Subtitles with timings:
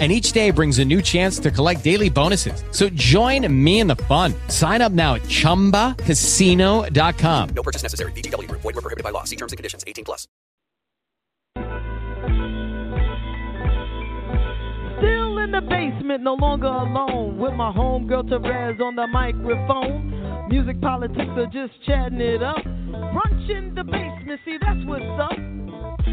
[0.00, 2.64] and each day brings a new chance to collect daily bonuses.
[2.72, 4.34] So join me in the fun.
[4.48, 7.48] Sign up now at ChumbaCasino.com.
[7.54, 8.10] No purchase necessary.
[8.12, 8.50] VGW.
[8.50, 9.22] Void were prohibited by law.
[9.22, 9.84] See terms and conditions.
[9.86, 10.26] 18 plus.
[14.98, 17.38] Still in the basement, no longer alone.
[17.38, 20.48] With my homegirl Terez on the microphone.
[20.48, 22.56] Music politics are just chatting it up.
[22.64, 25.38] Brunch in the basement, see that's what's up.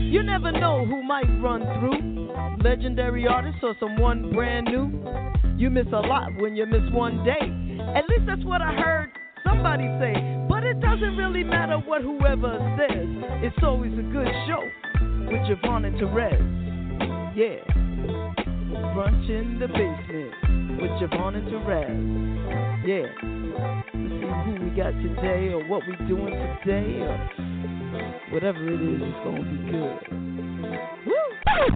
[0.10, 2.64] You never know who might run through.
[2.64, 5.04] Legendary artist or someone brand new.
[5.58, 7.40] You miss a lot when you miss one day.
[7.96, 9.12] At least that's what I heard
[9.46, 10.14] somebody say.
[10.50, 13.08] But it doesn't really matter what whoever says.
[13.44, 14.64] It's always a good show
[15.30, 17.36] with JaVonne and Terez.
[17.36, 17.64] Yeah.
[18.94, 22.88] Brunch in the basement with JaVonne and Terez.
[22.88, 23.08] Yeah.
[23.94, 26.34] Let's see who we got today or what we doing
[26.64, 27.18] today or
[28.32, 30.00] whatever it is, it's gonna be good.
[31.06, 31.76] Woo!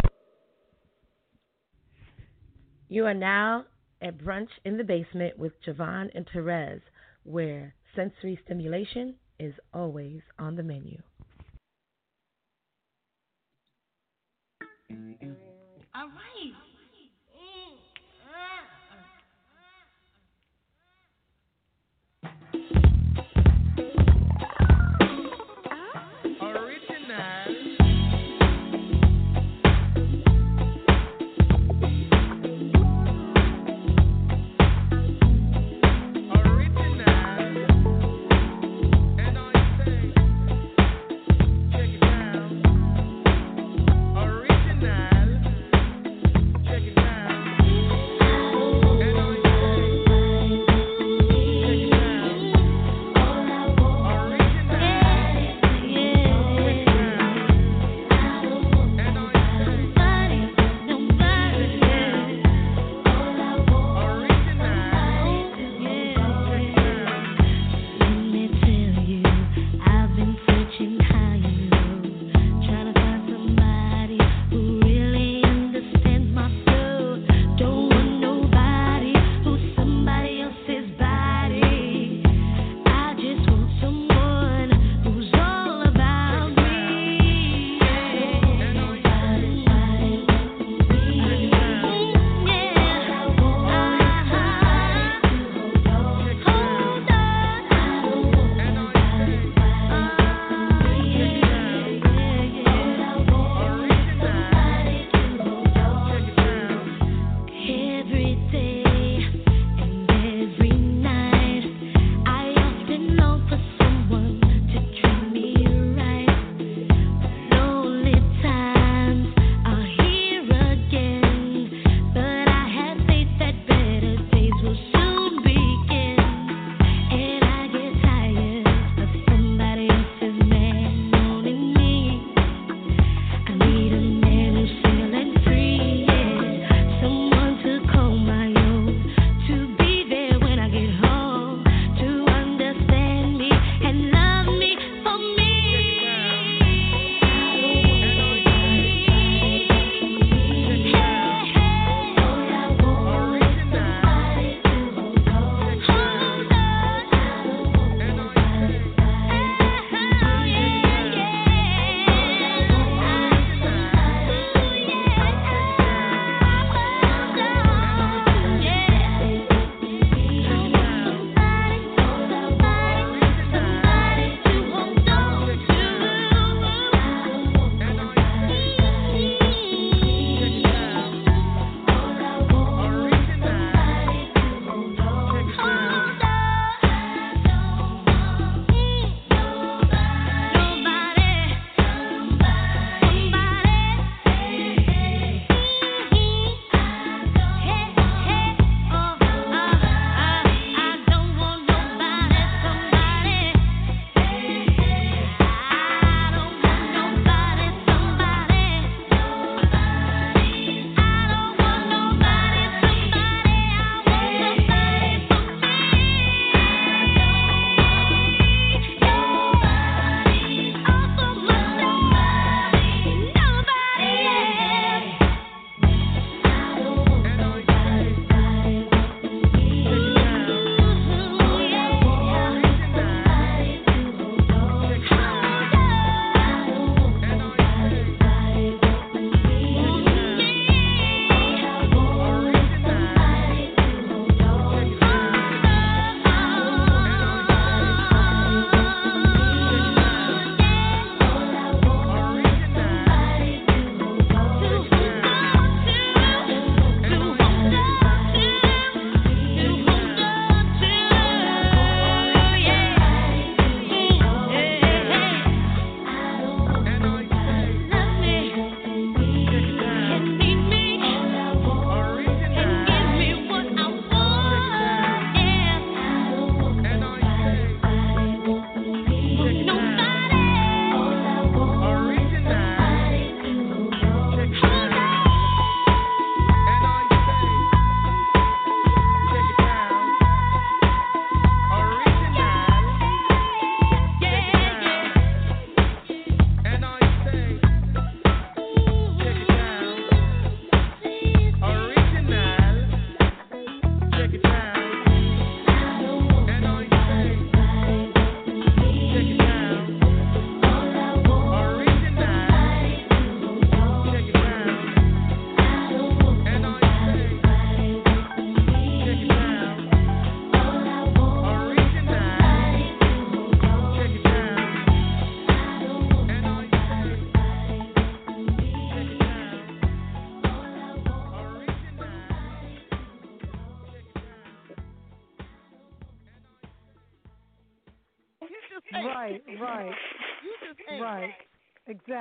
[2.88, 3.66] You are now
[4.02, 6.82] at Brunch in the Basement with JaVonne and Terez,
[7.24, 11.02] where sensory stimulation is always on the menu.
[15.96, 16.25] All right.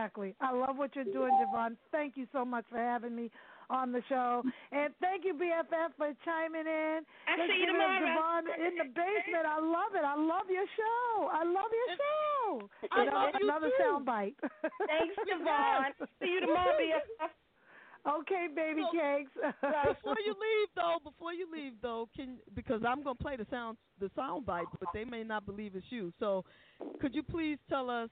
[0.04, 0.36] Exactly.
[0.40, 1.76] I love what you're doing, JaVonne.
[1.90, 3.30] Thank you so much for having me
[3.70, 4.42] on the show.
[4.70, 7.00] And thank you, BFF, for chiming in.
[7.26, 8.42] I Let's see you give it up, tomorrow.
[8.44, 9.46] JaVonne in the basement.
[9.48, 10.04] I love it.
[10.04, 11.28] I love your show.
[11.32, 12.68] I love your show.
[12.92, 13.80] I another, love you another too.
[13.80, 14.36] sound bite.
[14.86, 16.06] Thanks, JaVonne.
[16.20, 17.30] See you tomorrow, BFF.
[18.20, 19.30] Okay, baby So- cakes.
[19.62, 23.78] before you leave though, before you leave though, can because I'm gonna play the sound
[23.98, 26.12] the sound bite, but they may not believe it's you.
[26.20, 26.44] So,
[27.00, 28.10] could you please tell us?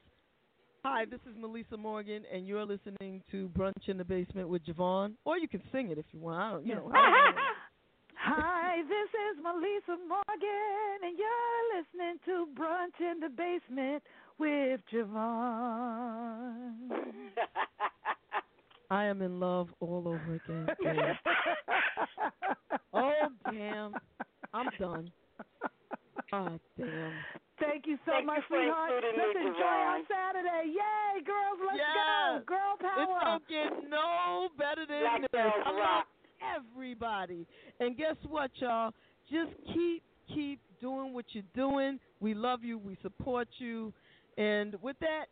[0.85, 5.13] Hi, this is Melissa Morgan, and you're listening to Brunch in the Basement with JaVonne.
[5.25, 6.41] Or you can sing it if you want.
[6.41, 6.91] I don't, you know.
[8.17, 14.03] Hi, this is Melissa Morgan, and you're listening to Brunch in the Basement
[14.39, 16.79] with JaVonne.
[18.91, 20.69] I am in love all over again.
[22.95, 23.95] Oh damn!
[24.53, 25.11] I'm done.
[26.33, 27.13] Oh damn!
[27.61, 28.93] Thank you so Thank much, you sweetheart.
[29.03, 30.73] Let's me, enjoy our Saturday.
[30.73, 32.39] Yay, girls, let's Yeah.
[32.39, 32.45] go.
[32.47, 33.21] Girl It power.
[33.25, 35.29] don't get no better than Black this.
[35.33, 36.07] girls I love rock.
[36.57, 37.47] everybody.
[37.81, 38.93] And guess what, y'all?
[39.31, 41.99] Just keep keep doing what you're doing.
[42.21, 42.79] We love you.
[42.79, 43.93] We support you.
[44.39, 45.27] And with that,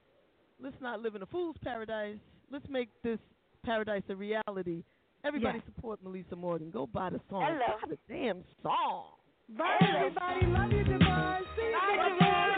[0.62, 2.18] let's not live in a fool's paradise.
[2.50, 3.18] Let's make this
[3.64, 4.84] paradise a reality.
[5.24, 5.66] Everybody Yes.
[5.74, 6.70] support Melissa Morgan.
[6.70, 7.42] Go buy the song.
[7.42, 7.78] Hello.
[7.82, 9.12] Buy the damn song.
[9.58, 10.46] Bye, everybody.
[10.46, 11.42] Love you, JaVonne.
[11.56, 12.49] See you, Bye, JaVonne.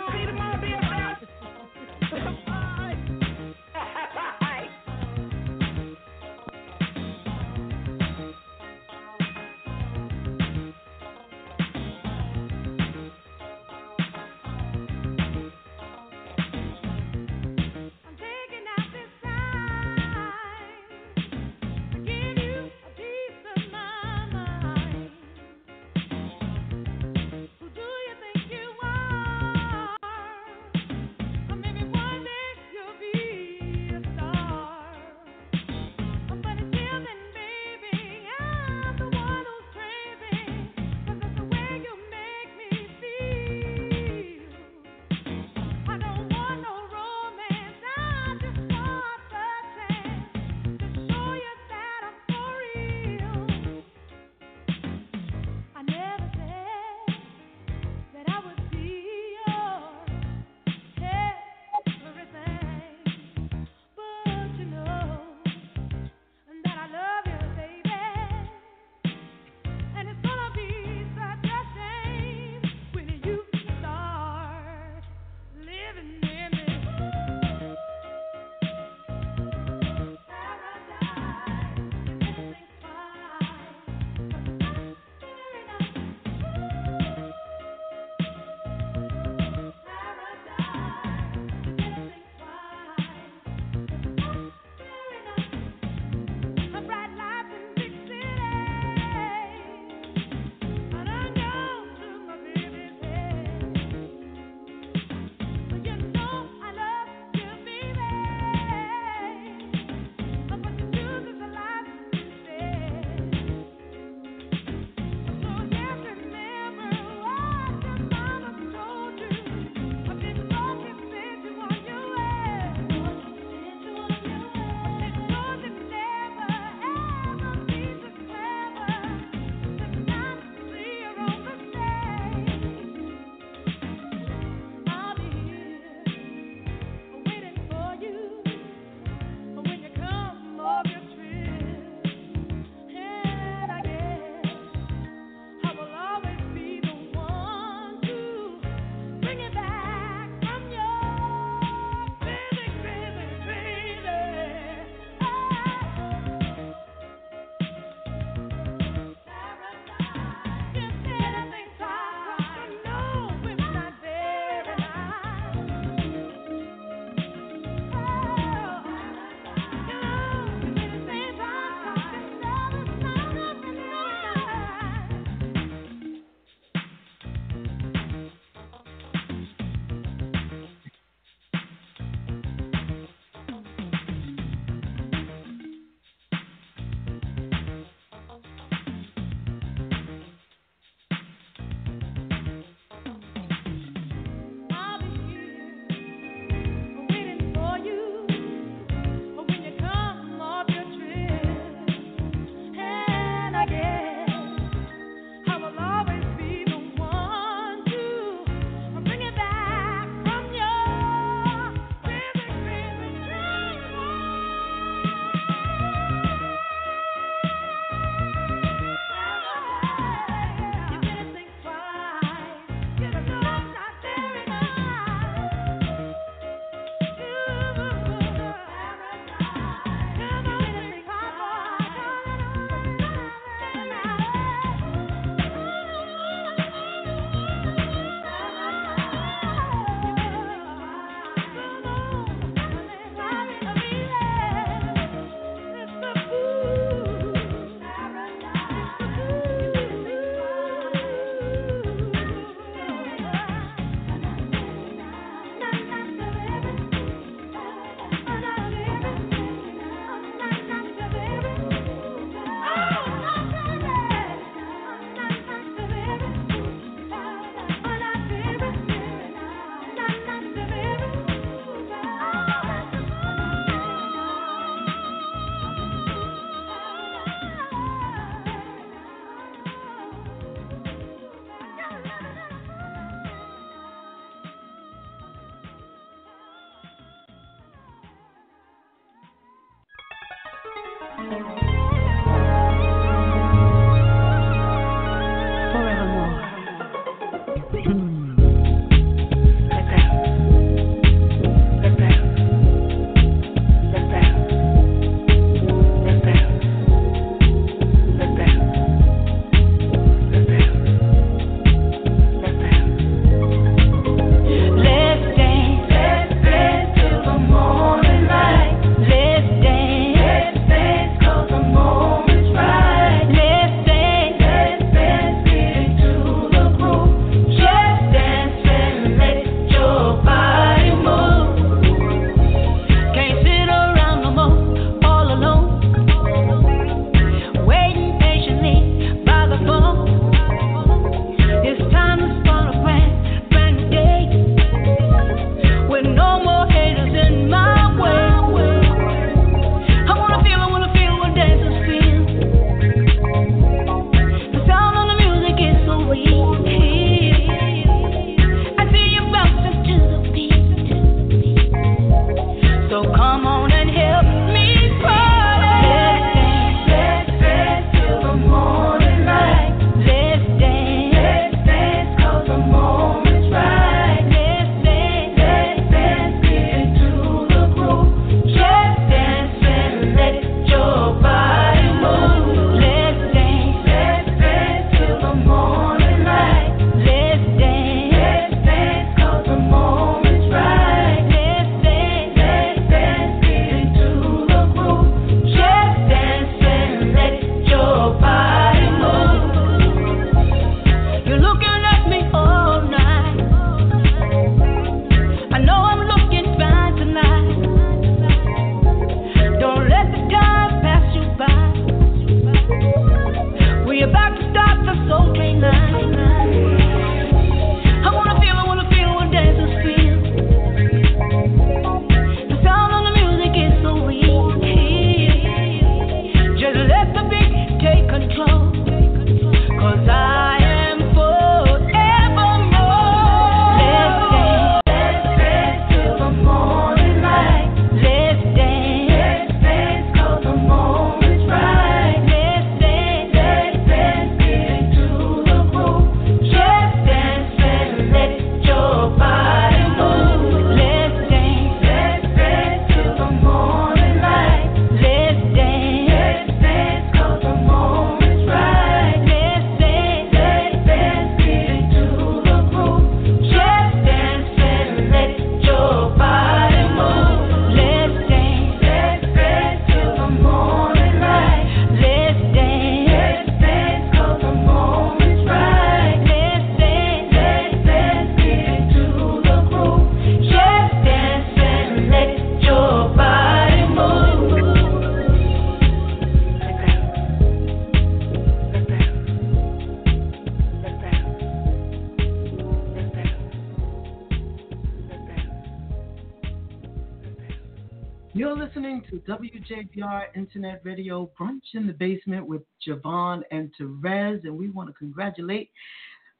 [499.72, 504.44] ShapeYard Internet Radio Brunch in the Basement with JaVonne and Terez.
[504.44, 505.70] And we want to congratulate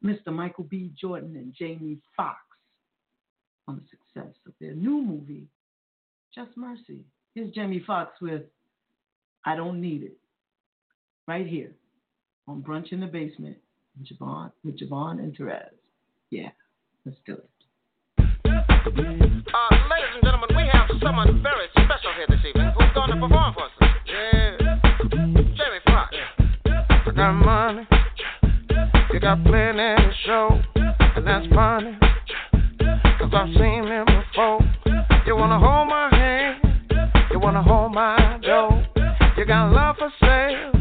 [0.04, 0.28] Mr.
[0.28, 0.90] Michael B.
[1.00, 2.40] Jordan and Jamie Foxx
[3.68, 5.46] on the success of their new movie,
[6.34, 7.04] Just Mercy.
[7.34, 8.42] Here's Jamie Foxx with
[9.46, 10.18] I Don't Need It,
[11.26, 11.72] right here
[12.48, 13.56] on Brunch in the Basement
[13.98, 15.70] with JaVonne, with JaVonne and Terez.
[16.30, 16.50] Yeah,
[17.06, 17.48] let's do it.
[18.18, 23.68] Uh, ladies and gentlemen, we have someone very special here this evening to perform for.
[24.06, 24.56] Yeah.
[25.08, 26.14] Jamie Foxx.
[26.66, 27.86] I got money.
[29.12, 30.60] You got plenty to show.
[31.16, 31.46] And that's
[33.34, 34.60] I've seen before.
[35.26, 36.60] You wanna hold my hand.
[37.30, 38.38] You wanna hold my.
[39.38, 40.72] You got love for sale.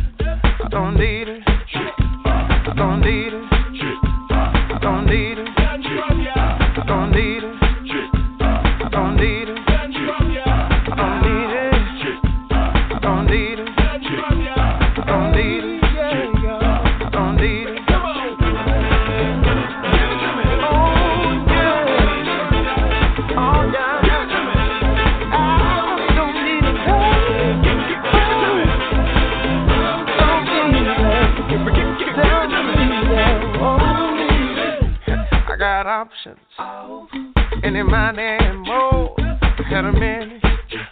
[0.63, 1.43] I don't need it.
[1.47, 3.43] I don't need it.
[3.51, 5.47] I don't need it.
[5.57, 7.70] I don't need it.
[36.01, 36.39] options.
[37.63, 39.13] Any money and more.
[39.19, 40.41] Oh, had a minute.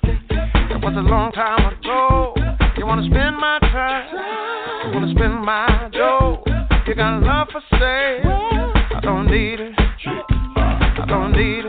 [0.04, 2.36] It was a long time ago.
[2.78, 4.86] You wanna spend my time?
[4.86, 6.44] You wanna spend my dough?
[6.86, 8.72] You got love for sale?
[8.96, 9.74] I don't need it.
[9.78, 11.69] I don't need it.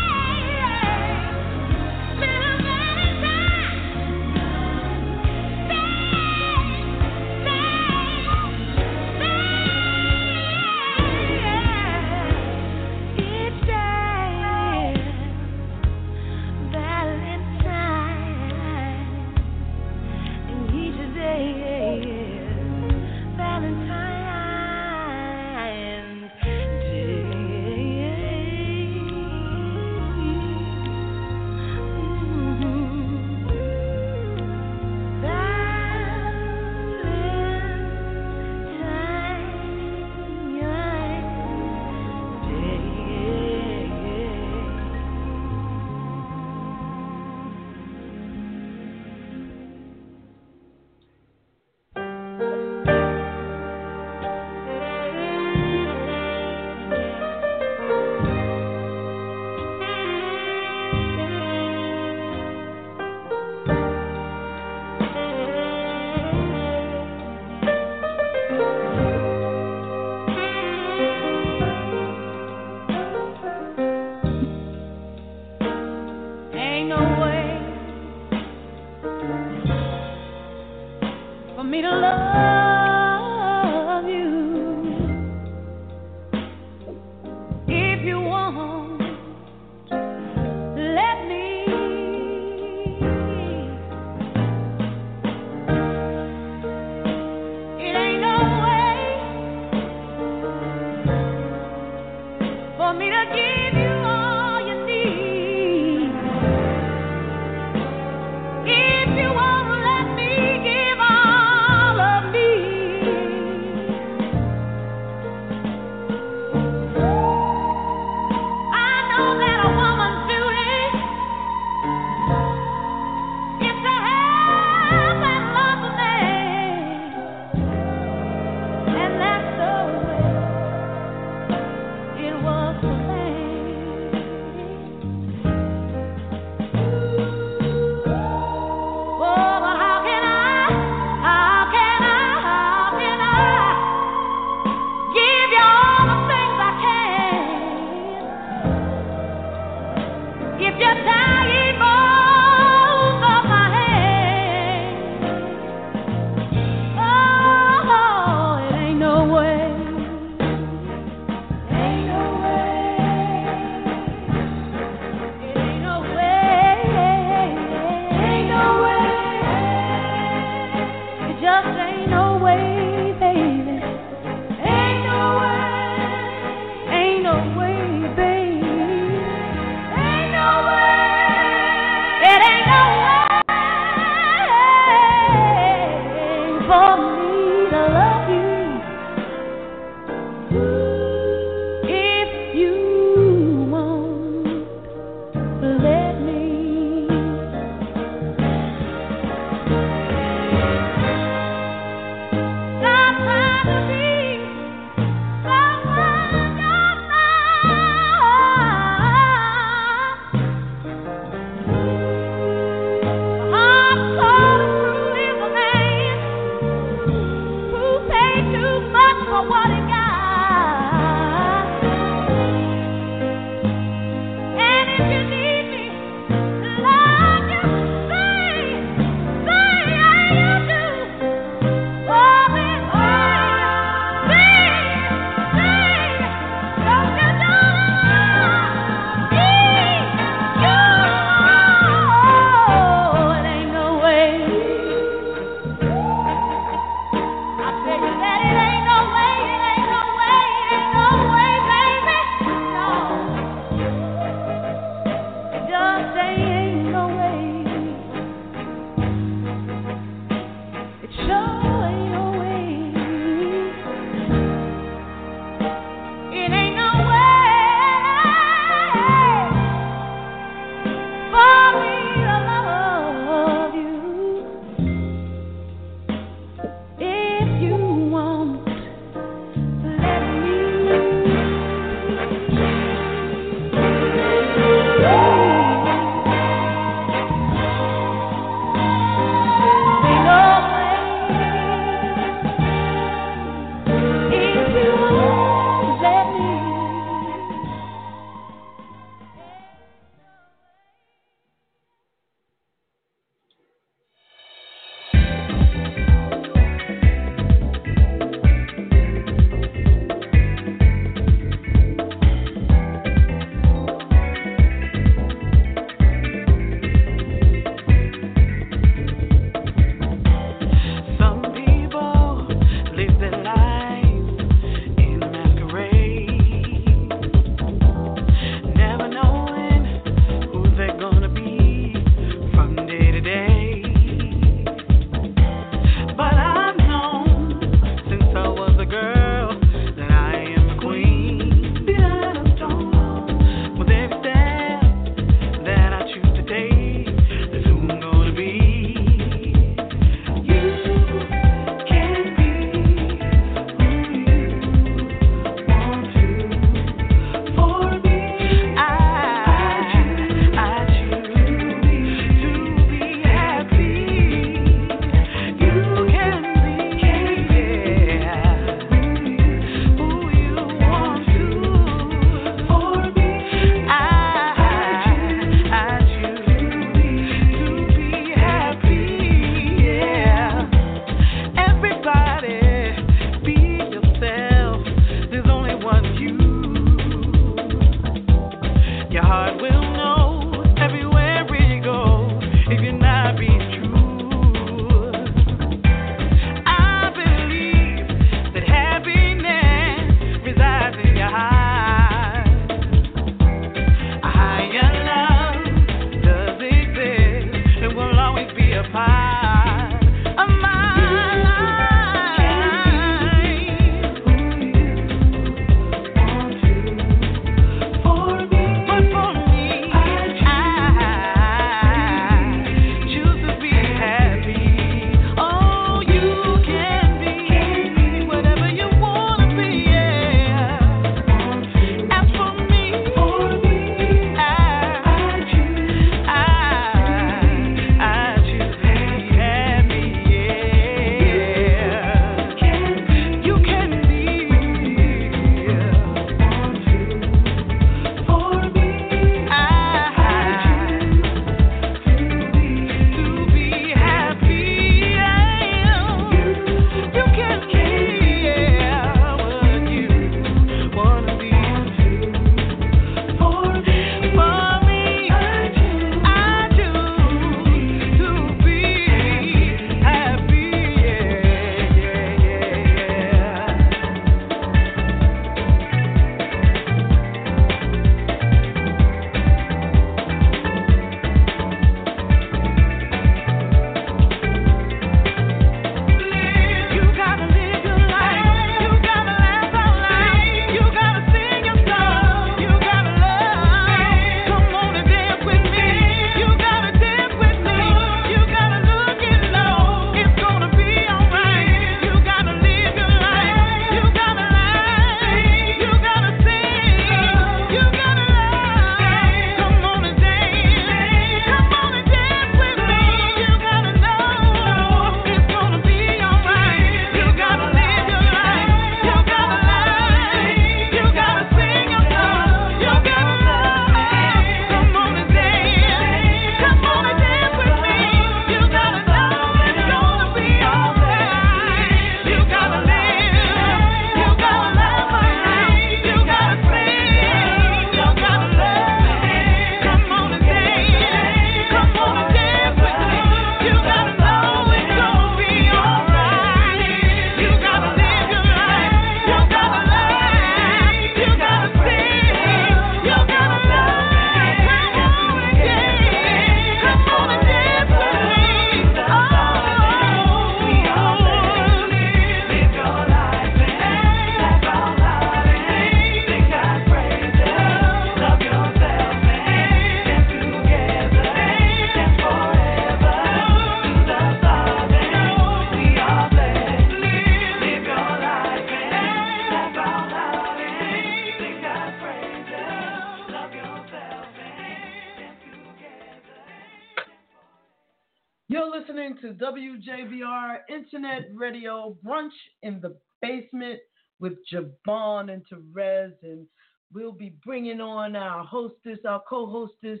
[592.04, 592.32] Brunch
[592.62, 593.80] in the Basement
[594.18, 596.12] with JaVonne and Terez.
[596.22, 596.46] And
[596.92, 600.00] we'll be bringing on our hostess, our co hostess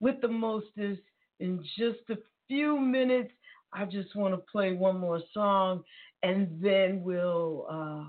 [0.00, 0.98] with the mostess
[1.40, 2.16] in just a
[2.48, 3.32] few minutes.
[3.72, 5.84] I just want to play one more song
[6.22, 8.04] and then we'll uh,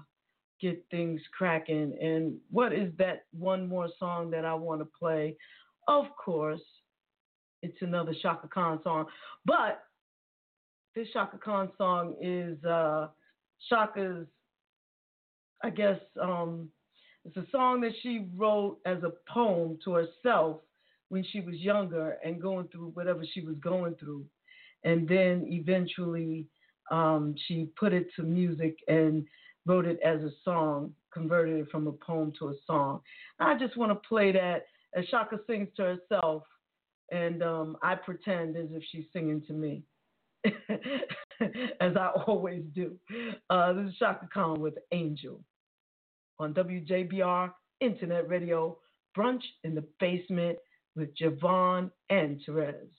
[0.60, 1.96] get things cracking.
[2.02, 5.36] And what is that one more song that I want to play?
[5.88, 6.62] Of course,
[7.62, 9.06] it's another Chaka Khan song.
[9.46, 9.84] But
[10.96, 13.08] this Chaka Khan song is uh,
[13.70, 14.28] Chaka's,
[15.64, 16.70] I guess, um,
[17.24, 20.62] it's a song that she wrote as a poem to herself
[21.10, 24.26] when she was younger and going through whatever she was going through.
[24.84, 26.48] And then eventually
[26.90, 29.26] um, she put it to music and
[29.66, 33.02] wrote it as a song, converted it from a poem to a song.
[33.40, 34.66] I just want to play that
[34.96, 36.44] as Chaka sings to herself,
[37.12, 39.84] and um, I pretend as if she's singing to me,
[41.80, 42.96] as I always do.
[43.50, 45.44] Uh, this is Chaka Khan with Angel
[46.40, 48.78] on WJBR Internet Radio,
[49.18, 50.58] Brunch in the Basement
[50.96, 52.90] with JaVonne and Terez.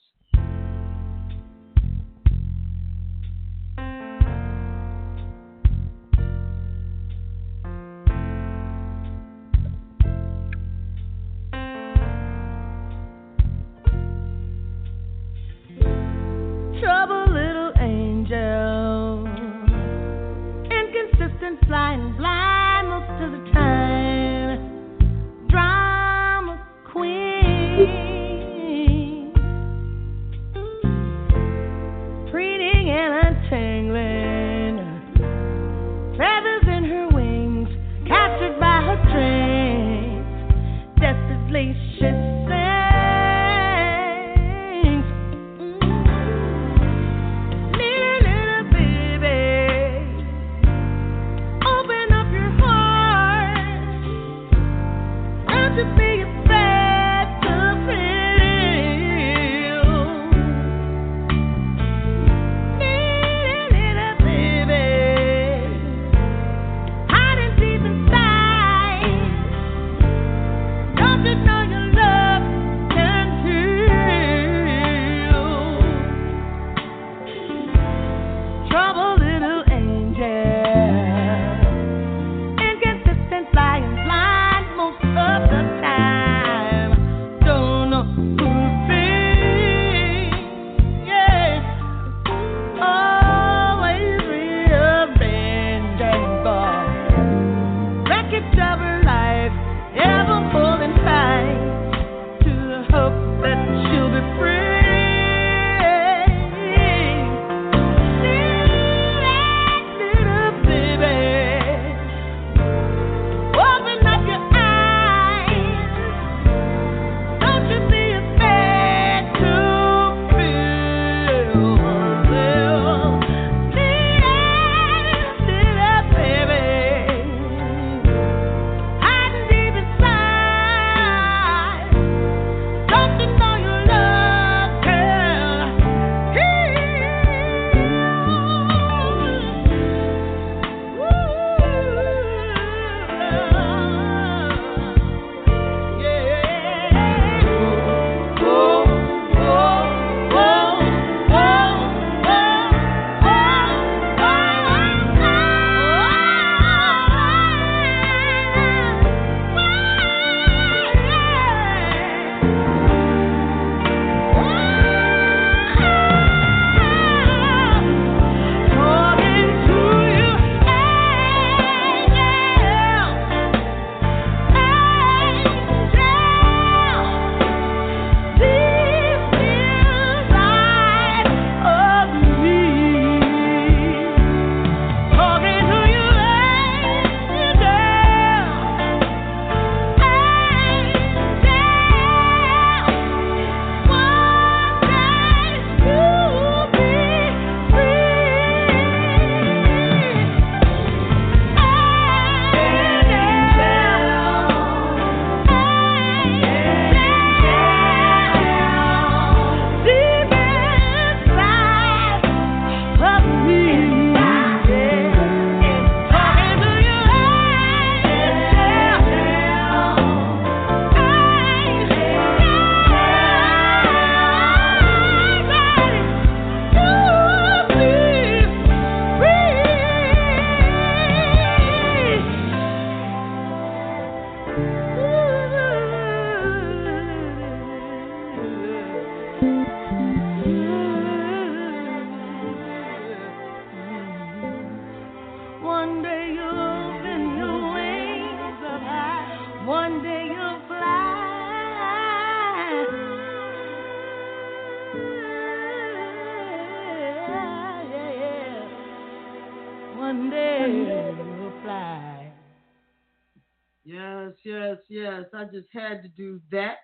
[265.53, 266.77] Just had to do that.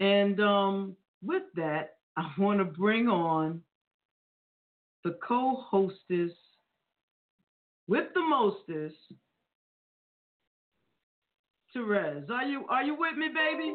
[0.00, 3.62] And um, with that, I want to bring on
[5.04, 6.32] the co-hostess
[7.86, 8.96] with the mostest,
[11.74, 12.28] Terez.
[12.30, 13.74] Are you are you with me, baby?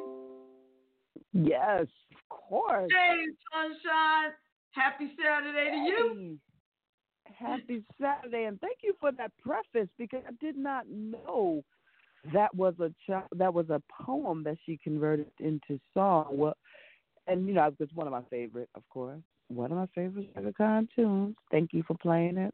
[1.33, 2.91] Yes, of course.
[2.91, 4.33] Hey, sunshine.
[4.71, 6.38] Happy Saturday to you.
[7.25, 11.63] Happy Saturday, and thank you for that preface because I did not know
[12.34, 16.28] that was a ch- that was a poem that she converted into song.
[16.32, 16.55] Well,
[17.28, 20.53] and you know, it's one of my favorite, of course, one of my favorite Chaka
[20.53, 21.36] Khan tunes.
[21.51, 22.53] Thank you for playing it.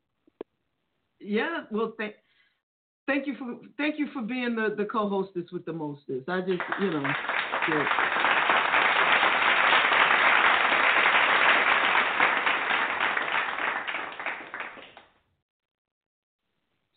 [1.19, 2.15] Yeah, well, thank
[3.07, 6.27] thank you for thank you for being the the co-hostess with the mostest.
[6.27, 7.13] I just you know.
[7.69, 8.23] yeah.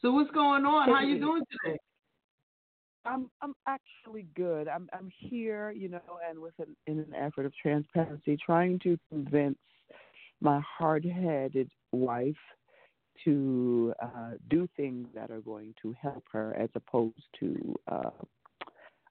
[0.03, 0.89] So what's going on?
[0.89, 1.79] How you doing today?
[3.07, 4.69] I'm I'm actually good.
[4.69, 8.99] I'm I'm here, you know, and with an in an effort of transparency, trying to
[9.11, 9.59] convince
[10.41, 12.35] my hard-headed wife
[13.25, 18.11] to uh, do things that are going to help her, as opposed to uh,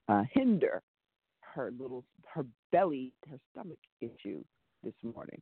[0.07, 0.81] uh, hinder
[1.41, 4.43] her little her belly, her stomach issue
[4.83, 5.41] this morning.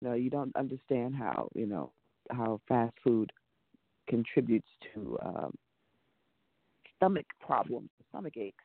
[0.00, 1.92] You know, you don't understand how you know
[2.30, 3.32] how fast food
[4.08, 5.54] contributes to um,
[7.00, 8.64] stomach problems, stomach aches.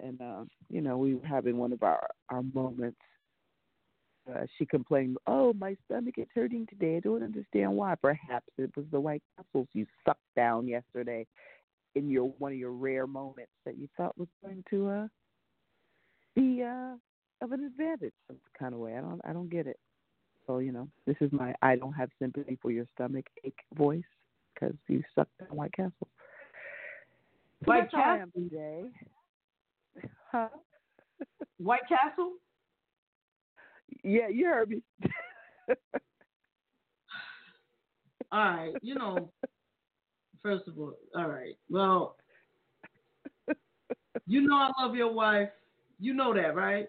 [0.00, 2.98] And uh, you know, we were having one of our our moments.
[4.30, 6.96] Uh, she complained, "Oh, my stomach is hurting today.
[6.96, 7.94] I don't understand why.
[7.94, 11.26] Perhaps it was the White Castles you sucked down yesterday
[11.94, 15.08] in your one of your rare moments that you thought was going to uh,
[16.34, 16.94] be uh,
[17.40, 18.96] of an advantage some kind of way.
[18.96, 19.78] I don't I don't get it.
[20.46, 24.02] So you know, this is my I don't have sympathy for your stomach ache voice
[24.54, 26.08] because you sucked down White Castle.
[27.64, 28.90] White that's how I am Castle?
[30.30, 30.48] Huh?
[31.58, 32.32] White Castle?
[34.02, 34.82] Yeah, you heard me.
[38.32, 39.30] All right, you know,
[40.42, 41.56] first of all, all right.
[41.70, 42.16] Well,
[44.26, 45.50] you know I love your wife.
[46.00, 46.88] You know that, right?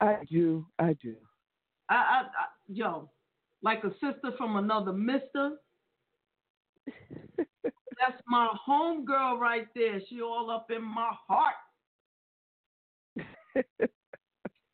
[0.00, 0.66] I do.
[0.78, 1.16] I do.
[1.88, 3.10] I, I, I yo,
[3.62, 5.52] like a sister from another mister.
[8.06, 10.00] That's my homegirl right there.
[10.08, 11.54] She all up in my heart.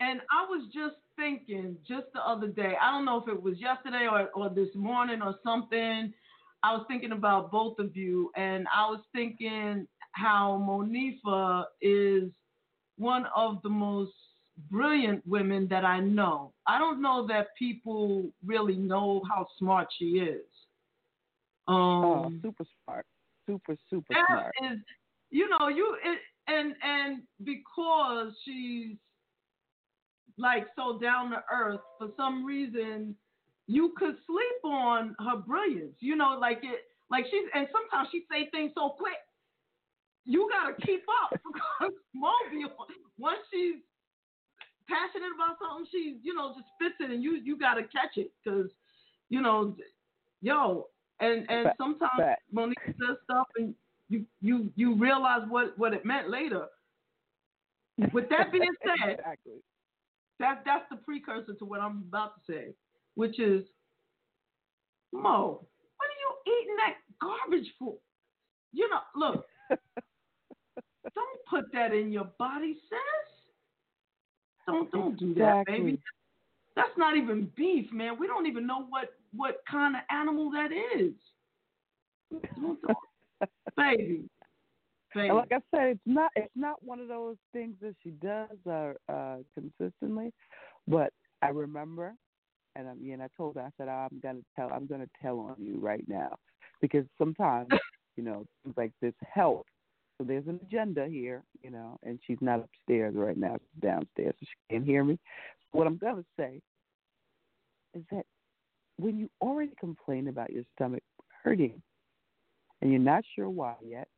[0.01, 3.59] And I was just thinking just the other day, I don't know if it was
[3.59, 6.12] yesterday or, or this morning or something.
[6.62, 12.31] I was thinking about both of you, and I was thinking how Monifa is
[12.97, 14.12] one of the most
[14.70, 16.53] brilliant women that I know.
[16.66, 20.45] I don't know that people really know how smart she is.
[21.68, 23.07] Um, oh, super smart.
[23.51, 24.53] Super super that smart.
[24.72, 24.78] is,
[25.30, 28.96] you know, you it, and and because she's
[30.38, 33.16] like so down to earth, for some reason,
[33.66, 35.96] you could sleep on her brilliance.
[35.98, 36.80] You know, like it,
[37.11, 39.18] like she's and sometimes she say things so quick,
[40.24, 42.86] you gotta keep up because Mobile,
[43.18, 43.82] once she's
[44.88, 48.30] passionate about something, she you know just spits it and you you gotta catch it
[48.44, 48.70] because
[49.28, 49.74] you know,
[50.42, 50.86] yo,
[51.21, 52.43] and and Fact- sometimes fact.
[52.53, 53.75] Monique says stuff and
[54.09, 56.66] you you you realize what what it meant later.
[58.12, 59.62] With that being said, exactly.
[60.39, 62.75] that that's the precursor to what I'm about to say,
[63.14, 63.64] which is
[65.12, 65.66] Mo,
[65.97, 67.95] what are you eating that garbage for?
[68.73, 69.45] You know, look,
[71.14, 72.99] don't put that in your body, sis.
[74.66, 75.99] Don't don't do that, baby.
[76.77, 78.18] That's not even beef, man.
[78.18, 81.12] We don't even know what what kind of animal that is.
[83.76, 84.24] Baby,
[85.14, 85.28] baby.
[85.28, 88.49] And like I said, it's not it's not one of those things that she does
[88.68, 90.33] uh, uh, consistently,
[90.87, 91.12] but
[91.43, 92.14] I remember,
[92.76, 95.57] and I mean, I told her I said I'm gonna tell I'm gonna tell on
[95.59, 96.37] you right now
[96.81, 97.68] because sometimes
[98.16, 99.66] you know things like this help.
[100.18, 104.35] So there's an agenda here, you know, and she's not upstairs right now, she's downstairs,
[104.39, 105.18] so she can't hear me.
[105.72, 106.61] What I'm gonna say
[107.95, 108.26] is that
[109.01, 111.03] when you already complain about your stomach
[111.42, 111.80] hurting
[112.82, 114.09] and you're not sure why yet,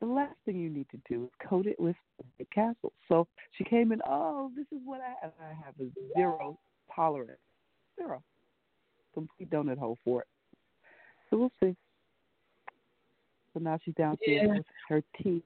[0.00, 1.96] the last thing you need to do is coat it with
[2.52, 2.92] Castle.
[3.08, 5.32] So she came in, oh, this is what I have.
[5.40, 6.58] I have a zero
[6.94, 7.38] tolerance.
[7.98, 8.22] Zero.
[9.14, 10.26] Complete donut hole for it.
[11.30, 11.76] So we'll see.
[13.52, 14.54] So now she's downstairs Yeah.
[14.56, 15.42] with her tea,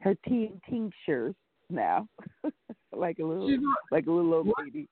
[0.00, 1.34] her tea and tinctures
[1.68, 2.08] now,
[2.92, 4.88] like a little, She's like a little old lady.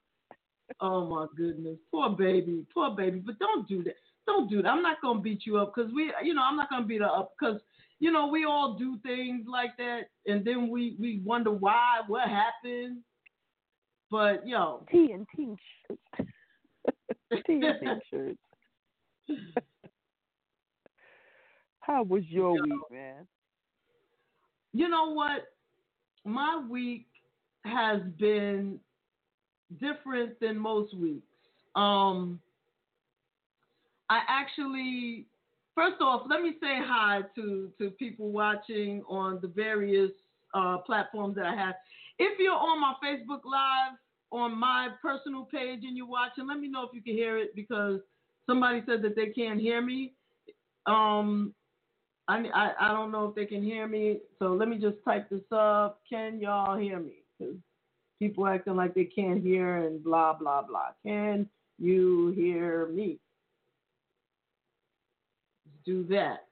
[0.81, 3.23] Oh my goodness, poor baby, poor baby.
[3.25, 3.95] But don't do that.
[4.27, 4.69] Don't do that.
[4.69, 7.07] I'm not gonna beat you up because we, you know, I'm not gonna beat her
[7.07, 7.61] up because
[7.99, 12.29] you know we all do things like that, and then we we wonder why, what
[12.29, 13.03] happened.
[14.11, 15.59] But yo, Tea and pink
[15.89, 16.31] shirts.
[17.47, 18.39] Tea and pink shirts.
[21.81, 23.27] How was your week, man?
[24.77, 25.45] you know what?
[26.25, 27.07] My week
[27.65, 28.79] has been
[29.81, 31.27] different than most weeks.
[31.75, 32.41] Um,
[34.09, 35.27] I actually,
[35.75, 40.11] first off, let me say hi to to people watching on the various
[40.55, 41.75] uh, platforms that I have.
[42.19, 43.99] If you're on my Facebook Live
[44.33, 47.55] on my personal page and you're watching, let me know if you can hear it
[47.55, 48.01] because
[48.47, 50.15] somebody said that they can't hear me.
[50.87, 51.55] Um,
[52.29, 55.29] I, I I don't know if they can hear me, so let me just type
[55.31, 56.01] this up.
[56.09, 57.23] Can y'all hear me?
[58.19, 60.91] People acting like they can't hear and blah blah blah.
[61.05, 61.49] Can
[61.79, 63.19] you hear me?
[65.85, 66.47] Do that.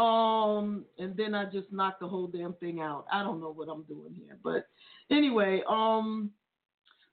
[0.00, 3.06] Um, and then I just knock the whole damn thing out.
[3.12, 4.66] I don't know what I'm doing here, but
[5.08, 6.30] anyway, um,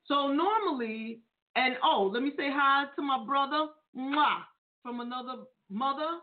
[0.06, 1.20] so normally,
[1.54, 4.38] and oh, let me say hi to my brother, mwah,
[4.82, 6.18] from another mother,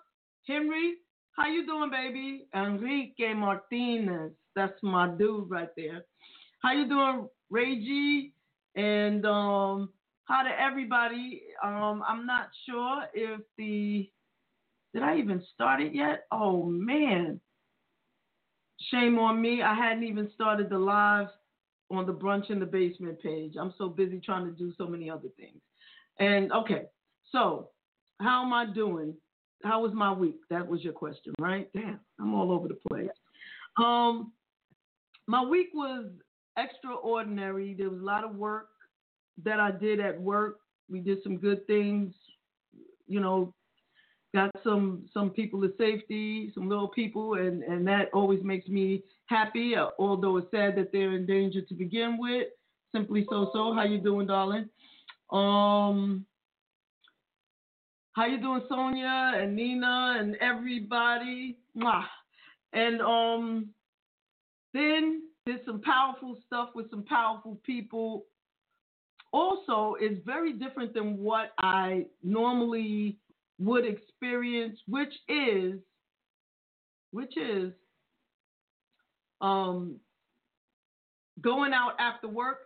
[0.45, 0.95] Henry.
[1.31, 2.47] How you doing, baby?
[2.53, 4.33] Enrique Martinez.
[4.55, 6.03] That's my dude right there.
[6.61, 8.33] How you doing, Reggie?
[8.75, 9.89] And um,
[10.25, 11.41] hi to everybody.
[11.63, 14.09] Um, I'm not sure if the
[14.93, 16.25] did I even start it yet?
[16.31, 17.39] Oh man.
[18.91, 19.61] Shame on me.
[19.61, 21.27] I hadn't even started the live
[21.91, 23.53] on the brunch in the basement page.
[23.59, 25.61] I'm so busy trying to do so many other things.
[26.19, 26.83] And okay,
[27.31, 27.69] so
[28.19, 29.13] how am I doing?
[29.63, 30.39] How was my week?
[30.49, 31.69] That was your question, right?
[31.73, 33.09] Damn, I'm all over the place.
[33.77, 34.33] Um,
[35.27, 36.05] my week was
[36.57, 37.75] extraordinary.
[37.77, 38.69] There was a lot of work
[39.43, 40.59] that I did at work.
[40.89, 42.13] We did some good things,
[43.07, 43.53] you know,
[44.33, 49.03] got some some people to safety, some little people, and and that always makes me
[49.27, 49.75] happy.
[49.97, 52.47] Although it's sad that they're in danger to begin with.
[52.93, 53.73] Simply so so.
[53.73, 54.69] How you doing, darling?
[55.31, 56.25] Um,
[58.13, 61.57] how you doing, Sonia and Nina and everybody?
[61.77, 62.03] Mwah.
[62.73, 63.69] And um,
[64.73, 68.25] then did some powerful stuff with some powerful people.
[69.31, 73.17] Also, it's very different than what I normally
[73.59, 75.79] would experience, which is,
[77.11, 77.71] which is,
[79.41, 79.97] um,
[81.41, 82.59] going out after work.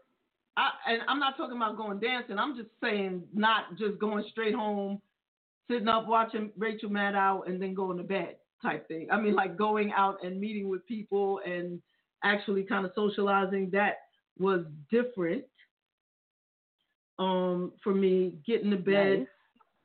[0.56, 2.38] I, and I'm not talking about going dancing.
[2.38, 5.02] I'm just saying not just going straight home,
[5.70, 9.08] sitting up watching Rachel Maddow and then going to bed type thing.
[9.12, 11.82] I mean, like going out and meeting with people and
[12.24, 13.70] actually kind of socializing.
[13.72, 13.98] That
[14.38, 15.44] was different
[17.20, 18.36] um, for me.
[18.46, 19.28] Getting to bed Nice.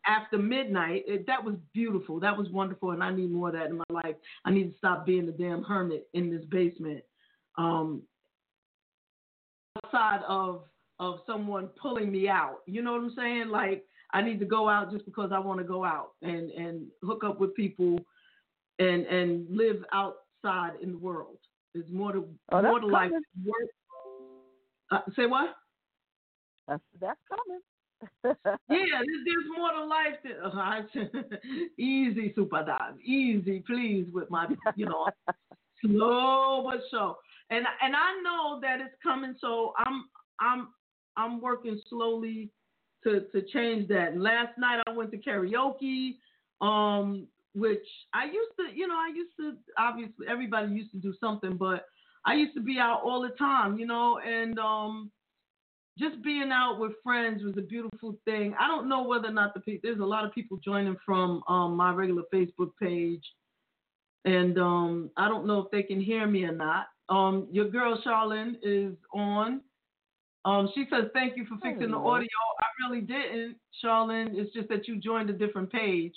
[0.07, 2.21] after midnight, it, that was beautiful.
[2.21, 4.17] That was wonderful, and I need more of that in my life.
[4.45, 7.03] I need to stop being the damn hermit in this basement.
[7.57, 8.03] Um,
[9.85, 10.63] outside of
[11.01, 13.49] of someone pulling me out, you know what I'm saying?
[13.49, 16.87] Like I need to go out just because I want to go out and and
[17.03, 17.99] hook up with people
[18.79, 21.38] and and live outside in the world.
[21.75, 23.13] There's more to Oh, more to life.
[24.91, 25.55] Uh, say what?
[26.67, 27.61] That's that's coming.
[28.25, 31.37] Yeah, there's, there's more to life than uh,
[31.79, 33.01] easy, super dog.
[33.05, 34.47] Easy, please, with my,
[34.77, 35.09] you know,
[35.83, 37.17] slow but sure.
[37.51, 40.05] And and I know that it's coming, so I'm
[40.41, 40.69] I'm
[41.17, 42.51] I'm working slowly
[43.05, 44.17] to to change that.
[44.17, 46.17] Last night I went to karaoke,
[46.61, 47.27] um,
[47.59, 51.57] which I used to, you know, I used to obviously everybody used to do something,
[51.57, 51.87] but
[52.25, 55.11] I used to be out all the time, you know, and um
[55.99, 58.55] just being out with friends was a beautiful thing.
[58.59, 61.43] I don't know whether or not the people there's a lot of people joining from
[61.49, 63.25] um, my regular Facebook page,
[64.25, 66.87] and um, I don't know if they can hear me or not.
[67.09, 69.61] Um, your girl Charlene is on.
[70.45, 72.29] Um, she says thank you for fixing the audio.
[72.61, 74.39] I really didn't, Charlene.
[74.39, 76.15] It's just that you joined a different page.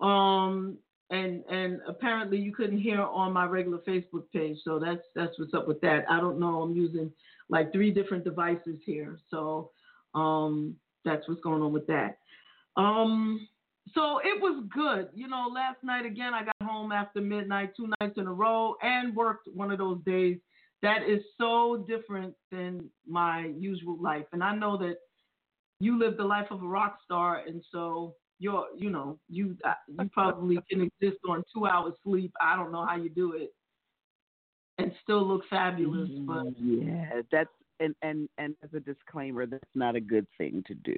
[0.00, 0.78] Um,
[1.10, 4.58] and and apparently you couldn't hear on my regular Facebook page.
[4.64, 6.04] So that's that's what's up with that.
[6.10, 6.62] I don't know.
[6.62, 7.10] I'm using
[7.48, 9.18] like three different devices here.
[9.30, 9.70] So
[10.14, 12.18] um, that's what's going on with that.
[12.76, 13.48] Um,
[13.94, 15.08] so it was good.
[15.14, 18.74] You know, last night again, I got home after midnight, two nights in a row,
[18.82, 20.38] and worked one of those days.
[20.82, 24.26] That is so different than my usual life.
[24.32, 24.96] And I know that
[25.80, 29.74] you live the life of a rock star, and so you're, you know, you uh,
[29.88, 32.32] you probably can exist on two hours sleep.
[32.40, 33.52] I don't know how you do it,
[34.78, 36.08] and still look fabulous.
[36.26, 40.74] But yeah, that's and and and as a disclaimer, that's not a good thing to
[40.74, 40.96] do.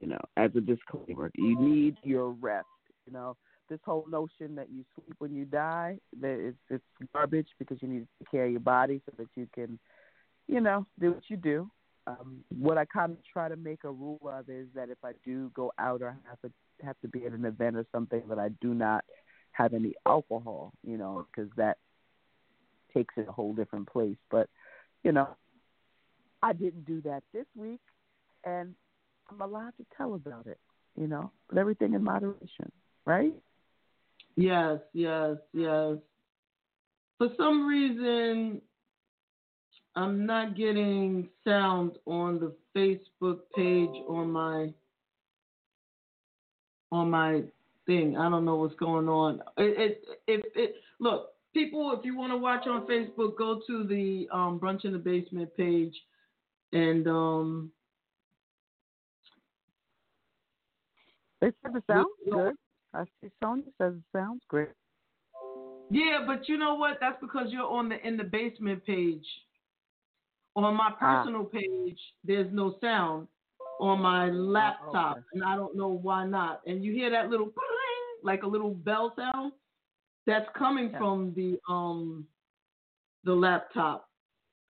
[0.00, 2.66] You know, as a disclaimer, you need your rest.
[3.06, 3.36] You know,
[3.68, 7.88] this whole notion that you sleep when you die, that it's it's garbage because you
[7.88, 9.78] need to take care of your body so that you can,
[10.46, 11.70] you know, do what you do.
[12.06, 15.12] Um, what I kind of try to make a rule of is that if I
[15.24, 16.50] do go out or have to
[16.82, 19.04] have to be at an event or something, that I do not
[19.52, 20.72] have any alcohol.
[20.86, 21.78] You know, because that
[22.94, 24.16] takes it a whole different place.
[24.30, 24.48] But
[25.02, 25.28] you know,
[26.42, 27.80] I didn't do that this week,
[28.44, 28.74] and
[29.30, 30.58] I'm allowed to tell about it.
[30.96, 32.72] You know, but everything in moderation,
[33.04, 33.34] right?
[34.36, 35.96] Yes, yes, yes.
[37.18, 38.62] For some reason,
[39.96, 44.72] I'm not getting sound on the Facebook page on my
[46.92, 47.42] on my
[47.86, 48.16] thing.
[48.16, 49.42] I don't know what's going on.
[49.56, 53.84] It, it, it, it look, people, if you want to watch on Facebook, go to
[53.84, 55.94] the um, brunch in the basement page,
[56.72, 57.72] and um,
[61.40, 62.54] They said it sounds good.
[62.94, 64.70] I see Sonya says it sounds great.
[65.90, 66.98] yeah, but you know what?
[67.00, 69.24] That's because you're on the in the basement page.
[70.56, 71.22] On my Ah.
[71.22, 73.28] personal page, there's no sound
[73.80, 75.26] on my laptop, okay.
[75.34, 76.62] and I don't know why not.
[76.66, 77.52] And you hear that little
[78.22, 79.52] like a little bell sound.
[80.26, 80.98] That's coming Yeah.
[80.98, 82.26] from the um
[83.24, 84.08] the laptop.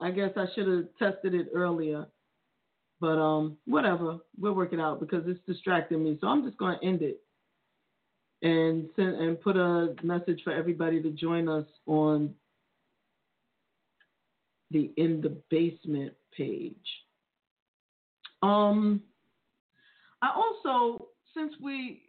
[0.01, 2.07] I guess I should have tested it earlier.
[3.01, 4.19] But um whatever.
[4.39, 6.19] We'll work it out because it's distracting me.
[6.21, 7.21] So I'm just gonna end it.
[8.43, 12.35] And send and put a message for everybody to join us on
[14.71, 16.77] the in the basement page.
[18.43, 19.03] Um
[20.22, 22.03] I also since we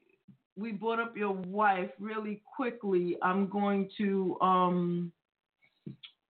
[0.55, 5.11] we brought up your wife really quickly, I'm going to um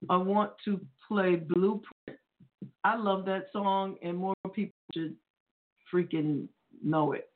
[0.10, 2.20] I want to play Blueprint.
[2.84, 5.16] I love that song and more people should
[5.94, 6.48] freaking
[6.84, 7.30] know it.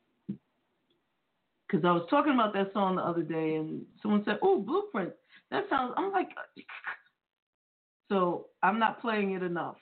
[1.69, 5.13] Cuz I was talking about that song the other day and someone said, "Oh, Blueprint.
[5.49, 6.29] That sounds I'm like
[8.09, 9.77] so I'm not playing it enough.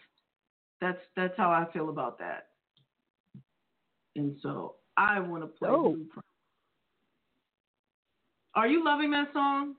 [0.79, 2.50] That's that's how I feel about that.
[4.15, 5.93] And so I want to play Oh.
[5.93, 6.25] Blueprint.
[8.53, 9.75] Are you loving that song?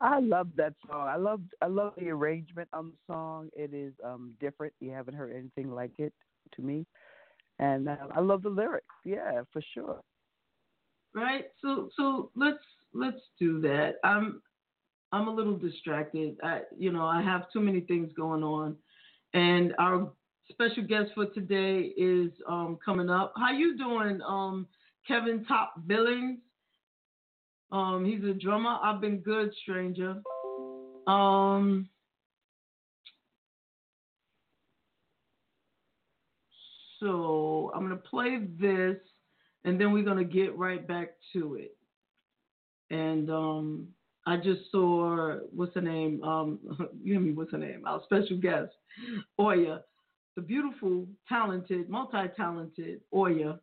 [0.00, 1.08] I love that song.
[1.08, 3.48] I love I love the arrangement on the song.
[3.56, 4.74] It is um different.
[4.80, 6.12] You haven't heard anything like it
[6.54, 6.84] to me,
[7.58, 8.94] and uh, I love the lyrics.
[9.04, 10.00] Yeah, for sure.
[11.14, 11.46] Right?
[11.62, 12.58] So so let's
[12.92, 13.94] let's do that.
[14.04, 14.42] I'm
[15.12, 16.36] I'm a little distracted.
[16.42, 18.76] I you know, I have too many things going on.
[19.32, 20.12] And our
[20.50, 23.32] special guest for today is um coming up.
[23.36, 24.66] How you doing, um
[25.06, 26.40] Kevin Top Billings?
[27.72, 28.78] Um, he's a drummer.
[28.82, 30.22] I've been good, stranger.
[31.06, 31.88] Um,
[37.00, 38.96] so I'm gonna play this,
[39.64, 41.76] and then we're gonna get right back to it.
[42.90, 43.88] And um,
[44.26, 46.22] I just saw what's her name?
[46.22, 46.60] Um,
[47.02, 47.82] you know what's her name?
[47.86, 48.72] Our special guest,
[49.40, 49.80] Oya,
[50.36, 53.58] the beautiful, talented, multi-talented Oya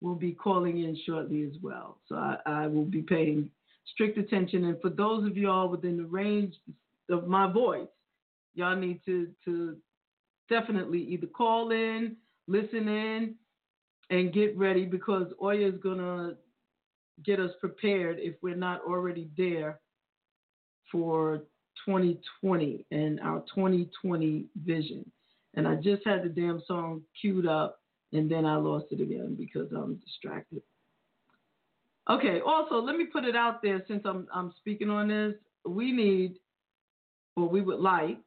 [0.00, 1.98] will be calling in shortly as well.
[2.08, 3.50] So I, I will be paying
[3.92, 4.64] strict attention.
[4.64, 6.54] And for those of y'all within the range
[7.10, 7.88] of my voice,
[8.54, 9.76] y'all need to to
[10.48, 13.34] definitely either call in, listen in,
[14.10, 16.34] and get ready because Oya is gonna
[17.24, 19.80] get us prepared if we're not already there
[20.90, 21.42] for
[21.84, 25.10] 2020 and our 2020 vision.
[25.58, 27.80] And I just had the damn song queued up
[28.12, 30.62] and then I lost it again because I'm distracted.
[32.08, 35.34] Okay, also let me put it out there since I'm I'm speaking on this.
[35.66, 36.36] We need
[37.36, 38.20] or we would like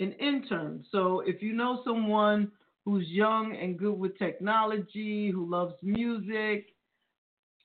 [0.00, 0.84] an intern.
[0.92, 2.52] So if you know someone
[2.84, 6.66] who's young and good with technology, who loves music,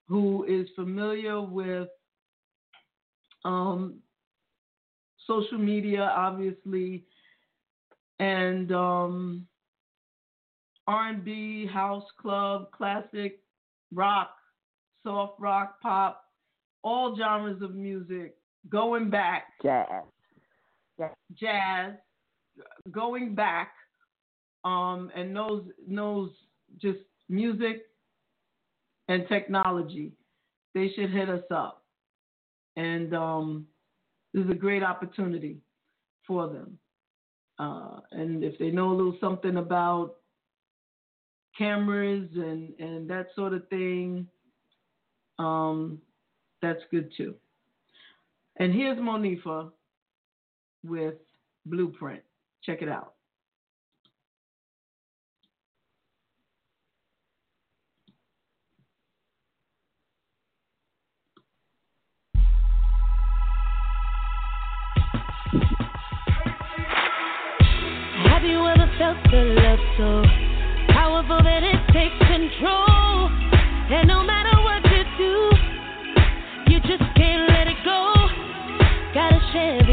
[0.08, 1.90] who is familiar with
[3.44, 3.96] um,
[5.28, 7.04] social media, obviously,
[8.20, 9.48] and um,
[10.88, 13.40] R&B, house club, classic,
[13.94, 14.32] rock,
[15.04, 16.24] soft rock, pop,
[16.84, 18.36] all genres of music,
[18.70, 19.88] going back, Jazz.
[21.36, 21.94] jazz,
[22.92, 23.72] going back,
[24.64, 26.32] um, and knows knows
[26.82, 27.00] just
[27.30, 27.84] music
[29.08, 30.12] and technology.
[30.74, 31.84] They should hit us up,
[32.76, 33.66] and um,
[34.34, 35.58] this is a great opportunity
[36.28, 36.78] for them.
[37.58, 40.16] Uh, and if they know a little something about
[41.58, 44.28] cameras and, and that sort of thing,
[45.40, 46.00] um,
[46.62, 47.36] that's good too.
[48.58, 49.72] And here's Monifa
[50.84, 51.16] with
[51.66, 52.22] Blueprint.
[52.64, 53.15] Check it out.
[69.32, 70.24] The love so
[70.94, 73.30] powerful that it takes control.
[73.90, 78.14] And no matter what you do, you just can't let it go.
[79.14, 79.85] Gotta share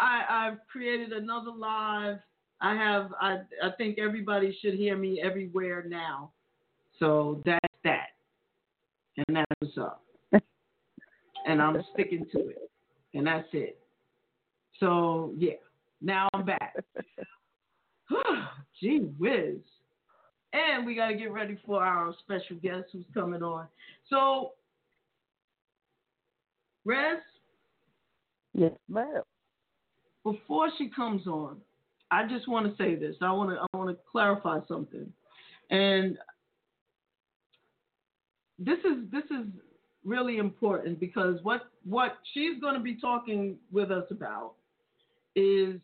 [0.00, 2.18] I, I've created another live.
[2.60, 6.32] I have I I think everybody should hear me everywhere now.
[6.98, 8.08] So that's that.
[9.16, 10.02] And that's what's up.
[11.46, 12.70] and I'm sticking to it.
[13.14, 13.78] And that's it.
[14.80, 15.52] So yeah.
[16.00, 16.76] Now I'm back.
[18.80, 19.56] Gee whiz.
[20.52, 23.66] And we gotta get ready for our special guest who's coming on.
[24.08, 24.52] So
[26.86, 27.18] Rez,
[28.54, 29.22] Yes, ma'am.
[30.26, 31.58] Before she comes on,
[32.10, 33.14] I just want to say this.
[33.22, 35.12] I want to I want to clarify something,
[35.70, 36.18] and
[38.58, 39.46] this is this is
[40.04, 44.54] really important because what what she's going to be talking with us about
[45.36, 45.80] is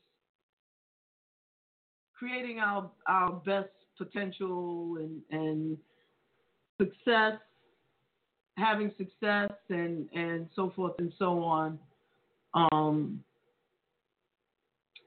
[2.18, 5.78] creating our our best potential and and
[6.80, 7.34] success
[8.56, 11.78] having success and and so forth and so on
[12.54, 13.22] um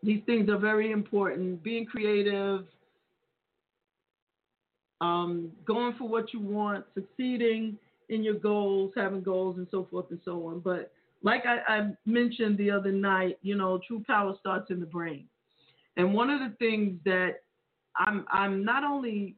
[0.05, 1.63] these things are very important.
[1.63, 2.65] Being creative
[5.01, 7.77] um going for what you want succeeding
[8.07, 10.59] in your goals having goals and so forth and so on.
[10.59, 10.91] But
[11.21, 15.25] like I, I mentioned the other night you know true power starts in the brain.
[15.97, 17.41] And one of the things that
[17.97, 19.35] i'm i'm not only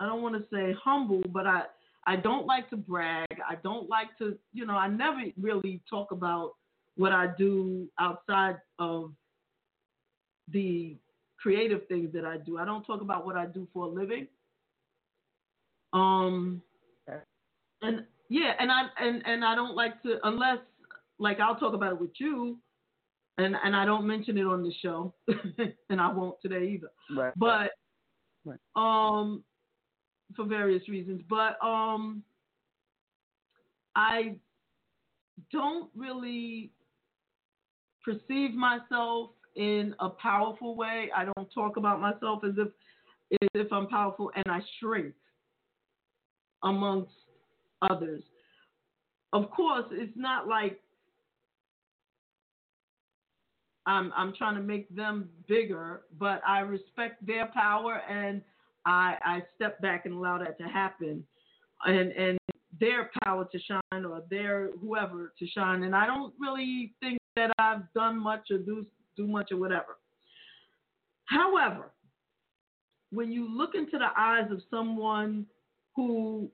[0.00, 1.62] i don't want to say humble but i
[2.08, 3.26] I don't like to brag.
[3.46, 6.54] I don't like to, you know, I never really talk about
[6.96, 9.12] what I do outside of
[10.52, 10.96] the
[11.40, 12.58] creative things that I do.
[12.58, 14.26] I don't talk about what I do for a living.
[15.92, 16.62] Um
[17.80, 20.58] and yeah, and I and and I don't like to unless
[21.18, 22.58] like I'll talk about it with you
[23.38, 25.14] and and I don't mention it on the show
[25.88, 26.90] and I won't today either.
[27.16, 27.32] Right.
[27.36, 27.70] But
[28.44, 28.58] Right.
[28.76, 29.44] um
[30.36, 31.22] for various reasons.
[31.28, 32.22] But um
[33.96, 34.36] I
[35.52, 36.70] don't really
[38.04, 41.10] perceive myself in a powerful way.
[41.14, 42.68] I don't talk about myself as if
[43.42, 45.12] as if I'm powerful, and I shrink
[46.62, 47.12] amongst
[47.82, 48.22] others.
[49.34, 50.80] Of course, it's not like
[53.84, 58.40] I'm I'm trying to make them bigger, but I respect their power and
[58.86, 61.24] I I step back and allow that to happen,
[61.84, 62.38] and and
[62.80, 65.82] their power to shine or their whoever to shine.
[65.82, 68.86] And I don't really think that I've done much or do
[69.18, 69.98] do much or whatever.
[71.26, 71.90] However,
[73.10, 75.46] when you look into the eyes of someone
[75.94, 76.48] who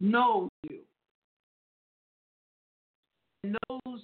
[0.00, 0.80] knows you,
[3.44, 4.00] knows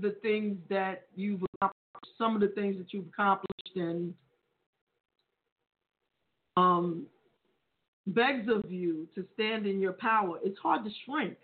[0.00, 4.14] the things that you've accomplished, some of the things that you've accomplished, and
[6.56, 7.06] um,
[8.06, 11.36] begs of you to stand in your power, it's hard to shrink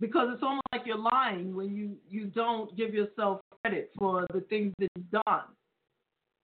[0.00, 4.40] because it's almost like you're lying when you you don't give yourself credit for the
[4.42, 5.44] things that you've done,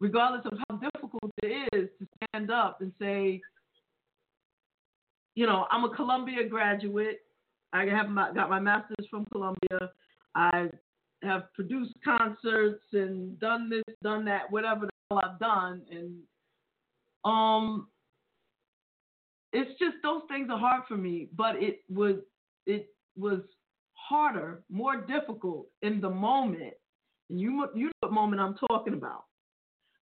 [0.01, 3.41] regardless of how difficult it is to stand up and say,
[5.35, 7.21] you know, I'm a Columbia graduate.
[7.73, 9.91] I have my, got my master's from Columbia.
[10.35, 10.69] I
[11.23, 16.14] have produced concerts and done this, done that, whatever the hell I've done, and
[17.25, 17.89] um,
[19.53, 21.29] it's just those things are hard for me.
[21.37, 22.16] But it was
[22.66, 23.41] it was
[23.95, 26.75] harder, more difficult in the moment.
[27.31, 29.24] And you you know what moment I'm talking about.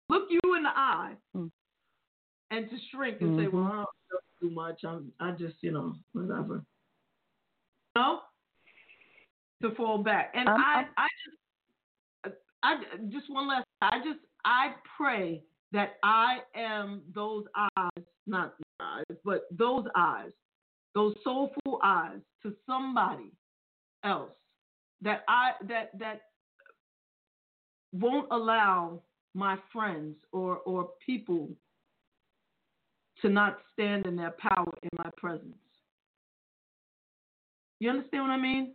[0.09, 3.53] Look you in the eye, and to shrink and say, Mhm.
[3.53, 3.88] "Well, I don't
[4.41, 4.84] do too much.
[4.84, 6.64] I'm I just you know whatever."
[7.95, 8.22] You know,
[9.62, 10.32] to fall back.
[10.34, 11.07] And I'm- I I'm- I
[12.30, 13.68] just I just one last.
[13.82, 20.32] I just I pray that I am those eyes, not eyes, but those eyes,
[20.93, 23.32] those soulful eyes to somebody
[24.03, 24.36] else
[25.01, 26.30] that I that that
[27.94, 29.02] won't allow
[29.34, 31.50] my friends or or people
[33.22, 35.56] to not stand in their power in my presence.
[37.80, 38.74] You understand what I mean?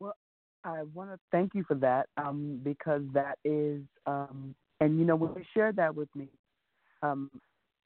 [0.00, 0.16] Well,
[0.64, 5.16] I want to thank you for that um, because that is, um, and you know,
[5.16, 6.28] when you shared that with me,
[7.02, 7.30] um,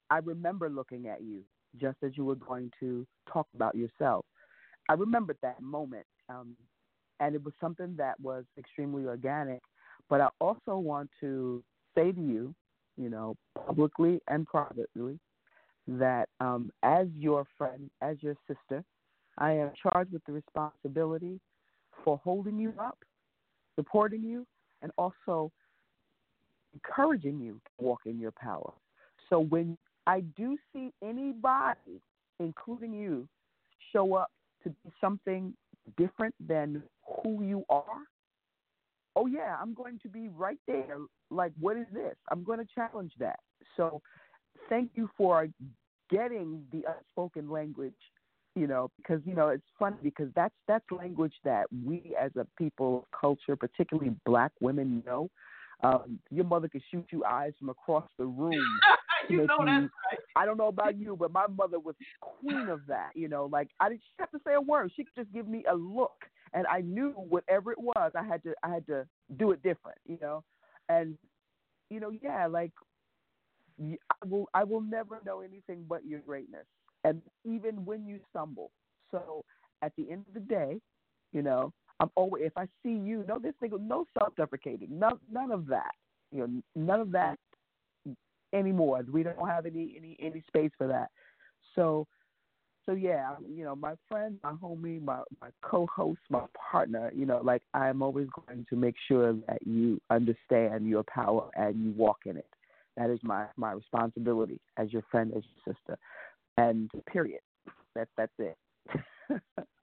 [0.09, 1.41] I remember looking at you
[1.79, 4.25] just as you were going to talk about yourself.
[4.89, 6.55] I remembered that moment, um,
[7.21, 9.61] and it was something that was extremely organic.
[10.09, 11.63] But I also want to
[11.95, 12.53] say to you,
[12.97, 15.19] you know, publicly and privately,
[15.87, 18.83] that um, as your friend, as your sister,
[19.37, 21.39] I am charged with the responsibility
[22.03, 22.97] for holding you up,
[23.75, 24.45] supporting you,
[24.81, 25.51] and also
[26.73, 28.73] encouraging you to walk in your power.
[29.29, 32.01] So when I do see anybody,
[32.39, 33.27] including you,
[33.93, 34.31] show up
[34.63, 35.53] to be something
[35.97, 36.83] different than
[37.23, 38.03] who you are,
[39.15, 40.97] oh yeah, I'm going to be right there.
[41.29, 42.15] Like, what is this?
[42.31, 43.39] I'm going to challenge that.
[43.77, 44.01] So
[44.69, 45.47] thank you for
[46.09, 47.93] getting the unspoken language
[48.55, 52.45] you know, because you know it's funny because that's that's language that we as a
[52.57, 55.29] people of culture, particularly black women, know.
[55.83, 58.51] Um, your mother could shoot you eyes from across the room.
[59.29, 60.19] you know that's right.
[60.35, 63.11] I don't know about you, but my mother was queen of that.
[63.15, 64.91] You know, like I didn't have to say a word.
[64.95, 68.43] She could just give me a look, and I knew whatever it was, I had
[68.43, 69.05] to I had to
[69.37, 69.97] do it different.
[70.07, 70.43] You know,
[70.89, 71.17] and
[71.89, 72.71] you know, yeah, like
[73.79, 76.65] I will I will never know anything but your greatness,
[77.03, 78.71] and even when you stumble.
[79.11, 79.43] So
[79.81, 80.79] at the end of the day,
[81.33, 85.51] you know, I'm always if I see you, no this thing, no self-deprecating, none none
[85.51, 85.91] of that.
[86.31, 87.37] You know, none of that
[88.53, 89.03] anymore.
[89.11, 91.09] We don't have any any any space for that.
[91.75, 92.07] So
[92.85, 97.41] so yeah, you know, my friend, my homie, my my co-host, my partner, you know,
[97.43, 102.19] like I'm always going to make sure that you understand your power and you walk
[102.25, 102.49] in it.
[102.97, 105.97] That is my my responsibility as your friend, as your sister,
[106.57, 107.41] and period.
[107.95, 108.57] That that's it.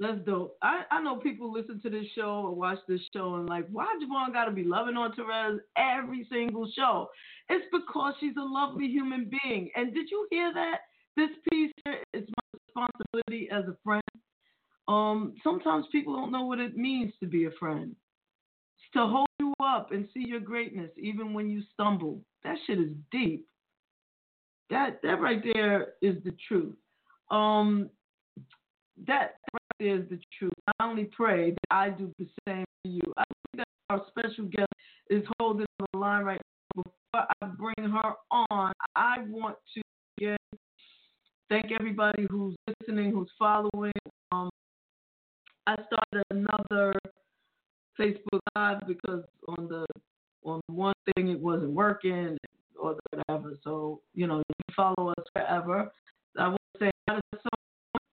[0.00, 0.56] That's dope.
[0.62, 3.84] I, I know people listen to this show or watch this show and like, why
[4.02, 7.10] JaVonne got to be loving on Terez every single show?
[7.50, 9.70] It's because she's a lovely human being.
[9.76, 10.78] And did you hear that?
[11.18, 14.02] This piece here is my responsibility as a friend.
[14.88, 17.94] Um, sometimes people don't know what it means to be a friend.
[18.78, 22.22] It's to hold you up and see your greatness even when you stumble.
[22.42, 23.46] That shit is deep.
[24.70, 26.76] That that right there is the truth.
[27.30, 27.90] Um,
[29.06, 29.36] that
[29.80, 30.52] is the truth.
[30.78, 33.00] I only pray that I do the same for you.
[33.16, 34.72] I think that our special guest
[35.08, 36.40] is holding the line right
[36.76, 36.82] now.
[36.82, 39.82] Before I bring her on, I want to
[40.18, 40.36] again
[41.48, 43.92] thank everybody who's listening, who's following.
[44.30, 44.50] Um,
[45.66, 46.92] I started another
[47.98, 49.86] Facebook Live because on the
[50.44, 52.38] on one thing it wasn't working
[52.80, 53.58] or whatever.
[53.64, 55.90] So you know, you follow us forever.
[56.38, 57.38] I will say, how does the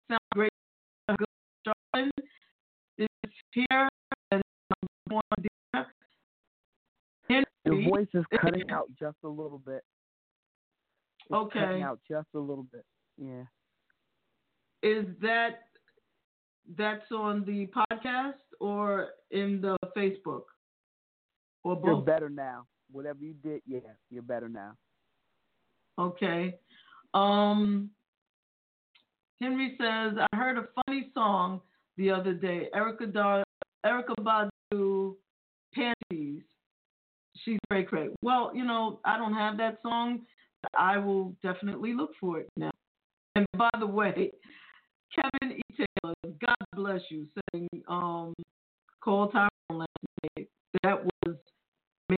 [0.09, 0.51] sound great?
[3.57, 3.89] Good Charlene is here
[4.33, 4.43] and
[5.09, 5.23] one
[5.73, 5.87] there.
[7.65, 9.83] Your voice is cutting out just a little bit.
[11.29, 11.59] It's Okay.
[11.61, 12.85] Cutting out just a little bit.
[13.19, 13.45] Yeah.
[14.83, 15.63] is that
[16.77, 20.43] that's on the podcast or in the Facebook
[21.65, 21.85] or both?
[21.87, 22.67] You're better now.
[22.93, 23.79] Whatever you did, yeah,
[24.11, 24.73] you're better now.
[25.99, 26.57] Okay.
[27.15, 27.91] Um,
[29.41, 31.63] Henry says, I heard a funny song
[31.97, 32.69] the other day.
[32.75, 33.45] Erica Dar-
[33.87, 35.15] Erykah Badu,
[35.75, 36.43] Panties.
[37.45, 38.11] She's very great.
[38.23, 40.23] Well, you know, I don't have that song.
[40.77, 42.71] I will definitely look for it now.
[43.37, 44.33] And by the way,
[45.15, 45.63] Kevin E.
[45.77, 48.35] Taylor, God bless you, saying, um,
[49.03, 49.89] call Tyrone last
[50.37, 50.49] night.
[50.83, 51.37] That was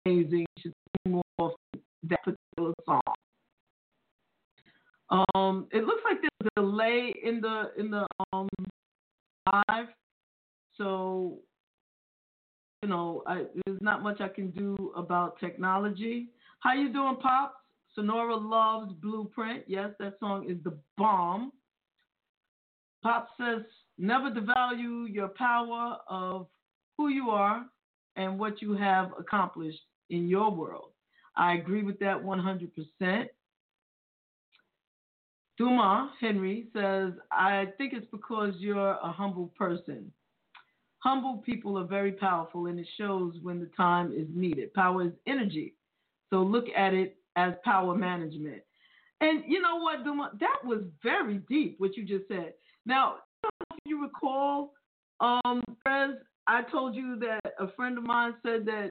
[0.06, 0.40] amazing.
[0.40, 0.72] You should
[1.04, 1.50] sing more of
[2.04, 3.00] that particular song.
[5.34, 8.48] Um, it looks like there's a delay in the in the um
[9.52, 9.86] live,
[10.76, 11.38] so
[12.82, 16.28] you know I, there's not much I can do about technology.
[16.60, 17.54] How you doing, pops?
[17.94, 19.64] Sonora loves Blueprint.
[19.66, 21.52] Yes, that song is the bomb.
[23.02, 23.62] Pop says
[23.96, 26.46] never devalue your power of
[26.96, 27.64] who you are
[28.16, 30.90] and what you have accomplished in your world.
[31.36, 33.26] I agree with that 100%.
[35.56, 40.12] Duma Henry says, I think it's because you're a humble person.
[41.00, 44.74] Humble people are very powerful, and it shows when the time is needed.
[44.74, 45.74] Power is energy.
[46.30, 48.62] So look at it as power management.
[49.20, 50.32] And you know what, Duma?
[50.40, 52.54] That was very deep, what you just said.
[52.84, 54.72] Now, I don't know if you recall,
[55.20, 56.14] um, Terez,
[56.46, 58.90] I told you that a friend of mine said that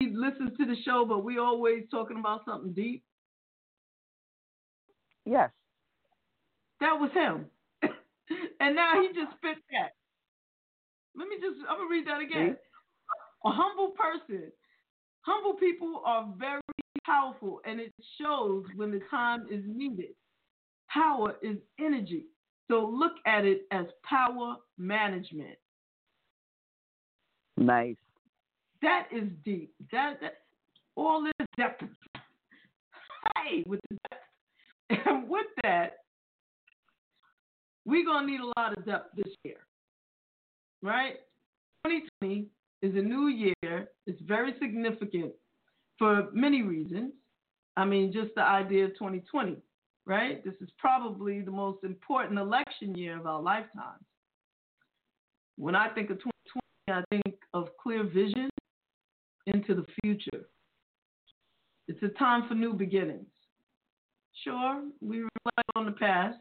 [0.00, 3.02] he listens to the show, but we always talking about something deep.
[5.24, 5.50] Yes.
[6.80, 7.46] That was him.
[8.60, 9.92] and now he just spit that.
[11.18, 12.56] Let me just, I'm going to read that again.
[12.56, 13.48] Mm-hmm.
[13.48, 14.52] A humble person.
[15.22, 16.60] Humble people are very
[17.04, 20.14] powerful, and it shows when the time is needed.
[20.88, 22.26] Power is energy.
[22.70, 25.56] So look at it as power management.
[27.56, 27.96] Nice.
[28.80, 29.72] That is deep.
[29.90, 30.38] That, that
[30.96, 31.82] all this depth.
[33.36, 35.06] Hey, with the depth.
[35.06, 35.98] And with that,
[37.84, 39.56] we're gonna need a lot of depth this year.
[40.82, 41.14] Right?
[41.86, 42.46] 2020
[42.82, 43.88] is a new year.
[44.06, 45.32] It's very significant
[45.98, 47.12] for many reasons.
[47.76, 49.56] I mean, just the idea of 2020,
[50.04, 50.44] right?
[50.44, 54.04] This is probably the most important election year of our lifetimes.
[55.56, 58.48] When I think of 2020, I think of clear vision
[59.46, 60.48] into the future.
[61.88, 63.26] It's a time for new beginnings.
[64.44, 66.38] Sure, we reflect on the past.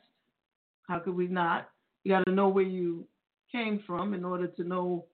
[0.87, 1.69] How could we not?
[2.03, 3.07] You got to know where you
[3.51, 5.05] came from in order to know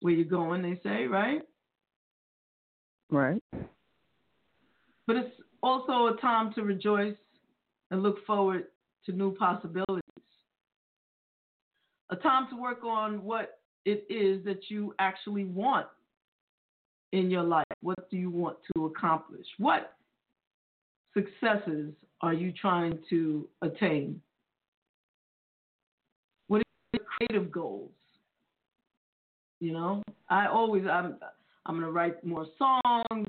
[0.00, 1.42] where you're going, they say, right?
[3.10, 3.42] Right.
[5.06, 7.16] But it's also a time to rejoice
[7.90, 8.64] and look forward
[9.06, 10.02] to new possibilities.
[12.10, 15.86] A time to work on what it is that you actually want
[17.12, 17.64] in your life.
[17.80, 19.46] What do you want to accomplish?
[19.58, 19.94] What
[21.14, 24.20] successes are you trying to attain?
[27.18, 27.90] Creative goals?
[29.60, 31.18] You know, I always I'm
[31.66, 33.26] I'm gonna write more songs.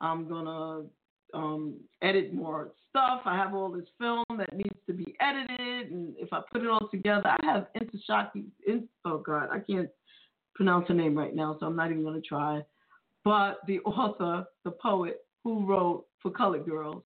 [0.00, 0.86] I'm gonna
[1.34, 3.20] um, edit more stuff.
[3.24, 6.68] I have all this film that needs to be edited, and if I put it
[6.68, 8.44] all together, I have Ntozake.
[8.66, 9.88] In, oh God, I can't
[10.54, 12.62] pronounce her name right now, so I'm not even gonna try.
[13.24, 17.02] But the author, the poet who wrote for Colored Girls,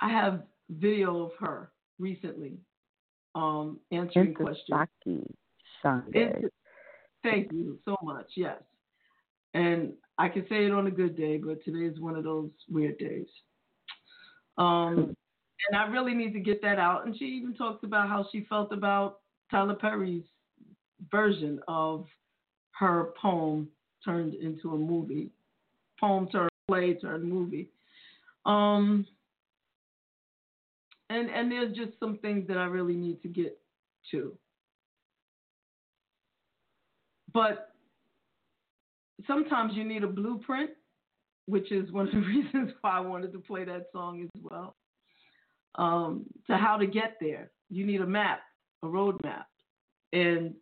[0.00, 2.58] I have video of her recently
[3.38, 4.68] um, answering questions.
[4.70, 5.34] Ntozake
[5.84, 6.14] Shange.
[6.14, 6.50] Inter-
[7.22, 8.26] Thank you so much.
[8.36, 8.60] Yes.
[9.54, 12.50] And I can say it on a good day, but today is one of those
[12.68, 13.26] weird days.
[14.56, 15.16] Um,
[15.68, 17.06] and I really need to get that out.
[17.06, 19.20] And she even talks about how she felt about
[19.50, 20.24] Tyler Perry's
[21.10, 22.06] version of
[22.78, 23.68] her poem
[24.04, 25.30] turned into a movie,
[25.98, 27.68] poem turned play turned movie.
[28.46, 29.06] Um,
[31.10, 33.58] and and there's just some things that I really need to get
[34.12, 34.36] to.
[37.32, 37.70] But
[39.26, 40.70] sometimes you need a blueprint,
[41.46, 44.76] which is one of the reasons why I wanted to play that song as well.
[45.76, 47.50] um, to how to get there.
[47.70, 48.40] You need a map,
[48.82, 49.44] a roadmap.
[50.12, 50.54] And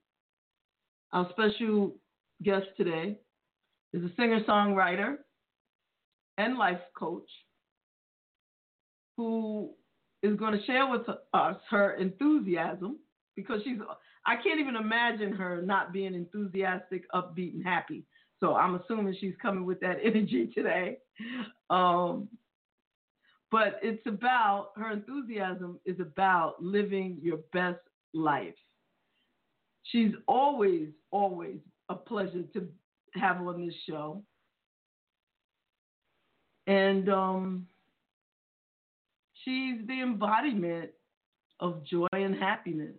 [1.13, 1.95] our special
[2.43, 3.19] guest today
[3.93, 5.17] is a singer songwriter
[6.39, 7.29] and life coach
[9.17, 9.71] who
[10.27, 12.99] is going to share with us her enthusiasm
[13.35, 13.79] because she's
[14.27, 18.05] I can't even imagine her not being enthusiastic, upbeat, and happy.
[18.41, 20.99] So I'm assuming she's coming with that energy today.
[21.71, 22.29] Um,
[23.51, 27.79] but it's about her enthusiasm is about living your best
[28.13, 28.55] life.
[29.85, 31.59] She's always, always
[31.89, 32.69] a pleasure to
[33.15, 34.25] have on this show.
[36.67, 37.67] And um,
[39.47, 40.91] she's the embodiment
[41.61, 42.97] of joy and happiness.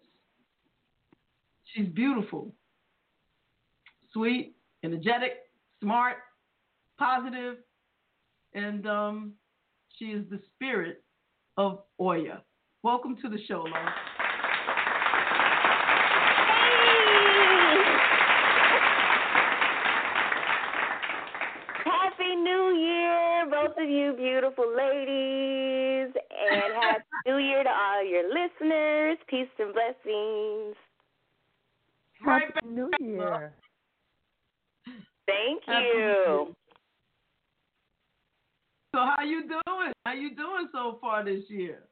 [1.65, 2.53] She's beautiful,
[4.13, 5.33] sweet, energetic,
[5.81, 6.15] smart,
[6.97, 7.57] positive,
[8.53, 9.33] and um,
[9.97, 11.03] she is the spirit
[11.57, 12.41] of Oya.
[12.81, 13.93] Welcome to the show, Lauren.
[21.83, 28.23] Happy New Year, both of you beautiful ladies, and Happy New Year to all your
[28.27, 29.17] listeners.
[29.27, 30.75] Peace and blessings.
[32.25, 33.53] Happy New Year.
[35.25, 36.55] Thank you.
[38.95, 39.91] So how you doing?
[40.05, 41.83] How you doing so far this year?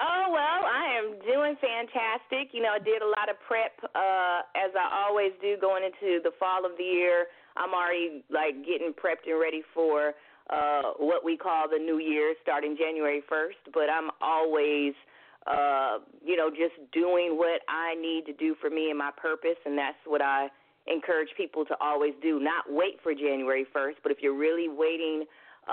[0.00, 2.52] Oh well, I am doing fantastic.
[2.52, 6.20] You know, I did a lot of prep, uh, as I always do going into
[6.22, 7.26] the fall of the year.
[7.56, 10.12] I'm already like getting prepped and ready for
[10.50, 13.58] uh what we call the new year starting January first.
[13.72, 14.94] But I'm always
[15.46, 19.58] uh, you know, just doing what I need to do for me and my purpose
[19.66, 20.48] and that's what I
[20.86, 22.40] encourage people to always do.
[22.40, 25.24] Not wait for January first, but if you're really waiting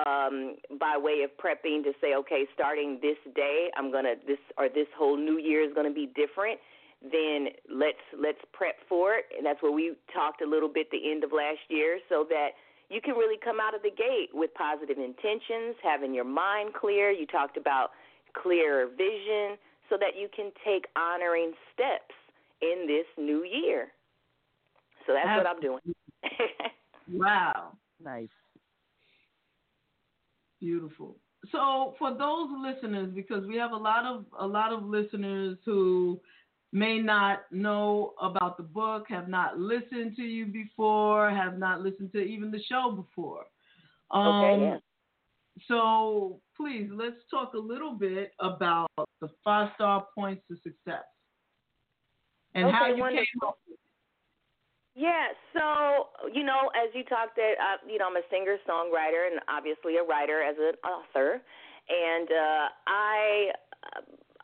[0.06, 4.70] um, by way of prepping to say, okay, starting this day, I'm gonna this or
[4.70, 6.60] this whole new year is gonna be different.
[7.02, 11.12] Then let's let's prep for it, and that's what we talked a little bit the
[11.12, 12.50] end of last year, so that
[12.92, 17.10] you can really come out of the gate with positive intentions, having your mind clear.
[17.10, 17.92] You talked about
[18.34, 19.58] clearer vision,
[19.90, 22.16] so that you can take honoring steps
[22.62, 23.88] in this new year.
[25.08, 25.82] So that's what I'm doing.
[27.14, 27.74] Wow.
[28.02, 28.30] Nice.
[30.60, 31.18] Beautiful.
[31.52, 36.22] So for those listeners, because we have a lot of a lot of listeners who
[36.72, 42.12] may not know about the book, have not listened to you before, have not listened
[42.14, 43.46] to even the show before.
[44.12, 44.78] Um, Okay, yeah.
[45.68, 48.90] So please let's talk a little bit about
[49.20, 51.04] the five star points to success
[52.56, 53.26] and how Okay, you wonderful.
[53.26, 53.58] came up.
[53.68, 53.80] with it.
[54.96, 59.28] Yeah, so you know, as you talked, that uh, you know, I'm a singer songwriter
[59.32, 61.42] and obviously a writer as an author,
[61.90, 63.52] and uh, I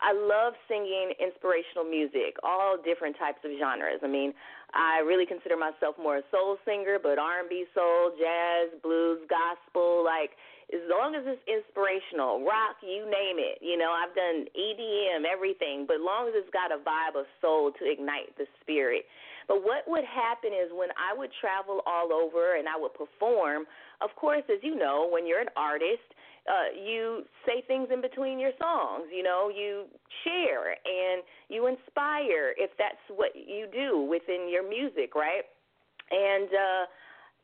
[0.00, 4.00] I love singing inspirational music, all different types of genres.
[4.02, 4.32] I mean,
[4.74, 10.36] I really consider myself more a soul singer, but R&B, soul, jazz, blues, gospel, like
[10.68, 13.56] as long as it's inspirational, rock, you name it.
[13.64, 17.24] You know, I've done EDM, everything, but as long as it's got a vibe of
[17.40, 19.08] soul to ignite the spirit.
[19.48, 23.64] But what would happen is when I would travel all over and I would perform,
[24.04, 26.04] of course, as you know, when you're an artist,
[26.48, 29.04] uh, you say things in between your songs.
[29.12, 29.84] You know, you
[30.24, 35.44] share and you inspire if that's what you do within your music, right?
[36.10, 36.82] And uh,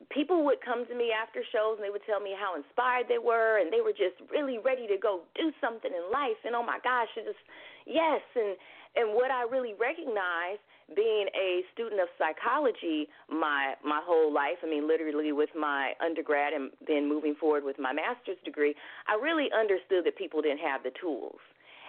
[0.08, 3.20] people would come to me after shows and they would tell me how inspired they
[3.20, 6.40] were and they were just really ready to go do something in life.
[6.44, 7.44] And oh my gosh, it just
[7.86, 8.24] yes.
[8.34, 8.56] And
[8.96, 14.68] and what I really recognized being a student of psychology my my whole life i
[14.68, 18.74] mean literally with my undergrad and then moving forward with my master's degree
[19.08, 21.40] i really understood that people didn't have the tools.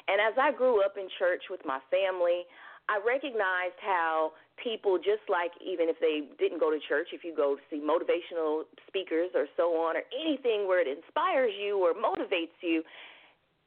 [0.08, 2.48] And as i grew up in church with my family
[2.88, 4.32] i recognized how
[4.62, 8.64] people just like even if they didn't go to church if you go see motivational
[8.88, 12.84] speakers or so on or anything where it inspires you or motivates you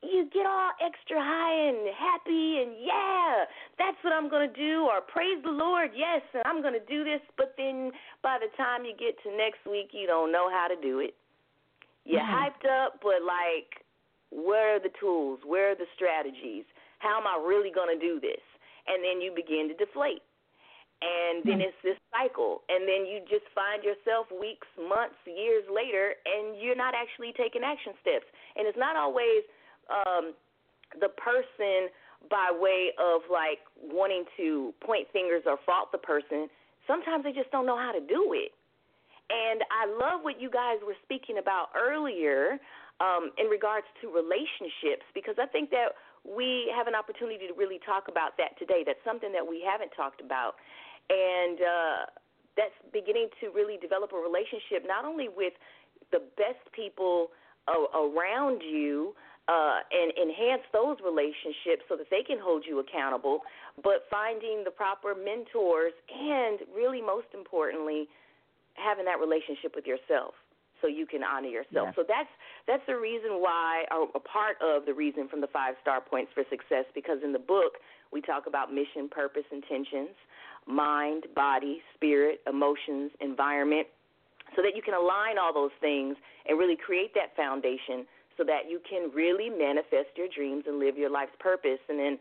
[0.03, 3.45] you get all extra high and happy and yeah,
[3.79, 6.87] that's what I'm going to do or praise the Lord, yes, and I'm going to
[6.87, 7.91] do this, but then
[8.23, 11.15] by the time you get to next week, you don't know how to do it.
[12.05, 12.31] You're Mhm.
[12.31, 13.85] hyped up, but like
[14.31, 15.41] where are the tools?
[15.45, 16.65] Where are the strategies?
[16.99, 18.41] How am I really going to do this?
[18.87, 20.23] And then you begin to deflate.
[21.01, 22.63] And then it's this cycle.
[22.69, 27.63] And then you just find yourself weeks, months, years later, and you're not actually taking
[27.63, 28.27] action steps.
[28.57, 29.47] And it's not always
[29.91, 30.35] um,
[31.01, 31.89] the person
[32.31, 36.49] by way of like wanting to point fingers or fault the person.
[36.87, 38.53] Sometimes they just don't know how to do it.
[39.29, 42.57] And I love what you guys were speaking about earlier
[43.01, 45.95] um, in regards to relationships because I think that
[46.25, 48.83] we have an opportunity to really talk about that today.
[48.85, 50.57] That's something that we haven't talked about.
[51.13, 52.01] And uh,
[52.57, 55.53] that's beginning to really develop a relationship not only with
[56.11, 57.29] the best people
[57.69, 59.13] around you
[59.49, 63.41] uh, and enhance those relationships so that they can hold you accountable,
[63.83, 68.07] but finding the proper mentors and really most importantly,
[68.75, 70.35] having that relationship with yourself
[70.81, 71.89] so you can honor yourself.
[71.97, 72.29] So that's
[72.67, 76.31] that's the reason why, or a part of the reason from the five star points
[76.35, 76.85] for success.
[76.95, 77.81] Because in the book
[78.13, 80.15] we talk about mission, purpose, intentions,
[80.67, 83.89] mind, body, spirit, emotions, environment,
[84.55, 86.17] so that you can align all those things
[86.47, 88.07] and really create that foundation
[88.39, 92.19] so that you can really manifest your dreams and live your life's purpose, and then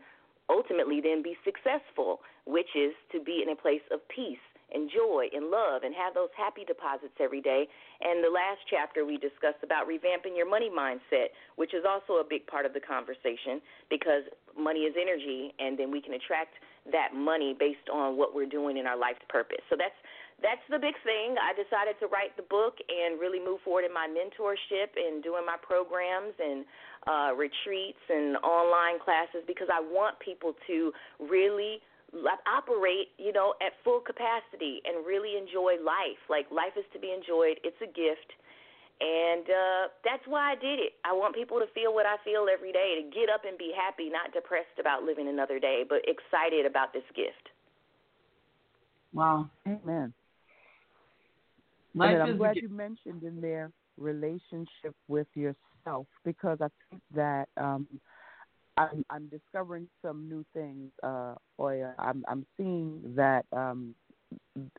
[0.50, 4.42] ultimately then be successful, which is to be in a place of peace
[4.72, 7.64] and joy and love and have those happy deposits every day.
[8.00, 12.26] And the last chapter we discussed about revamping your money mindset, which is also a
[12.28, 14.28] big part of the conversation because
[14.58, 16.52] money is energy and then we can attract
[16.92, 19.64] that money based on what we're doing in our life's purpose.
[19.70, 19.96] So that's
[20.42, 21.34] that's the big thing.
[21.34, 25.42] I decided to write the book and really move forward in my mentorship and doing
[25.44, 26.64] my programs and
[27.06, 31.82] uh, retreats and online classes because I want people to really
[32.46, 36.22] operate, you know, at full capacity and really enjoy life.
[36.30, 37.60] Like life is to be enjoyed.
[37.64, 38.32] It's a gift.
[39.00, 40.98] And uh that's why I did it.
[41.04, 43.70] I want people to feel what I feel every day, to get up and be
[43.70, 47.52] happy, not depressed about living another day, but excited about this gift.
[49.12, 49.50] Wow.
[49.66, 50.12] Amen.
[51.98, 57.48] Life and I'm glad you mentioned in there relationship with yourself because I think that
[57.56, 57.86] um,
[58.76, 61.94] I'm, I'm discovering some new things, uh, Oya.
[61.98, 63.94] I'm, I'm seeing that um,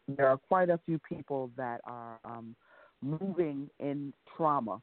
[0.07, 2.55] there are quite a few people that are um,
[3.01, 4.81] moving in trauma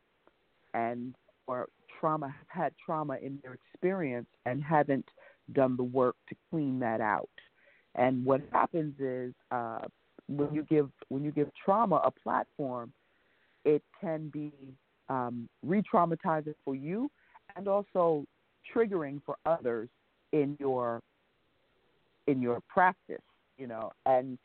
[0.75, 1.15] and
[1.47, 1.69] or
[1.99, 5.07] trauma have had trauma in their experience and haven't
[5.53, 7.31] done the work to clean that out.
[7.95, 9.87] And what happens is uh,
[10.29, 12.93] when you give when you give trauma a platform,
[13.65, 14.53] it can be
[15.09, 17.11] um, re-traumatizing for you
[17.55, 18.25] and also
[18.75, 19.89] triggering for others
[20.33, 21.01] in your
[22.27, 23.23] in your practice.
[23.57, 24.39] You know, and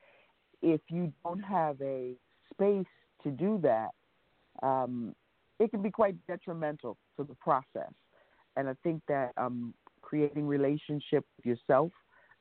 [0.61, 2.13] if you don't have a
[2.53, 2.85] space
[3.23, 3.89] to do that,
[4.65, 5.13] um,
[5.59, 7.91] it can be quite detrimental to the process.
[8.55, 11.91] And I think that um, creating relationship with yourself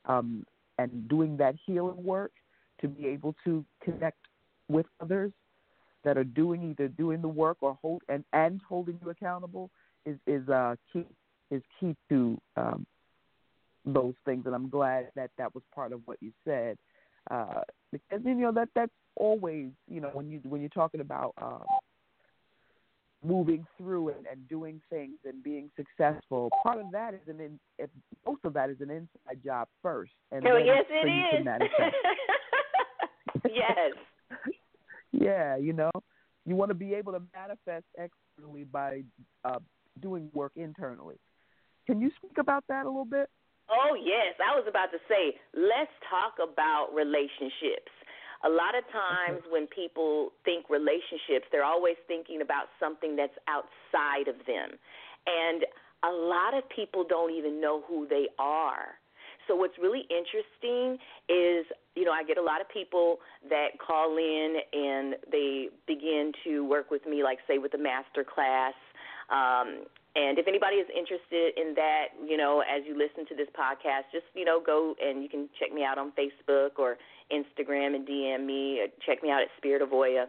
[0.07, 0.45] um,
[0.79, 2.33] and doing that healing work
[2.81, 4.19] to be able to connect
[4.69, 5.33] with others
[6.05, 9.71] that are doing either doing the work or hold and, and holding you accountable
[10.07, 11.05] is is uh, key
[11.51, 12.87] is key to um,
[13.85, 14.47] those things.
[14.47, 16.79] And I'm glad that that was part of what you said
[17.31, 17.63] uh,
[17.93, 21.59] because you know that that's always you know when you when you're talking about uh,
[23.23, 26.51] moving through and, and doing things and being successful.
[26.63, 27.91] Part of that is an in, if
[28.27, 31.47] most of that is an inside job first, and oh yes, it is.
[33.45, 33.93] yes.
[35.13, 35.91] yeah, you know,
[36.47, 39.03] you want to be able to manifest externally by
[39.45, 39.59] uh,
[40.01, 41.17] doing work internally.
[41.87, 43.29] Can you speak about that a little bit?
[43.71, 44.35] Oh, yes.
[44.43, 47.91] I was about to say, let's talk about relationships.
[48.43, 54.29] A lot of times when people think relationships, they're always thinking about something that's outside
[54.29, 54.75] of them.
[55.27, 55.67] And
[56.03, 58.97] a lot of people don't even know who they are.
[59.51, 60.95] So what's really interesting
[61.29, 61.67] is,
[61.97, 63.19] you know, I get a lot of people
[63.49, 68.23] that call in and they begin to work with me, like say with the master
[68.23, 68.75] class.
[69.29, 73.49] Um, and if anybody is interested in that, you know, as you listen to this
[73.59, 76.97] podcast, just you know, go and you can check me out on Facebook or
[77.35, 78.79] Instagram and DM me.
[78.83, 80.27] Or check me out at Spirit of Oya.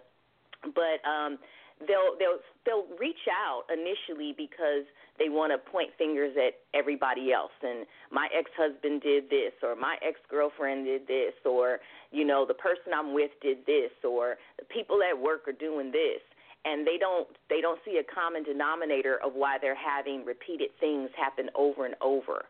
[0.64, 1.38] But um,
[1.85, 4.85] they'll they'll they'll reach out initially because
[5.22, 9.98] they want to point fingers at everybody else and my ex-husband did this or my
[10.02, 11.77] ex-girlfriend did this or
[12.10, 15.91] you know the person I'm with did this or the people at work are doing
[15.91, 16.26] this
[16.65, 21.10] and they don't they don't see a common denominator of why they're having repeated things
[21.14, 22.49] happen over and over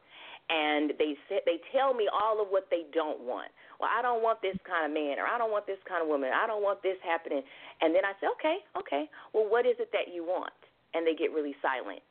[0.52, 3.48] and they say, they tell me all of what they don't want.
[3.80, 6.10] Well, I don't want this kind of man, or I don't want this kind of
[6.11, 6.31] woman.
[6.35, 7.39] I don't want this happening.
[7.80, 9.07] And then I say, okay, okay.
[9.31, 10.52] Well, what is it that you want?
[10.93, 12.03] And they get really silent.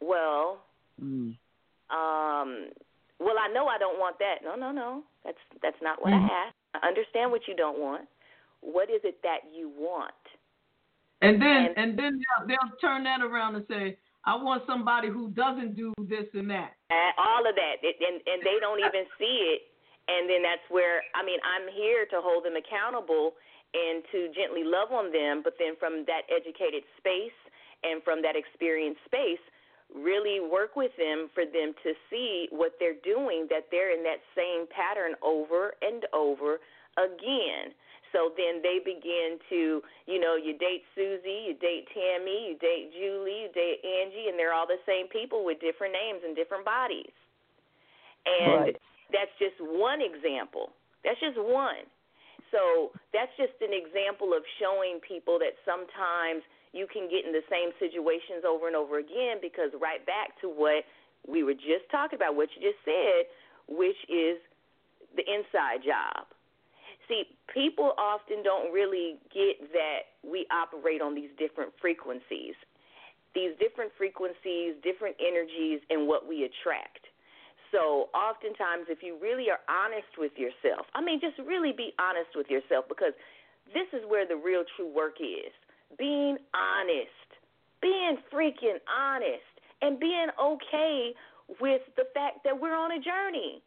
[0.00, 0.62] Well,
[1.00, 1.36] Mm.
[1.90, 2.70] um,
[3.18, 4.42] well, I know I don't want that.
[4.42, 5.04] No, no, no.
[5.24, 6.30] That's that's not what Mhm.
[6.30, 6.56] I asked.
[6.74, 8.08] I understand what you don't want.
[8.60, 10.14] What is it that you want?
[11.22, 15.08] And then And- and, then they'll, they'll turn that around and say, I want somebody
[15.08, 16.74] who doesn't do this and that.
[16.90, 19.70] And all of that, it, and and they don't even see it.
[20.08, 23.36] And then that's where I mean I'm here to hold them accountable
[23.74, 25.42] and to gently love on them.
[25.42, 27.34] But then from that educated space
[27.82, 29.40] and from that experienced space,
[29.94, 34.20] really work with them for them to see what they're doing, that they're in that
[34.34, 36.58] same pattern over and over
[36.98, 37.72] again.
[38.12, 42.92] So then they begin to, you know, you date Susie, you date Tammy, you date
[42.94, 46.64] Julie, you date Angie, and they're all the same people with different names and different
[46.64, 47.12] bodies.
[48.24, 48.76] And Right.
[49.12, 50.72] that's just one example.
[51.04, 51.86] That's just one.
[52.50, 56.42] So that's just an example of showing people that sometimes
[56.76, 60.48] you can get in the same situations over and over again because right back to
[60.52, 60.84] what
[61.24, 63.24] we were just talking about, what you just said,
[63.66, 64.36] which is
[65.16, 66.28] the inside job.
[67.08, 72.54] See, people often don't really get that we operate on these different frequencies.
[73.34, 77.06] These different frequencies, different energies, and what we attract.
[77.70, 82.30] So, oftentimes, if you really are honest with yourself, I mean, just really be honest
[82.34, 83.12] with yourself because
[83.74, 85.52] this is where the real true work is
[85.98, 87.28] being honest,
[87.80, 89.46] being freaking honest,
[89.82, 91.14] and being okay
[91.60, 93.62] with the fact that we're on a journey.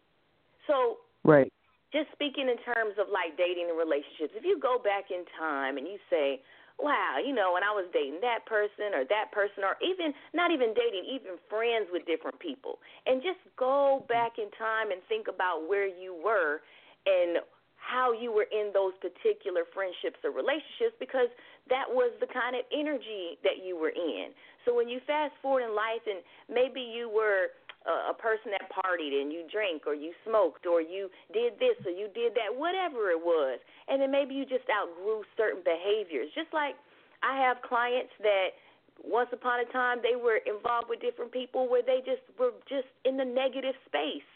[0.67, 1.51] So, Right.
[1.91, 5.77] just speaking in terms of like dating and relationships, if you go back in time
[5.77, 6.41] and you say,
[6.77, 10.51] wow, you know, when I was dating that person or that person, or even not
[10.51, 15.27] even dating, even friends with different people, and just go back in time and think
[15.27, 16.61] about where you were
[17.05, 17.43] and
[17.89, 21.33] how you were in those particular friendships or relationships because
[21.73, 24.29] that was the kind of energy that you were in.
[24.65, 27.49] So when you fast forward in life and maybe you were
[27.89, 31.81] a, a person that partied and you drank or you smoked or you did this
[31.81, 33.57] or you did that, whatever it was,
[33.89, 36.29] and then maybe you just outgrew certain behaviors.
[36.37, 36.77] Just like
[37.25, 38.53] I have clients that
[39.01, 42.87] once upon a time they were involved with different people where they just were just
[43.05, 44.27] in the negative space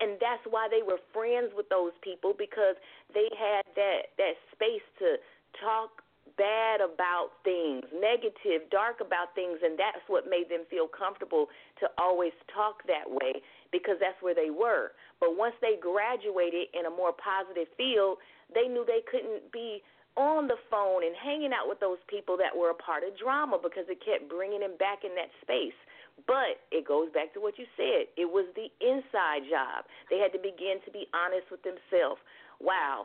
[0.00, 2.76] and that's why they were friends with those people because
[3.12, 5.16] they had that that space to
[5.60, 6.02] talk
[6.36, 11.48] bad about things, negative, dark about things, and that's what made them feel comfortable
[11.80, 13.40] to always talk that way
[13.72, 14.92] because that's where they were.
[15.18, 18.18] But once they graduated in a more positive field,
[18.52, 19.82] they knew they couldn't be
[20.16, 23.60] on the phone and hanging out with those people that were a part of drama
[23.60, 25.76] because it kept bringing them back in that space.
[26.24, 28.08] But it goes back to what you said.
[28.16, 29.84] It was the inside job.
[30.08, 32.20] They had to begin to be honest with themselves.
[32.56, 33.04] Wow,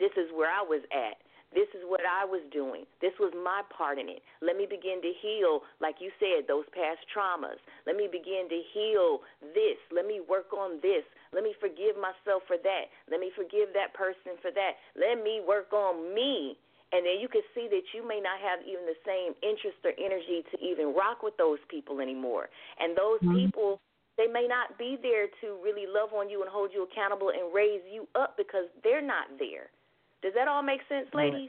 [0.00, 1.20] this is where I was at.
[1.52, 2.88] This is what I was doing.
[3.04, 4.24] This was my part in it.
[4.40, 7.60] Let me begin to heal, like you said, those past traumas.
[7.84, 9.20] Let me begin to heal
[9.52, 9.76] this.
[9.92, 11.04] Let me work on this.
[11.36, 12.88] Let me forgive myself for that.
[13.12, 14.80] Let me forgive that person for that.
[14.96, 16.56] Let me work on me.
[16.92, 19.96] And then you can see that you may not have even the same interest or
[19.96, 22.52] energy to even rock with those people anymore.
[22.78, 23.48] And those mm-hmm.
[23.48, 23.80] people,
[24.20, 27.48] they may not be there to really love on you and hold you accountable and
[27.48, 29.72] raise you up because they're not there.
[30.20, 31.48] Does that all make sense, ladies?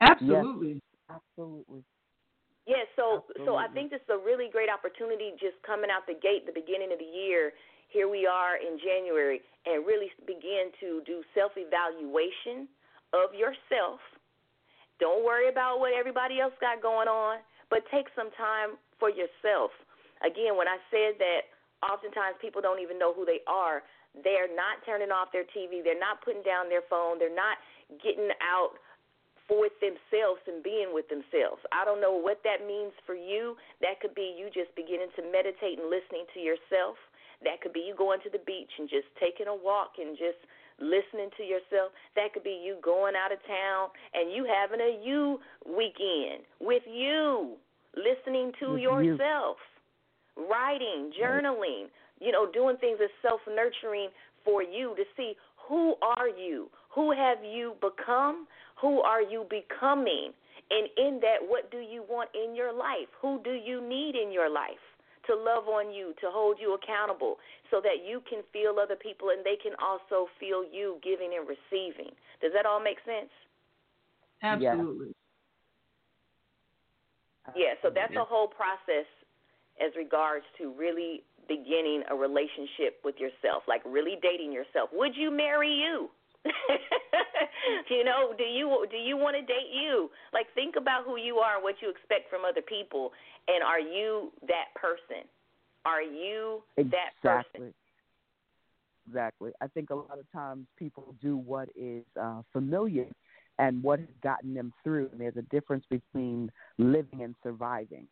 [0.00, 0.80] Absolutely.
[1.08, 1.82] Absolutely.
[2.66, 6.14] Yeah, so so I think this is a really great opportunity just coming out the
[6.14, 7.50] gate the beginning of the year.
[7.88, 12.70] Here we are in January and really begin to do self-evaluation
[13.10, 13.98] of yourself.
[15.00, 17.40] Don't worry about what everybody else got going on,
[17.72, 19.72] but take some time for yourself.
[20.20, 21.48] Again, when I said that
[21.80, 23.82] oftentimes people don't even know who they are,
[24.22, 27.56] they're not turning off their TV, they're not putting down their phone, they're not
[28.04, 28.76] getting out
[29.50, 31.58] with themselves and being with themselves.
[31.74, 33.58] I don't know what that means for you.
[33.82, 36.94] That could be you just beginning to meditate and listening to yourself.
[37.42, 40.38] That could be you going to the beach and just taking a walk and just
[40.80, 41.92] listening to yourself.
[42.16, 46.82] That could be you going out of town and you having a you weekend with
[46.88, 47.56] you,
[47.96, 49.00] listening to With you.
[49.02, 49.56] yourself,
[50.36, 51.86] writing, journaling,
[52.20, 54.08] you know, doing things that's self nurturing
[54.44, 55.34] for you to see
[55.68, 56.68] who are you?
[56.94, 58.48] Who have you become?
[58.80, 60.32] Who are you becoming?
[60.70, 63.06] And in that, what do you want in your life?
[63.22, 64.82] Who do you need in your life
[65.30, 67.38] to love on you, to hold you accountable,
[67.70, 71.46] so that you can feel other people and they can also feel you giving and
[71.46, 72.10] receiving?
[72.42, 73.30] Does that all make sense?
[74.42, 75.14] Absolutely.
[77.54, 79.06] Yeah, so that's a whole process
[79.80, 84.90] as regards to really beginning a relationship with yourself, like really dating yourself.
[84.92, 86.10] Would you marry you?
[87.90, 90.10] you know, do you do you want to date you?
[90.32, 93.12] Like think about who you are, and what you expect from other people,
[93.48, 95.28] and are you that person?
[95.84, 97.44] Are you that person?
[97.44, 97.74] Exactly.
[99.08, 99.50] Exactly.
[99.60, 103.06] I think a lot of times people do what is uh, familiar
[103.58, 105.08] and what has gotten them through.
[105.10, 108.06] And there's a difference between living and surviving.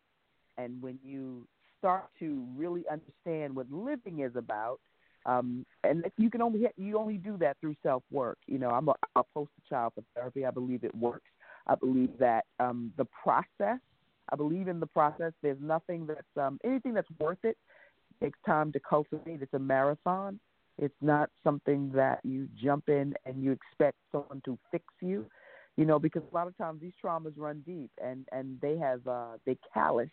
[0.57, 1.47] And when you
[1.77, 4.79] start to really understand what living is about,
[5.29, 8.37] um, and you can only you only do that through self work.
[8.47, 10.45] You know, I'm a, a poster child for therapy.
[10.45, 11.29] I believe it works.
[11.67, 13.79] I believe that um, the process
[14.31, 15.33] I believe in the process.
[15.41, 17.57] There's nothing that's um, anything that's worth it
[18.21, 19.41] takes time to cultivate.
[19.41, 20.39] It's a marathon.
[20.77, 25.25] It's not something that you jump in and you expect someone to fix you.
[25.77, 29.05] You know, because a lot of times these traumas run deep and and they have
[29.07, 30.09] uh, they callous,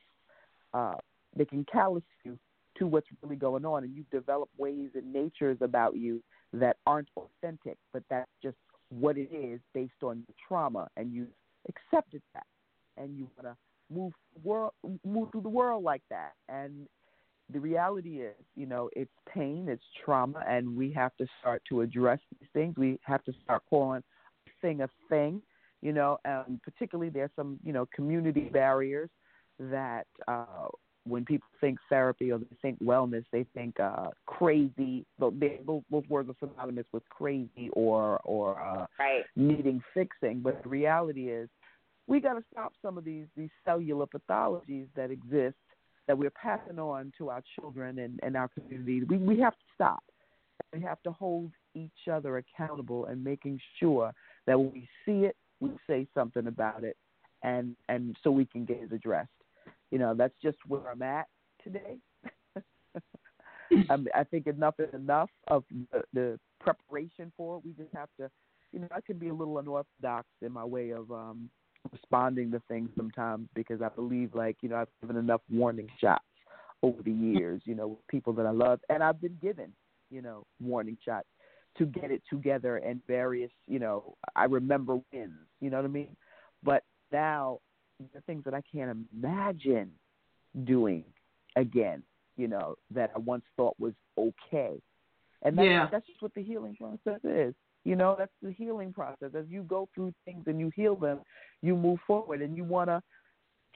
[0.74, 0.94] uh,
[1.36, 2.38] they can callous you
[2.78, 6.22] to what's really going on, and you develop ways and natures about you
[6.52, 8.56] that aren't authentic, but that's just
[8.90, 11.28] what it is based on the trauma, and you've
[11.68, 12.46] accepted that,
[12.96, 14.12] and you want to move
[14.42, 14.72] world
[15.04, 16.86] move through the world like that, and
[17.52, 21.82] the reality is, you know, it's pain, it's trauma, and we have to start to
[21.82, 22.74] address these things.
[22.76, 24.02] We have to start calling
[24.46, 25.40] a thing a thing,
[25.80, 29.10] you know, and particularly there's some, you know, community barriers
[29.60, 30.66] that uh,
[31.06, 35.04] when people think therapy or they think wellness, they think uh, crazy.
[35.18, 35.34] Those,
[35.90, 39.24] those words are synonymous with crazy or or uh, right.
[39.36, 40.40] needing fixing.
[40.40, 41.48] But the reality is,
[42.06, 45.56] we got to stop some of these these cellular pathologies that exist
[46.06, 49.02] that we're passing on to our children and, and our community.
[49.04, 50.02] We we have to stop.
[50.72, 54.12] We have to hold each other accountable and making sure
[54.46, 56.96] that when we see it, we say something about it,
[57.42, 59.30] and and so we can get it addressed.
[59.90, 61.26] You know, that's just where I'm at
[61.62, 61.98] today.
[63.90, 67.64] I, I think enough is enough of the, the preparation for it.
[67.64, 68.30] We just have to,
[68.72, 71.50] you know, I can be a little unorthodox in my way of um,
[71.92, 76.24] responding to things sometimes because I believe, like, you know, I've given enough warning shots
[76.82, 79.72] over the years, you know, with people that I love, and I've been given,
[80.10, 81.26] you know, warning shots
[81.78, 85.88] to get it together and various, you know, I remember wins, you know what I
[85.88, 86.16] mean?
[86.62, 87.60] But now
[88.14, 89.90] the things that I can't imagine
[90.64, 91.04] doing
[91.56, 92.02] again,
[92.36, 94.80] you know, that I once thought was okay.
[95.42, 95.88] And that's, Yeah.
[95.90, 97.54] that's just what the healing process is.
[97.84, 99.34] You know, that's the healing process.
[99.34, 101.20] As you go through things and you heal them,
[101.62, 103.02] you move forward and you want to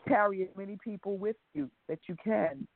[0.09, 2.67] carry as many people with you that you can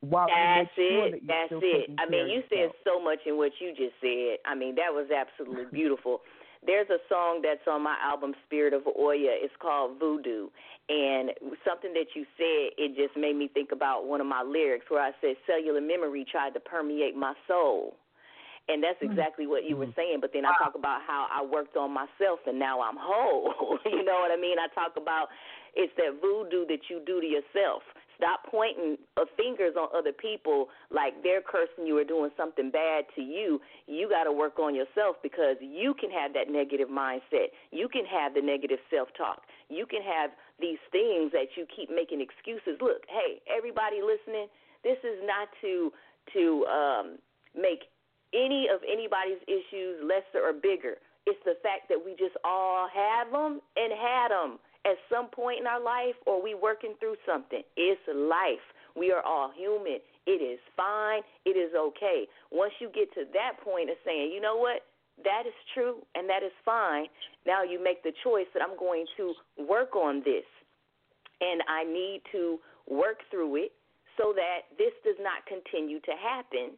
[0.00, 1.10] while you That's make sure it.
[1.12, 1.90] that you're That's still it.
[1.98, 4.38] I mean, you said so much in what you just said.
[4.44, 6.20] I mean, that was absolutely beautiful.
[6.64, 9.34] There's a song that's on my album Spirit of Oya.
[9.42, 10.48] It's called Voodoo.
[10.88, 11.30] And
[11.66, 15.02] something that you said, it just made me think about one of my lyrics where
[15.02, 17.94] I said cellular memory tried to permeate my soul.
[18.68, 19.10] And that's mm.
[19.10, 19.96] exactly what you were mm.
[19.96, 20.18] saying.
[20.20, 23.78] But then I talk about how I worked on myself and now I'm whole.
[23.84, 24.58] you know what I mean?
[24.58, 25.28] I talk about
[25.74, 27.82] it's that voodoo that you do to yourself.
[28.22, 29.02] Stop pointing
[29.36, 33.60] fingers on other people like they're cursing you or doing something bad to you.
[33.86, 37.50] You got to work on yourself because you can have that negative mindset.
[37.72, 39.42] You can have the negative self talk.
[39.68, 40.30] You can have
[40.60, 42.78] these things that you keep making excuses.
[42.80, 44.46] Look, hey, everybody listening,
[44.84, 45.90] this is not to
[46.38, 47.06] to um,
[47.58, 47.90] make
[48.30, 51.02] any of anybody's issues lesser or bigger.
[51.26, 55.60] It's the fact that we just all have them and had them at some point
[55.60, 57.62] in our life, or we working through something.
[57.76, 58.64] It's life.
[58.96, 59.98] We are all human.
[60.26, 61.22] It is fine.
[61.44, 62.26] It is okay.
[62.50, 64.82] Once you get to that point of saying, you know what,
[65.24, 67.06] that is true and that is fine.
[67.46, 69.34] Now you make the choice that I'm going to
[69.68, 70.46] work on this,
[71.40, 73.72] and I need to work through it
[74.18, 76.76] so that this does not continue to happen.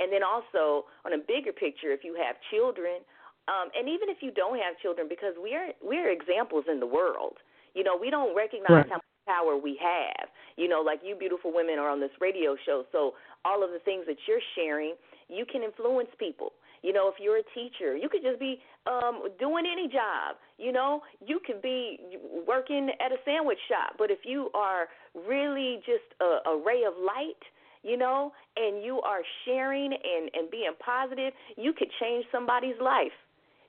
[0.00, 3.06] And then also on a bigger picture, if you have children,
[3.48, 6.80] um, and even if you don't have children, because we are we are examples in
[6.80, 7.36] the world.
[7.74, 8.88] You know, we don't recognize Right.
[8.88, 10.28] how much power we have.
[10.56, 13.14] You know, like you beautiful women are on this radio show, so
[13.44, 14.94] all of the things that you're sharing,
[15.28, 16.52] you can influence people.
[16.82, 20.36] You know, if you're a teacher, you could just be um, doing any job.
[20.58, 21.98] You know, you could be
[22.46, 24.88] working at a sandwich shop, but if you are
[25.26, 27.40] really just a, a ray of light,
[27.82, 33.12] you know, and you are sharing and, and being positive, you could change somebody's life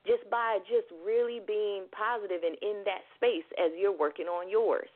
[0.05, 4.89] just by just really being positive and in that space as you're working on yours.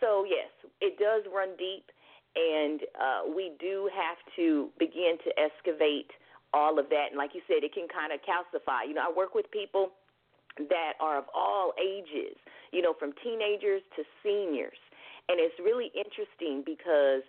[0.00, 0.48] So yes,
[0.80, 1.90] it does run deep,
[2.36, 6.10] and uh, we do have to begin to excavate
[6.52, 7.08] all of that.
[7.10, 8.88] And like you said, it can kind of calcify.
[8.88, 9.90] You know, I work with people
[10.58, 12.36] that are of all ages,
[12.72, 14.78] you know, from teenagers to seniors.
[15.28, 17.22] And it's really interesting because,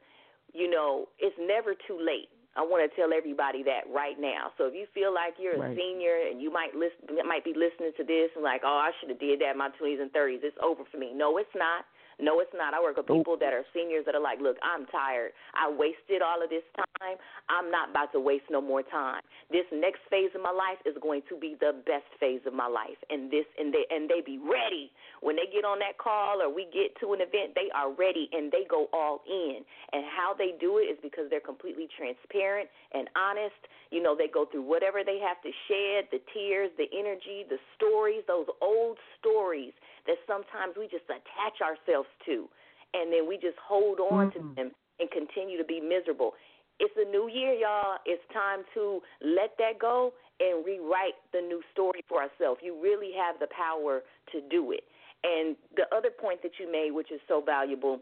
[0.54, 2.30] you know, it's never too late.
[2.56, 4.52] I want to tell everybody that right now.
[4.58, 5.78] So if you feel like you're a Right.
[5.78, 9.10] senior and you might listen, might be listening to this and like, oh, I should
[9.10, 10.44] have did that in my 20s and 30s.
[10.44, 11.14] It's over for me.
[11.14, 11.86] No, it's not.
[12.20, 12.74] No, it's not.
[12.74, 15.32] I work with people that are seniors that are like, look, I'm tired.
[15.56, 17.18] I wasted all of this time.
[17.50, 19.22] I'm not about to waste no more time.
[19.50, 22.68] This next phase of my life is going to be the best phase of my
[22.68, 26.42] life, and this and they and they be ready when they get on that call
[26.42, 27.56] or we get to an event.
[27.56, 29.66] They are ready and they go all in.
[29.94, 33.58] And how they do it is because they're completely transparent and honest.
[33.90, 37.60] You know, they go through whatever they have to shed, the tears, the energy, the
[37.76, 39.74] stories, those old stories
[40.08, 42.48] that sometimes we just attach ourselves to.
[42.94, 44.50] and then we just hold on Mm-hmm.
[44.50, 46.34] to them and continue to be miserable.
[46.80, 47.98] It's a new year, y'all.
[48.06, 52.60] It's time to let that go and rewrite the new story for ourselves.
[52.62, 54.02] You really have the power
[54.34, 54.84] to do it.
[55.24, 58.02] And the other point that you made, which is so valuable,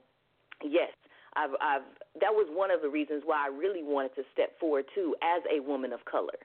[0.63, 0.89] yes,
[1.35, 1.87] I've, I've
[2.21, 5.41] that was one of the reasons why I really wanted to step forward too as
[5.47, 6.37] a woman of color,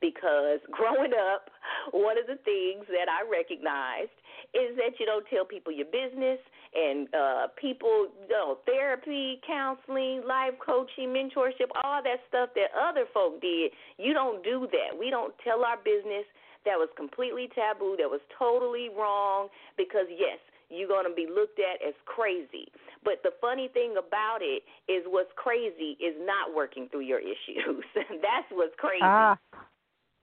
[0.00, 1.50] because growing up,
[1.92, 4.14] one of the things that I recognized
[4.54, 6.38] is that you don't tell people your business
[6.74, 13.04] and uh people you know therapy counseling life coaching mentorship all that stuff that other
[13.12, 13.72] folk did.
[13.98, 14.98] You don't do that.
[14.98, 16.24] We don't tell our business
[16.64, 20.38] that was completely taboo that was totally wrong because yes
[20.72, 22.66] you're going to be looked at as crazy
[23.04, 27.84] but the funny thing about it is what's crazy is not working through your issues
[27.94, 29.38] that's what's crazy Ah,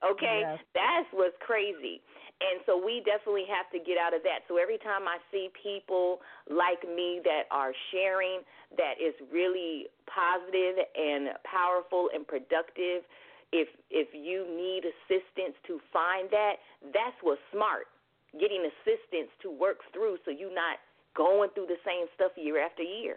[0.00, 0.44] Okay?
[0.44, 0.58] Yes.
[0.74, 2.00] That's what's crazy.
[2.40, 4.48] And so we definitely have to get out of that.
[4.48, 8.40] So every time I see people like me that are sharing
[8.80, 13.04] that is really positive and powerful and productive,
[13.52, 16.64] if if you need assistance to find that,
[16.96, 17.92] that's what's smart.
[18.38, 20.78] Getting assistance to work through so you're not
[21.16, 23.16] going through the same stuff year after year.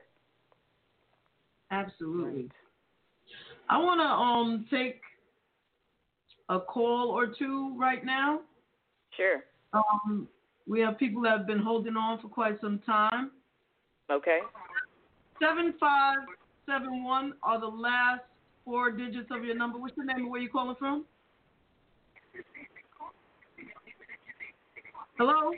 [1.72, 2.50] Absolutely.
[3.70, 5.02] I want to um take
[6.50, 8.42] a call or two right now.
[9.16, 9.44] Sure.
[9.74, 10.28] Um,
[10.68, 13.32] we have people that have been holding on for quite some time.
[14.12, 14.40] Okay.
[15.40, 16.18] Seven five
[16.66, 18.22] seven one are the last
[18.66, 19.78] four digits of your number.
[19.78, 21.06] What's your name and where you calling from?
[25.18, 25.52] Hello.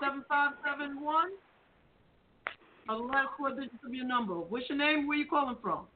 [0.00, 1.30] Seven five seven one
[2.88, 4.34] are the last four digits of your number.
[4.34, 5.08] What's your name?
[5.08, 5.86] Where you calling from?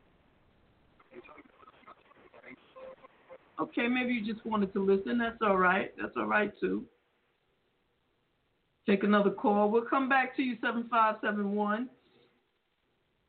[3.61, 5.19] Okay, maybe you just wanted to listen.
[5.19, 5.93] That's all right.
[6.01, 6.85] That's all right too.
[8.89, 9.71] Take another call.
[9.71, 11.89] We'll come back to you, 7571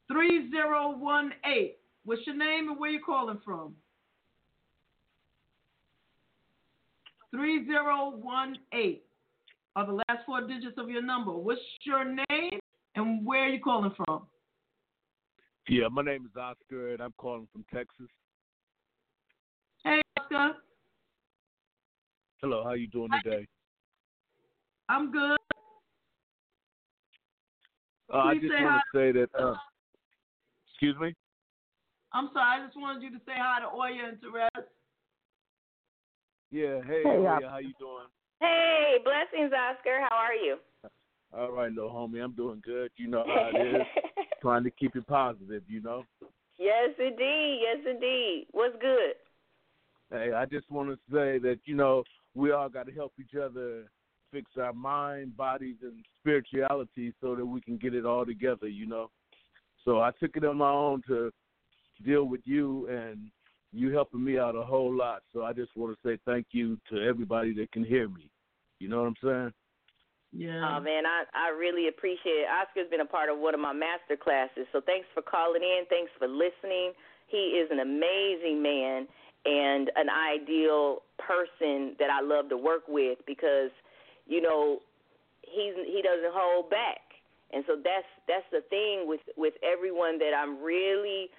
[0.07, 1.71] 3018.
[2.05, 3.75] What's your name and where you calling from?
[7.31, 8.99] 3018
[9.75, 11.31] are the last four digits of your number.
[11.31, 12.59] What's your name
[12.95, 14.23] and where are you calling from?
[15.67, 18.07] Yeah, my name is Oscar, and I'm calling from Texas.
[19.83, 20.53] Hey, Oscar.
[22.41, 23.45] Hello, how you doing today?
[24.87, 25.37] I'm good.
[28.11, 29.29] Uh, I just want to say that.
[29.39, 29.53] Uh,
[30.71, 31.13] excuse me.
[32.11, 32.61] I'm sorry.
[32.61, 34.63] I just wanted you to say hi to Oya and Terez.
[36.51, 36.79] Yeah.
[36.87, 38.07] Hey, Hey, Oya, how you doing?
[38.39, 39.99] Hey, blessings, Oscar.
[40.09, 40.57] How are you?
[41.31, 42.89] All right, little homie, I'm doing good.
[42.97, 43.81] You know how it is.
[44.41, 46.05] Trying to keep it positive, you know.
[46.57, 47.61] yes, indeed.
[47.61, 48.47] Yes, indeed.
[48.51, 49.13] What's good?
[50.11, 52.03] Hey, I just want to say that you know
[52.33, 53.83] we all got to help each other
[54.31, 58.67] fix our mind, bodies, and spirituality so that we can get it all together.
[58.67, 59.11] You know.
[59.85, 61.31] So I took it on my own to
[62.03, 63.29] deal with you, and
[63.71, 65.21] you helping me out a whole lot.
[65.33, 68.29] So I just want to say thank you to everybody that can hear me.
[68.79, 69.53] You know what I'm saying?
[70.31, 70.77] Yeah.
[70.77, 72.47] Oh man, I I really appreciate it.
[72.47, 75.85] Oscar's been a part of one of my master classes, so thanks for calling in.
[75.89, 76.93] Thanks for listening.
[77.27, 79.07] He is an amazing man
[79.45, 83.71] and an ideal person that I love to work with because,
[84.27, 84.79] you know,
[85.41, 87.01] he's he doesn't hold back,
[87.51, 91.29] and so that's that's the thing with with everyone that I'm really,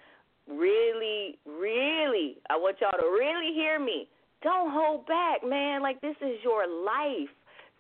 [0.51, 2.37] really, really.
[2.49, 4.09] I want y'all to really hear me.
[4.43, 5.83] Don't hold back, man.
[5.83, 7.29] Like this is your life.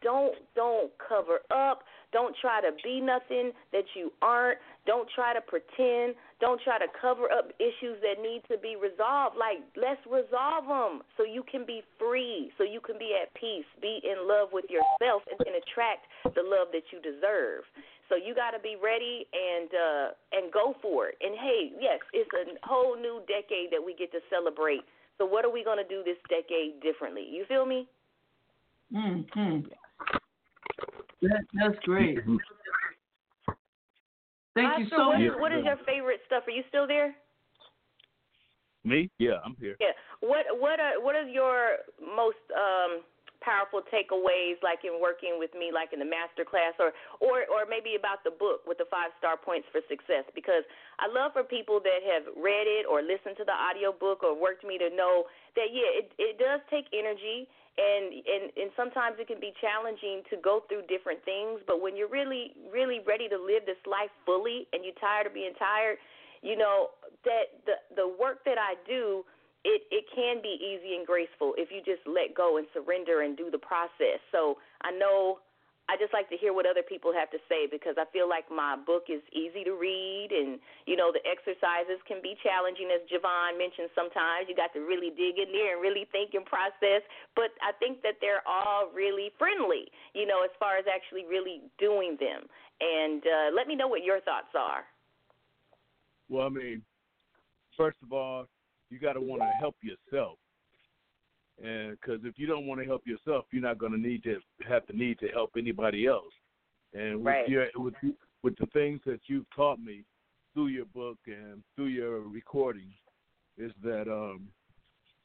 [0.03, 1.85] Don't don't cover up.
[2.13, 4.59] Don't try to be nothing that you aren't.
[4.87, 6.15] Don't try to pretend.
[6.41, 9.37] Don't try to cover up issues that need to be resolved.
[9.37, 13.69] Like let's resolve them so you can be free, so you can be at peace,
[13.81, 17.65] be in love with yourself, and, and attract the love that you deserve.
[18.11, 21.17] So you got to be ready and uh, and go for it.
[21.23, 24.83] And hey, yes, it's a whole new decade that we get to celebrate.
[25.17, 27.25] So what are we gonna do this decade differently?
[27.31, 27.87] You feel me?
[28.93, 29.69] Mm-hmm.
[31.23, 32.19] That, that's great.
[34.57, 35.27] Thank you so what much.
[35.27, 36.43] is, what is your favorite stuff?
[36.49, 37.15] Are you still there?
[38.83, 39.09] Me?
[39.19, 39.77] Yeah, I'm here.
[39.79, 39.93] Yeah.
[40.21, 43.03] What what are what is your most um
[43.41, 47.65] powerful takeaways like in working with me like in the master class or or or
[47.69, 50.25] maybe about the book with the five star points for success.
[50.37, 50.65] Because
[51.01, 54.37] I love for people that have read it or listened to the audio book or
[54.37, 55.25] worked me to know
[55.57, 57.49] that yeah it it does take energy.
[57.81, 61.65] And and and sometimes it can be challenging to go through different things.
[61.65, 65.35] But when you're really really ready to live this life fully and you're tired of
[65.35, 65.97] being tired
[66.43, 66.89] you know
[67.25, 69.25] that the the work that I do
[69.65, 73.37] it it can be easy and graceful if you just let go and surrender and
[73.37, 74.21] do the process.
[74.33, 75.41] So I know
[75.91, 78.47] I just like to hear what other people have to say because I feel like
[78.47, 83.05] my book is easy to read and you know the exercises can be challenging as
[83.11, 84.49] JaVonne mentioned sometimes.
[84.49, 87.05] You got to really dig in there and really think and process
[87.37, 91.69] but I think that they're all really friendly you know as far as actually really
[91.77, 92.49] doing them.
[92.81, 94.89] And uh, let me know what your thoughts are.
[96.31, 96.81] Well, I mean,
[97.77, 98.47] first of all,
[98.91, 100.39] you got to want to help yourself,
[101.63, 104.39] and because if you don't want to help yourself, you're not going to need to
[104.69, 106.33] have the need to help anybody else.
[106.95, 107.49] And with Right.
[107.49, 107.95] your with
[108.43, 110.05] with the things that you've taught me
[110.55, 112.95] through your book and through your recordings,
[113.59, 114.49] is that um,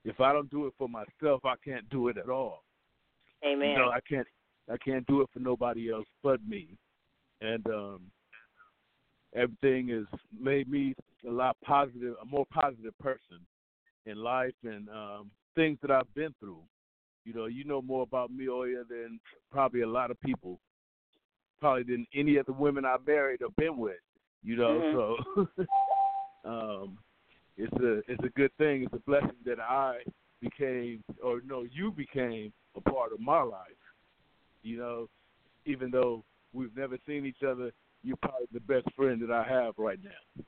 [0.04, 2.64] if I don't do it for myself, I can't do it at all.
[3.44, 4.28] amen You know, I can't
[4.72, 6.78] I can't do it for nobody else but me.
[7.42, 8.02] And um
[9.36, 10.06] everything has
[10.40, 10.94] made me
[11.28, 13.40] a lot positive a more positive person
[14.06, 16.62] in life and um things that I've been through.
[17.24, 19.20] You know, you know more about me Oya than
[19.52, 20.60] probably a lot of people.
[21.60, 23.96] Probably than any of the women I married or been with.
[24.44, 25.48] You know, so
[26.50, 26.98] um
[27.58, 28.84] it's a it's a good thing.
[28.84, 30.00] It's a blessing that I
[30.42, 33.62] became or no, you became a part of my life.
[34.62, 35.10] You know,
[35.66, 36.24] even though
[36.54, 37.72] we've never seen each other,
[38.04, 40.44] you're probably the best friend that I have right now.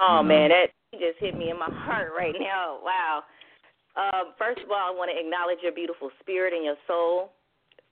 [0.00, 0.26] Oh Mhm.
[0.26, 2.78] man, that just hit me in my heart right now.
[2.82, 3.24] Wow.
[3.96, 7.32] Um, first of all, I want to acknowledge your beautiful spirit and your soul.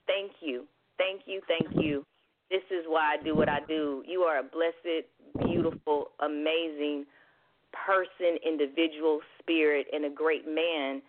[0.07, 0.65] Thank you,
[0.97, 2.05] thank you, thank you.
[2.49, 4.03] This is why I do what I do.
[4.07, 5.05] You are a blessed,
[5.37, 7.05] beautiful, amazing
[7.85, 11.01] person, individual, spirit, and a great man.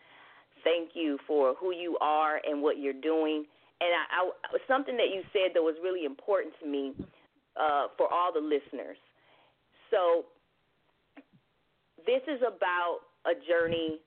[0.65, 3.45] Thank you for who you are and what you're doing.
[3.81, 6.93] And I, I something that you said that was really important to me
[7.57, 8.97] uh, for all the listeners.
[9.93, 10.25] So
[12.09, 14.01] this is about a journey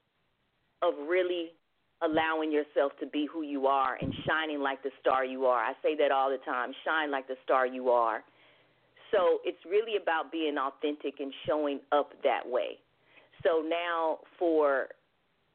[0.82, 1.54] of really
[2.02, 5.62] allowing yourself to be who you are and shining like the star you are.
[5.64, 8.24] I say that all the time shine like the star you are.
[9.12, 12.80] So it's really about being authentic and showing up that way.
[13.44, 14.88] So now, for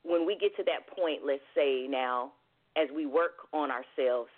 [0.04, 2.30] when we get to that point, let's say now,
[2.76, 4.30] as we work on ourselves,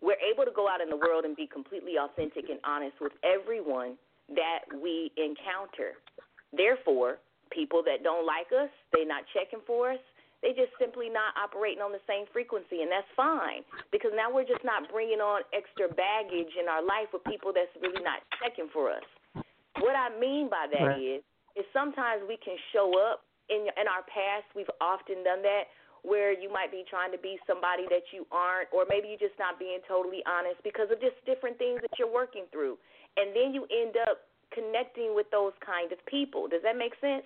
[0.00, 3.12] we're able to go out in the world and be completely authentic and honest with
[3.24, 3.96] everyone
[4.28, 5.98] that we encounter.
[6.52, 7.18] Therefore,
[7.50, 10.02] people that don't like us, they're not checking for us,
[10.40, 14.46] they just simply not operating on the same frequency, and that's fine because now we're
[14.46, 18.70] just not bringing on extra baggage in our life with people that's really not checking
[18.70, 19.02] for us.
[19.82, 21.58] What I mean by that is, Right.
[21.58, 24.46] is sometimes we can show up in in our past.
[24.54, 25.68] We've often done that
[26.02, 29.38] where you might be trying to be somebody that you aren't, or maybe you're just
[29.38, 32.78] not being totally honest because of just different things that you're working through,
[33.16, 34.27] and then you end up
[34.58, 36.48] connecting with those kind of people.
[36.48, 37.22] Does that make sense?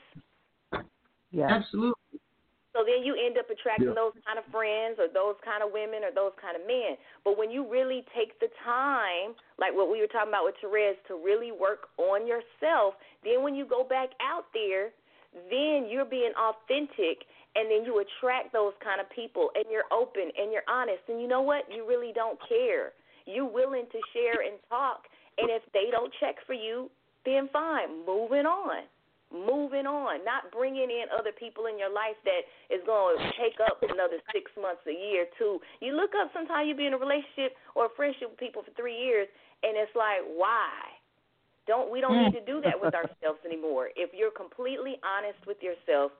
[1.32, 1.48] Yeah.
[1.48, 2.20] Absolutely.
[2.72, 4.00] So then you end up attracting Yeah.
[4.00, 6.96] those kind of friends or those kind of women or those kind of men.
[7.24, 10.96] But when you really take the time, like what we were talking about with Terez,
[11.08, 14.92] to really work on yourself, then when you go back out there,
[15.50, 17.24] then you're being authentic
[17.56, 21.02] and then you attract those kind of people and you're open and you're honest.
[21.08, 21.70] And you know what?
[21.70, 22.92] You really don't care.
[23.26, 25.04] You're willing to share and talk.
[25.36, 26.90] And if they don't check for you,
[27.24, 28.06] then fine.
[28.06, 28.84] Moving on
[29.32, 33.56] moving on, not bringing in other people in your life that is going to take
[33.64, 35.58] up another six months, a year, two.
[35.80, 38.70] You look up sometimes you be in a relationship or a friendship with people for
[38.76, 39.26] three years,
[39.64, 40.68] and it's like, why?
[41.66, 42.40] Don't we don't need mm.
[42.42, 43.88] to do that with ourselves anymore.
[43.96, 46.12] If you're completely honest with yourself,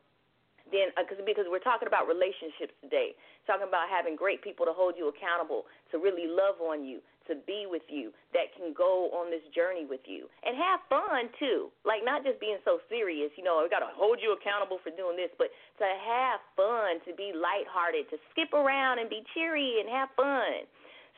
[0.73, 3.15] then uh, because because we're talking about relationships today,
[3.47, 7.39] talking about having great people to hold you accountable, to really love on you, to
[7.47, 11.69] be with you, that can go on this journey with you and have fun too.
[11.85, 14.91] Like not just being so serious, you know, we got to hold you accountable for
[14.97, 19.79] doing this, but to have fun, to be lighthearted, to skip around and be cheery
[19.79, 20.67] and have fun.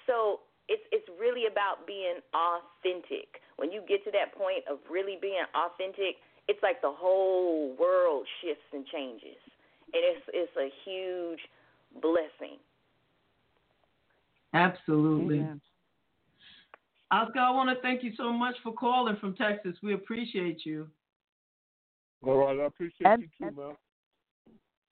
[0.05, 3.41] So it's it's really about being authentic.
[3.57, 6.19] When you get to that point of really being authentic,
[6.49, 9.39] it's like the whole world shifts and changes.
[9.93, 11.41] And it's it's a huge
[12.03, 12.59] blessing.
[14.53, 15.39] Absolutely.
[15.41, 15.61] Amen.
[17.11, 19.77] Oscar, I want to thank you so much for calling from Texas.
[19.83, 20.89] We appreciate you.
[22.27, 23.77] All right, I appreciate And- you too, and- man.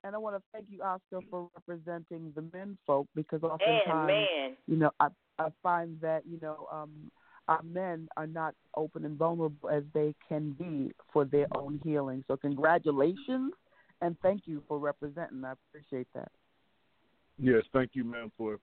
[0.05, 4.57] And I want to thank you, Oscar, for representing the men folk because oftentimes, Amen.
[4.66, 5.09] you know, I
[5.39, 7.09] I find that you know um,
[7.48, 12.24] our men are not open and vulnerable as they can be for their own healing.
[12.28, 13.52] So congratulations
[14.01, 15.44] and thank you for representing.
[15.44, 16.31] I appreciate that.
[17.39, 18.59] Yes, thank you, man, for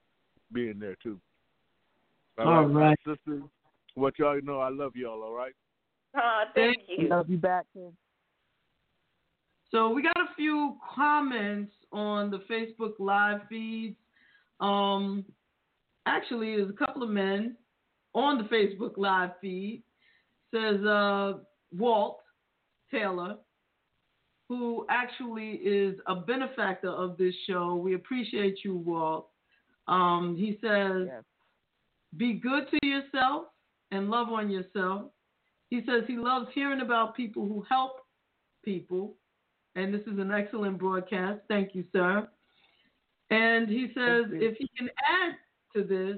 [0.53, 1.19] being there too.
[2.38, 2.99] All my right.
[3.06, 3.43] sisters.
[3.95, 5.22] What y'all know, I love y'all.
[5.23, 5.53] All right.
[6.15, 7.10] Oh, thank you.
[7.10, 7.93] Love you back, kid.
[9.72, 13.97] So we got a few comments on the Facebook live feeds.
[14.60, 15.26] Um,
[16.06, 17.56] actually, there's a couple of men
[18.14, 19.84] on the Facebook Live feed.
[20.53, 21.34] Says uh,
[21.77, 22.19] Walt
[22.91, 23.38] Taylor,
[24.48, 27.76] who actually is a benefactor of this show.
[27.76, 29.27] We appreciate you, Walt.
[29.88, 31.07] Um, he says,
[32.18, 33.45] "Be good to yourself
[33.91, 35.11] and love on yourself."
[35.69, 38.02] He says he loves hearing about people who help
[38.65, 39.14] people,
[39.76, 41.41] and this is an excellent broadcast.
[41.48, 42.27] Thank you, sir.
[43.30, 45.36] And he says if he can add
[45.76, 46.18] to this,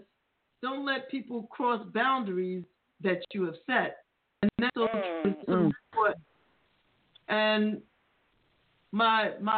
[0.61, 2.63] don't let people cross boundaries
[3.01, 3.97] that you have set.
[4.41, 5.71] And that's so, Mm.
[5.93, 6.25] important.
[7.27, 7.81] And
[8.91, 9.57] my my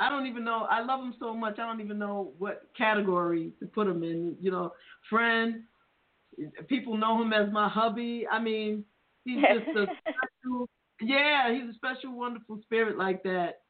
[0.00, 0.66] I don't even know.
[0.70, 1.58] I love him so much.
[1.58, 4.36] I don't even know what category to put him in.
[4.40, 4.72] You know,
[5.10, 5.64] friend.
[6.68, 8.24] People know him as my hubby.
[8.30, 8.84] I mean,
[9.24, 9.86] he's just a
[10.46, 10.68] special.
[11.00, 13.60] Yeah, he's a special, wonderful spirit like that.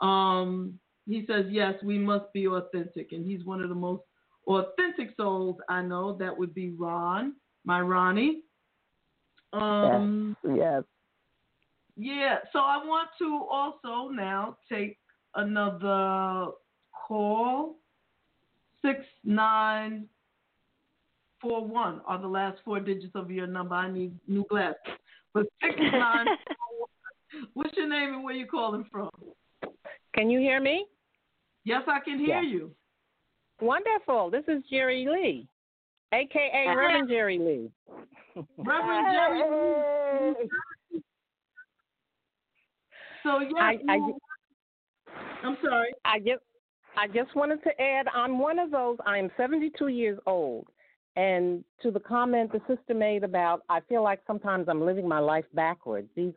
[0.00, 4.02] Um, he says yes, we must be authentic, and he's one of the most
[4.48, 6.16] authentic souls I know.
[6.18, 7.34] That would be Ron,
[7.64, 8.42] my Ronnie.
[9.52, 10.82] Um, Yes.
[11.96, 14.98] yeah, so I want to also now take
[15.34, 16.52] another
[17.06, 17.76] call.
[18.82, 20.06] Six nine
[21.40, 23.74] four one are the last four digits of your number.
[23.74, 24.76] I need new glasses.
[25.34, 27.48] But six nine four one.
[27.54, 29.10] What's your name and where you calling from?
[30.14, 30.86] Can you hear me?
[31.64, 32.70] Yes, I can hear you.
[33.60, 34.30] Wonderful.
[34.30, 35.48] This is Jerry Lee,
[36.12, 36.74] aka Hi.
[36.74, 37.70] Reverend Jerry Lee.
[38.58, 40.40] Reverend Jerry.
[40.92, 41.02] Lee.
[43.24, 43.98] So yeah, I, I,
[45.44, 45.92] I'm sorry.
[46.04, 46.42] I just
[46.96, 50.66] I just wanted to add I'm one of those I'm 72 years old
[51.16, 55.18] and to the comment the sister made about I feel like sometimes I'm living my
[55.18, 56.08] life backwards.
[56.14, 56.32] These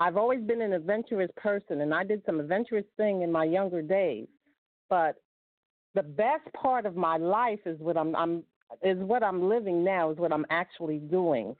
[0.00, 3.82] I've always been an adventurous person and I did some adventurous thing in my younger
[3.82, 4.26] days.
[4.88, 5.16] But
[5.94, 8.42] the best part of my life is what I'm I'm
[8.82, 11.54] is what I'm living now is what I'm actually doing.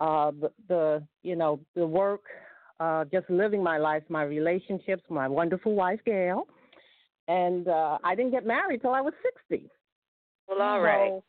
[0.00, 2.22] Uh the, the you know the work
[2.80, 6.46] uh, just living my life, my relationships, my wonderful wife Gail,
[7.28, 9.70] and uh, I didn't get married till I was sixty.
[10.48, 11.10] Well, all right.
[11.10, 11.24] So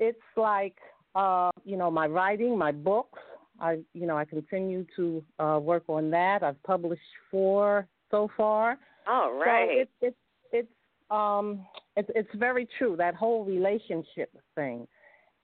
[0.00, 0.76] it's like
[1.14, 3.18] uh, you know my writing, my books.
[3.60, 6.42] I you know I continue to uh, work on that.
[6.42, 8.78] I've published four so far.
[9.06, 9.68] All right.
[9.68, 10.16] So it's it's
[10.52, 10.68] it's
[11.10, 11.66] um
[11.98, 14.86] it's it's very true that whole relationship thing,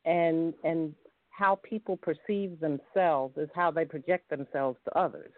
[0.04, 0.94] and and
[1.30, 5.32] how people perceive themselves is how they project themselves to others.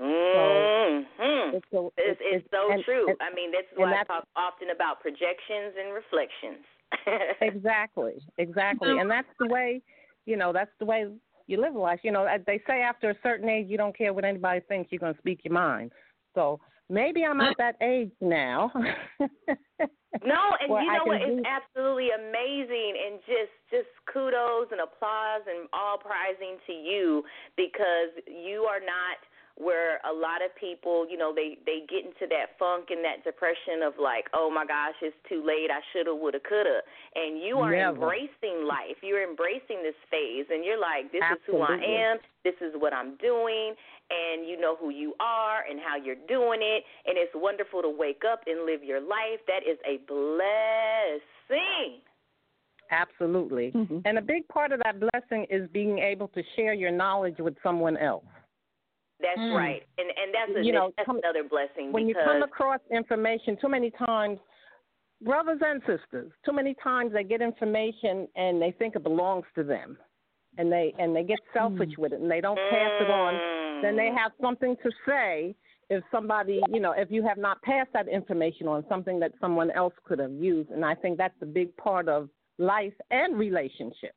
[0.00, 1.56] Mm-hmm.
[1.56, 3.08] It's, a, It's, it's so and- true.
[3.08, 6.64] and- I mean, that's why I talk often about projections and reflections.
[7.42, 9.82] exactly, exactly, and that's the way
[10.24, 11.06] you know that's the way
[11.46, 12.00] you live life.
[12.02, 14.90] You know, they say after a certain age, you don't care what anybody thinks.
[14.92, 15.92] You're going to speak your mind.
[16.34, 18.70] So maybe I'm at that age now.
[20.24, 21.20] No, and you know what?
[21.20, 27.22] It's do- absolutely amazing, and just just kudos and applause and all prizing to you
[27.56, 29.20] because you are not
[29.58, 33.26] where a lot of people, you know, they they get into that funk and that
[33.26, 35.66] depression of like, oh my gosh, it's too late.
[35.68, 36.80] I shoulda, woulda, coulda,
[37.14, 37.98] and you are Never.
[37.98, 39.02] embracing life.
[39.02, 42.16] You're embracing this phase, and you're like, this is who I am.
[42.44, 43.74] This is what I'm doing,
[44.10, 47.90] and you know who you are and how you're doing it, and it's wonderful to
[47.90, 49.40] wake up and live your life.
[49.46, 52.00] That is a blessing.
[52.90, 53.70] Absolutely.
[53.74, 53.98] Mm-hmm.
[54.06, 57.54] And a big part of that blessing is being able to share your knowledge with
[57.62, 58.24] someone else.
[59.20, 59.56] That's Mm.
[59.56, 62.80] right, and and that's a, You know, that's come- another blessing when you come across
[62.90, 64.38] information too many times
[65.22, 69.64] brothers and sisters too many times they get information and they think it belongs to
[69.64, 69.98] them
[70.58, 73.34] and they and they get selfish with it and they don't pass it on
[73.82, 75.54] then they have something to say
[75.90, 79.70] if somebody you know if you have not passed that information on something that someone
[79.70, 82.28] else could have used and i think that's a big part of
[82.58, 84.14] life and relationships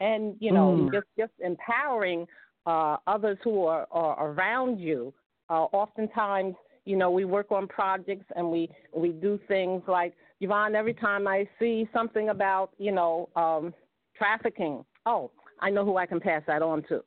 [0.00, 0.92] and you know Mm.
[0.92, 2.26] just just empowering
[2.66, 5.12] uh, others who are, are around you.
[5.50, 6.54] Uh, oftentimes,
[6.84, 10.74] you know, we work on projects and we we do things like Yvonne.
[10.74, 13.74] Every time I see something about you know um,
[14.16, 15.30] trafficking, oh,
[15.60, 17.04] I know who I can pass that on to,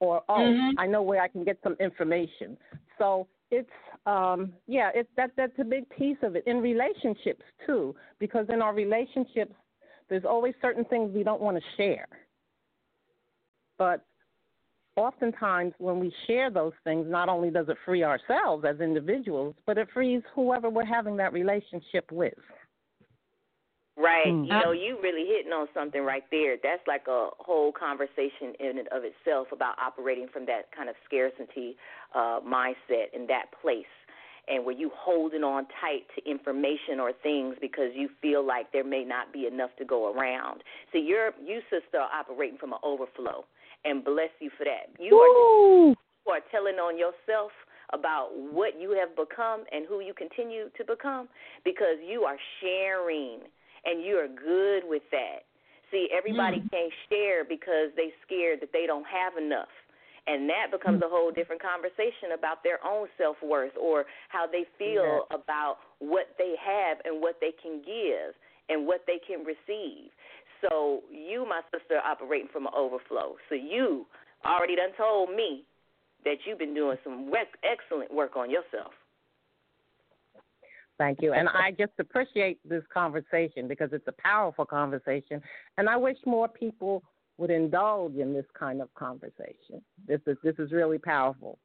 [0.00, 0.74] or oh, Mhm.
[0.78, 2.56] I know where I can get some information.
[2.98, 3.70] So it's
[4.04, 8.60] um yeah it's that that's a big piece of it in relationships too because in
[8.60, 9.54] our relationships
[10.10, 12.06] there's always certain things we don't want to share
[13.78, 14.04] but
[14.98, 19.78] oftentimes when we share those things, not only does it free ourselves as individuals, but
[19.78, 22.34] it frees whoever we're having that relationship with.
[23.98, 24.26] Right.
[24.28, 24.44] Mm.
[24.46, 26.56] You know, you really hitting on something right there.
[26.62, 30.94] That's like a whole conversation in and of itself about operating from that kind of
[31.04, 31.76] scarcity
[32.14, 33.90] uh, mindset in that place.
[34.48, 38.84] and where you holding on tight to information or things because you feel like there
[38.84, 40.62] may not be enough to go around.
[40.92, 43.44] So you're you sister are operating from an overflow
[43.84, 44.90] and bless you for that.
[44.98, 45.94] You are,
[46.26, 47.52] you are telling on yourself
[47.92, 51.28] about what you have become and who you continue to become
[51.64, 53.40] because you are sharing
[53.88, 55.48] and you are good with that.
[55.90, 56.70] See, everybody Mm.
[56.70, 59.72] can't share because they're scared that they don't have enough.
[60.28, 64.64] And that becomes a whole different conversation about their own self worth or how they
[64.76, 68.36] feel about what they have and what they can give
[68.68, 70.12] and what they can receive.
[70.60, 73.36] So you, my sister, are operating from an overflow.
[73.48, 74.04] So you
[74.44, 75.64] already done told me
[76.24, 78.92] that you've been doing some rec- excellent work on yourself.
[80.98, 81.32] Thank you.
[81.32, 85.40] And I just appreciate this conversation because it's a powerful conversation.
[85.76, 87.04] And I wish more people
[87.38, 89.80] would indulge in this kind of conversation.
[90.06, 91.58] This is this is really powerful.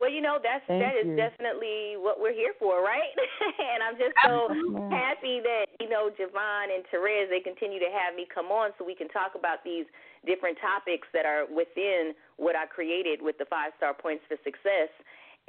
[0.00, 1.14] Well, you know that's Thank that is you.
[1.14, 3.12] definitely what we're here for, right?
[3.70, 4.48] and I'm just so
[4.90, 8.84] happy that you know JaVonne and Terez they continue to have me come on so
[8.84, 9.84] we can talk about these
[10.26, 14.88] different topics that are within what I created with the five star points for success,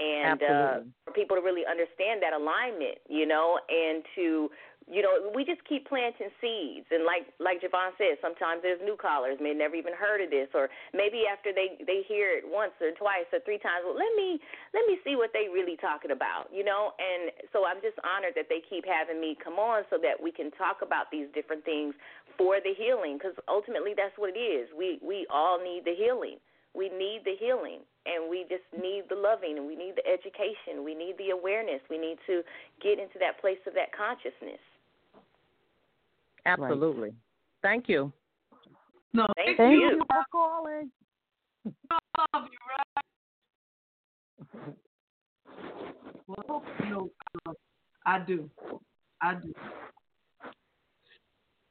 [0.02, 0.74] and uh,
[1.06, 4.50] for people to really understand that alignment, you know, and to
[4.90, 6.90] you know we just keep planting seeds.
[6.90, 10.50] And like like JaVonne said sometimes there's new callers may never even heard of this
[10.58, 14.10] or maybe after they they hear it once or twice or three times well let
[14.18, 14.42] me
[14.74, 16.98] let me see what they really talking about you know?
[16.98, 20.34] And so I'm just honored that they keep having me come on so that we
[20.34, 21.94] can talk about these different things
[22.42, 24.66] for the healing because ultimately that's what it is.
[24.74, 26.42] We we all need the healing.
[26.74, 30.84] We need the healing and we just need the loving and we need the education
[30.84, 32.42] we need the awareness we need to
[32.82, 34.60] get into that place of that consciousness
[36.46, 37.14] Absolutely.
[37.62, 38.12] Thank you.
[39.14, 39.80] No, thank, Thank you.
[39.82, 40.92] you for calling.
[41.66, 42.60] Love you,
[44.66, 44.76] right?
[46.28, 47.12] Well, you know,
[47.46, 47.54] uh,
[48.06, 48.50] I do.
[49.22, 49.54] I do.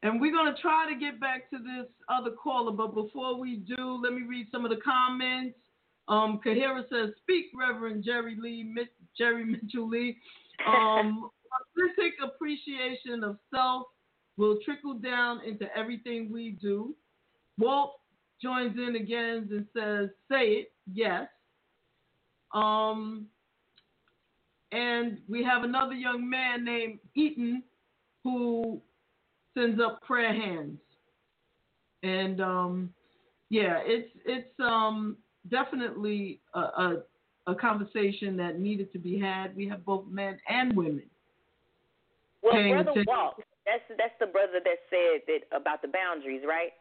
[0.02, 3.56] And we're going to try to get back to this other caller, but before we
[3.56, 5.56] do, let me read some of the comments.
[6.10, 8.74] Um, Kahira says, "Speak, Reverend Jerry Lee,
[9.16, 10.18] Jerry Mitchell Lee.
[10.66, 11.30] Um,
[11.78, 13.86] authentic appreciation of self
[14.36, 16.94] will trickle down into everything we do."
[17.58, 17.92] Walt
[18.42, 21.28] joins in again and says, "Say it, yes."
[22.52, 23.26] Um,
[24.72, 27.62] and we have another young man named Eaton
[28.24, 28.80] who
[29.54, 30.78] sends up prayer hands.
[32.02, 32.90] And um,
[33.50, 35.16] yeah, it's it's um,
[35.48, 37.02] definitely a, a
[37.46, 39.56] a conversation that needed to be had.
[39.56, 41.02] We have both men and women.
[42.42, 43.06] Well, paying brother attention.
[43.08, 43.34] Walt,
[43.66, 46.72] that's that's the brother that said that about the boundaries, right?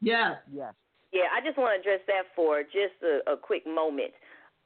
[0.00, 0.36] Yes.
[0.52, 0.74] Yes.
[1.12, 4.12] Yeah, I just want to address that for just a, a quick moment.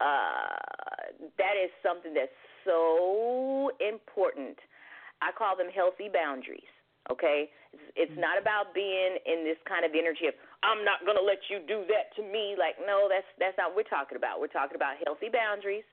[0.00, 2.32] Uh, that is something that's
[2.64, 4.56] so important.
[5.20, 6.70] I call them healthy boundaries.
[7.10, 11.16] Okay, it's, it's not about being in this kind of energy of I'm not going
[11.16, 12.58] to let you do that to me.
[12.58, 14.42] Like, no, that's that's not what we're talking about.
[14.42, 15.86] We're talking about healthy boundaries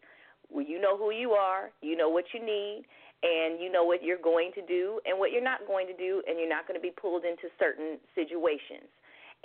[0.49, 2.85] where you know who you are, you know what you need,
[3.23, 6.21] and you know what you're going to do and what you're not going to do,
[6.27, 8.89] and you're not going to be pulled into certain situations.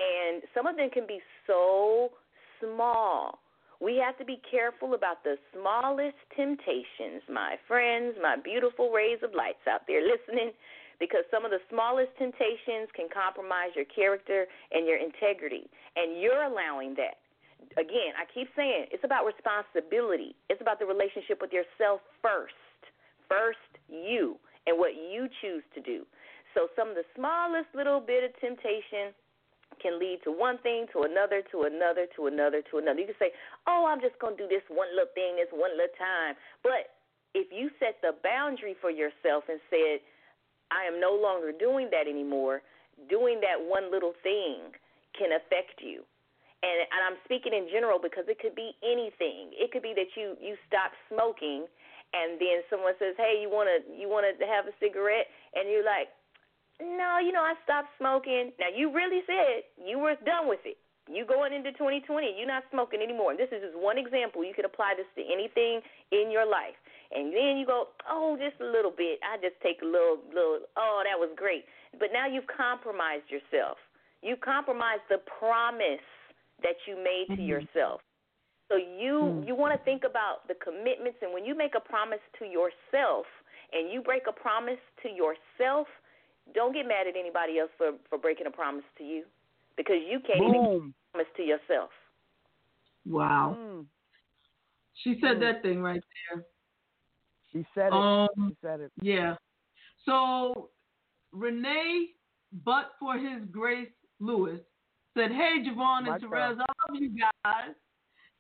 [0.01, 2.11] And some of them can be so
[2.61, 3.41] small.
[3.81, 9.33] We have to be careful about the smallest temptations, my friends, my beautiful rays of
[9.33, 10.53] lights out there listening,
[11.01, 15.67] because some of the smallest temptations can compromise your character and your integrity.
[15.97, 17.19] And you're allowing that.
[17.81, 22.55] Again, I keep saying it's about responsibility, it's about the relationship with yourself first.
[23.29, 24.37] First, you
[24.67, 26.05] and what you choose to do.
[26.53, 29.15] So, some of the smallest little bit of temptation
[29.79, 32.99] can lead to one thing, to another, to another, to another, to another.
[32.99, 33.31] You can say,
[33.71, 36.35] "Oh, I'm just going to do this one little thing, this one little time."
[36.67, 36.99] But
[37.35, 40.03] if you set the boundary for yourself and said,
[40.71, 42.63] "I am no longer doing that anymore,"
[43.09, 44.75] doing that one little thing
[45.19, 46.05] can affect you.
[46.63, 49.53] And, and I'm speaking in general because it could be anything.
[49.57, 51.67] It could be that you you stop smoking,
[52.13, 56.09] and then someone says, "Hey, you wanna you wanna have a cigarette?" And you're like,
[56.81, 58.53] no, you know, I stopped smoking.
[58.57, 60.81] Now, you really said you were done with it.
[61.11, 63.37] You going into 2020, you're not smoking anymore.
[63.37, 64.45] This is just one example.
[64.45, 65.83] You could apply this to anything
[66.13, 66.79] in your life.
[67.13, 69.19] And then you go, oh, just a little bit.
[69.27, 70.61] I just take a little, little.
[70.77, 71.65] Oh, that was great.
[71.99, 73.79] But now you've compromised yourself.
[74.23, 76.07] You compromised the promise
[76.63, 77.51] that you made to mm-hmm.
[77.51, 78.01] yourself.
[78.71, 79.47] So you mm.
[79.47, 83.27] you want to think about the commitments, and when you make a promise to yourself,
[83.73, 85.89] and you break a promise to yourself,
[86.55, 89.25] don't get mad at anybody else for for breaking a promise to you,
[89.77, 91.91] because you can't even keep a promise to yourself.
[93.05, 93.57] Wow.
[93.59, 93.87] Mm.
[95.03, 95.41] She said mm.
[95.41, 96.45] that thing right there.
[97.53, 97.93] She said it.
[97.93, 98.93] Um, she said it.
[99.01, 99.35] Yeah.
[100.07, 100.71] So
[101.33, 102.09] Renee,
[102.65, 103.89] but for his grace,
[104.21, 104.61] Lewis
[105.17, 107.75] said, "Hey, JaVonne My and Terez, I love you guys."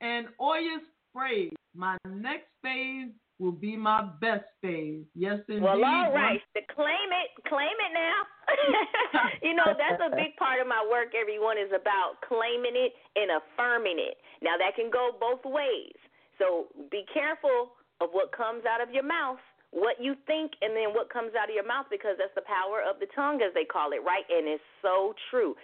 [0.01, 0.81] And Oya
[1.13, 5.63] phrase, "My next phase will be my best phase." Yes, indeed.
[5.63, 6.43] Well, all One- right.
[6.55, 8.23] To claim it, claim it now.
[9.43, 11.15] you know, that's a big part of my work.
[11.15, 14.19] Everyone is about claiming it and affirming it.
[14.43, 15.95] Now, that can go both ways.
[16.39, 19.41] So be careful of what comes out of your mouth,
[19.71, 22.83] what you think, and then what comes out of your mouth, because that's the power
[22.83, 24.25] of the tongue, as they call it, right?
[24.29, 25.55] And it's so true.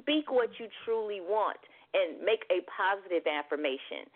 [0.00, 1.60] Speak what you truly want
[1.92, 4.08] and make a positive affirmation.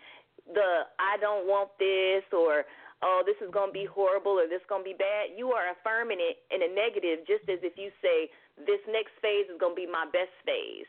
[0.54, 2.64] The I don't want this or
[3.04, 5.52] oh, this is going to be horrible or this is going to be bad, you
[5.52, 8.32] are affirming it in a negative, just as if you say,
[8.64, 10.88] this next phase is going to be my best phase.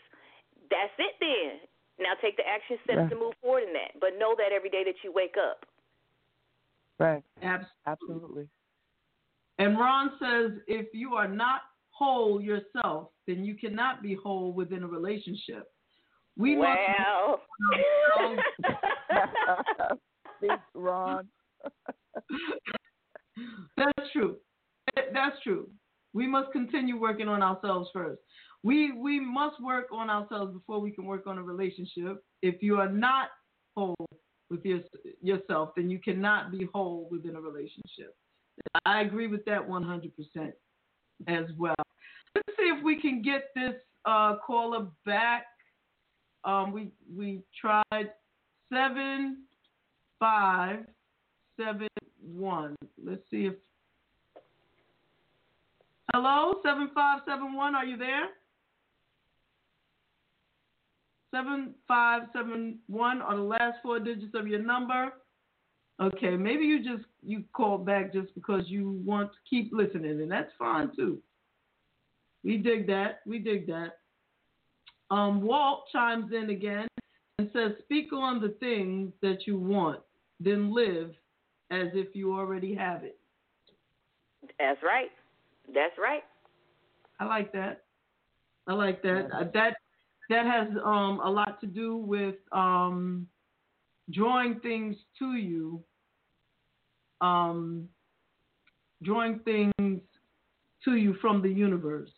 [0.71, 1.59] That's it then.
[1.99, 3.11] Now take the action steps Yeah.
[3.11, 3.99] to move forward in that.
[3.99, 5.67] But know that every day that you wake up.
[6.99, 7.23] Right.
[7.41, 8.47] Abs- Absolutely.
[9.59, 14.83] And Ron says, if you are not whole yourself, then you cannot be whole within
[14.83, 15.67] a relationship.
[16.37, 17.39] We well.
[18.19, 18.41] must.
[20.37, 21.27] Speak, Ron.
[23.77, 24.37] That's true.
[24.95, 25.69] That's true.
[26.13, 28.21] We must continue working on ourselves first.
[28.63, 32.23] We we must work on ourselves before we can work on a relationship.
[32.41, 33.29] If you are not
[33.75, 33.95] whole
[34.55, 34.79] with your,
[35.21, 38.15] yourself, then you cannot be whole within a relationship.
[38.85, 40.11] I agree with that 100%
[41.27, 41.75] as well.
[42.33, 43.75] Let's see if we can get this
[44.05, 45.45] uh, caller back.
[46.43, 48.11] Um, we we tried
[48.71, 49.43] seven
[50.19, 50.79] five
[51.57, 51.87] seven
[52.21, 52.75] one.
[53.03, 53.55] Let's see if.
[56.13, 57.73] Hello, seven five seven one.
[57.73, 58.27] Are you there?
[61.35, 65.11] Seven five seven one are the last four digits of your number.
[66.01, 70.31] Okay, maybe you just you called back just because you want to keep listening, and
[70.31, 71.19] that's fine too.
[72.45, 73.19] We dig that.
[73.25, 73.97] We dig that.
[75.11, 76.87] Um, Walt chimes in again
[77.37, 79.99] and says, "Speak on the things that you want,
[80.39, 81.13] then live
[81.69, 83.19] as if you already have it."
[84.57, 85.11] That's right.
[85.73, 86.23] That's right.
[87.19, 87.83] I like that.
[88.67, 89.27] I like that.
[89.53, 89.75] That
[90.29, 93.27] that has um, a lot to do with um,
[94.11, 95.83] drawing things to you,
[97.21, 97.87] um,
[99.03, 100.01] drawing things
[100.83, 102.09] to you from the universe.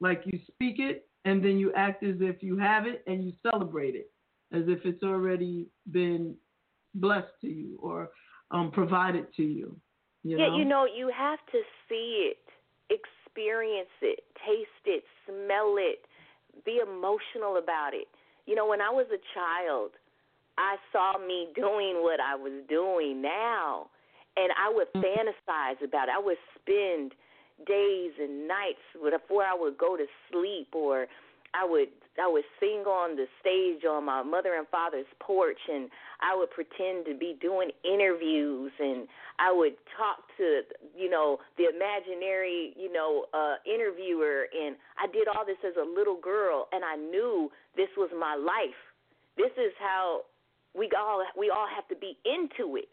[0.00, 3.32] Like you speak it, and then you act as if you have it, and you
[3.42, 4.10] celebrate it
[4.52, 6.34] as if it's already been
[6.94, 8.10] blessed to you or
[8.50, 9.76] um, provided to you.
[10.22, 10.56] You yeah, know?
[10.56, 12.38] you know, you have to see it,
[12.90, 16.00] experience it, taste it, smell it,
[16.64, 18.08] be emotional about it.
[18.46, 19.92] You know, when I was a child,
[20.58, 23.86] I saw me doing what I was doing now,
[24.36, 25.02] and I would mm.
[25.02, 26.14] fantasize about it.
[26.16, 27.12] I would spend
[27.66, 31.06] days and nights before I would go to sleep, or
[31.54, 31.88] I would
[32.20, 36.50] I would sing on the stage on my mother and father's porch, and I would
[36.50, 39.08] pretend to be doing interviews, and
[39.38, 40.62] I would talk to
[40.96, 45.84] you know the imaginary you know uh, interviewer, and I did all this as a
[45.84, 48.78] little girl, and I knew this was my life.
[49.36, 50.22] This is how
[50.74, 52.88] we all we all have to be into it.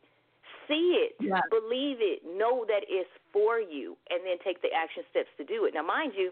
[0.68, 1.42] See it, Yeah.
[1.50, 5.66] believe it, know that it's for you, and then take the action steps to do
[5.66, 5.74] it.
[5.74, 6.32] Now, mind you,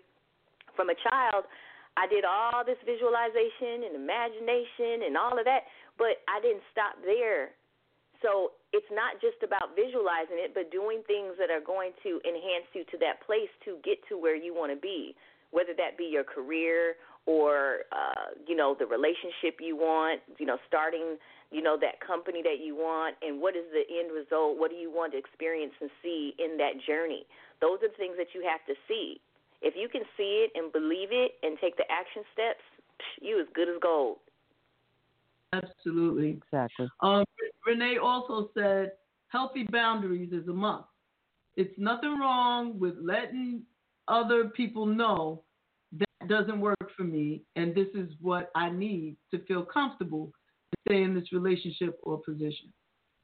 [0.75, 1.45] from a child,
[1.99, 5.67] I did all this visualization and imagination and all of that,
[5.99, 7.51] but I didn't stop there.
[8.23, 12.71] So it's not just about visualizing it, but doing things that are going to enhance
[12.71, 15.15] you to that place to get to where you want to be,
[15.51, 16.95] whether that be your career
[17.27, 21.19] or uh, you know the relationship you want, you know starting
[21.51, 24.59] you know that company that you want, and what is the end result?
[24.59, 27.25] What do you want to experience and see in that journey?
[27.59, 29.19] Those are the things that you have to see.
[29.79, 32.59] If you can see it and believe it and take the action steps,
[33.21, 34.17] you as good as gold.
[35.53, 36.31] Absolutely.
[36.31, 36.87] Exactly.
[37.01, 37.23] Um,
[37.65, 38.91] Renee also said
[39.29, 40.89] healthy boundaries is a must.
[41.55, 43.63] It's nothing wrong with letting
[44.09, 45.43] other people know
[45.93, 50.33] that doesn't work for me and this is what I need to feel comfortable
[50.71, 52.73] to stay in this relationship or position.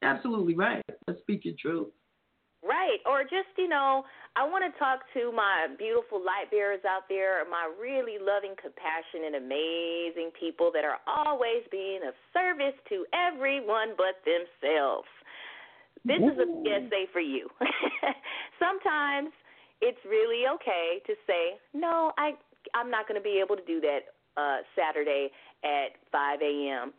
[0.02, 0.82] Absolutely right.
[1.06, 1.88] Let's speak your truth.
[2.86, 3.00] Right.
[3.06, 4.04] Or just, you know,
[4.36, 9.34] I want to talk to my beautiful light bearers out there, my really loving, compassionate,
[9.34, 15.08] amazing people that are always being of service to everyone but themselves.
[16.04, 17.48] This is a PSA for you.
[18.62, 19.34] Sometimes
[19.82, 22.38] it's really okay to say, no, I,
[22.74, 25.30] I'm not going to be able to do that uh, Saturday
[25.64, 26.92] at 5 a.m.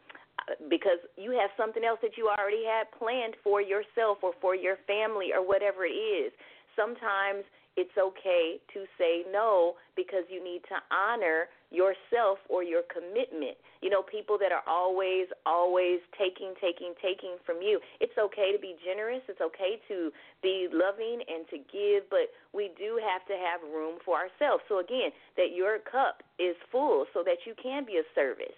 [0.70, 4.78] because you have something else that you already had planned for yourself or for your
[4.88, 6.32] family or whatever it is.
[6.76, 7.44] Sometimes
[7.78, 13.54] it's okay to say no because you need to honor yourself or your commitment.
[13.86, 17.80] You know, people that are always, always taking, taking, taking from you.
[18.02, 19.22] It's okay to be generous.
[19.30, 20.10] It's okay to
[20.42, 24.66] be loving and to give, but we do have to have room for ourselves.
[24.68, 28.58] So, again, that your cup is full so that you can be a service.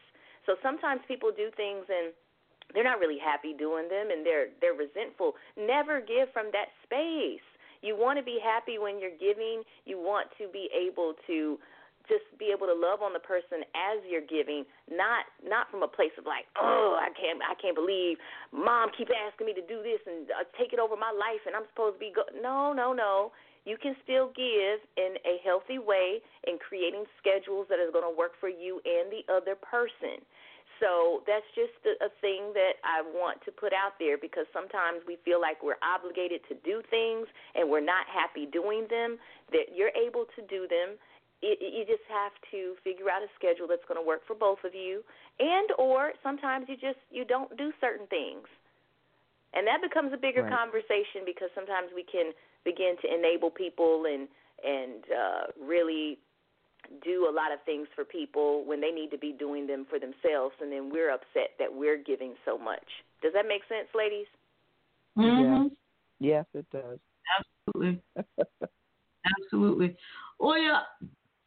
[0.49, 2.09] So sometimes people do things and
[2.73, 5.37] they're not really happy doing them and they're they're resentful.
[5.53, 7.45] Never give from that space.
[7.85, 9.61] You want to be happy when you're giving.
[9.85, 11.61] You want to be able to
[12.09, 15.87] just be able to love on the person as you're giving, not not from a
[15.87, 18.17] place of like, oh, I can't I can't believe
[18.49, 21.53] mom keep asking me to do this and uh, take it over my life and
[21.53, 23.37] I'm supposed to be go no, no, no.
[23.69, 28.17] You can still give in a healthy way in creating schedules that is going to
[28.17, 30.25] work for you and the other person.
[30.81, 35.05] So that's just a, a thing that I want to put out there because sometimes
[35.05, 39.21] we feel like we're obligated to do things and we're not happy doing them.
[39.53, 40.97] That you're able to do them.
[41.45, 44.59] It, you just have to figure out a schedule that's going to work for both
[44.65, 45.05] of you,
[45.39, 48.43] and or sometimes you just you don't do certain things,
[49.55, 50.51] and that becomes a bigger Right.
[50.51, 52.35] conversation because sometimes we can
[52.69, 54.27] begin to enable people and
[54.63, 56.19] and uh, really
[57.03, 59.99] do a lot of things for people when they need to be doing them for
[59.99, 62.85] themselves, and then we're upset that we're giving so much.
[63.21, 64.27] Does that make sense, ladies?
[65.17, 65.67] Mm-hmm.
[66.19, 66.99] Yes, it does.
[67.37, 68.01] Absolutely.
[69.43, 69.95] Absolutely.
[70.39, 70.81] Oh yeah.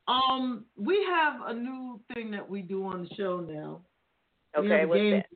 [0.08, 3.80] Um, we have a new thing that we do on the show now.
[4.56, 5.26] Okay, what's game, that?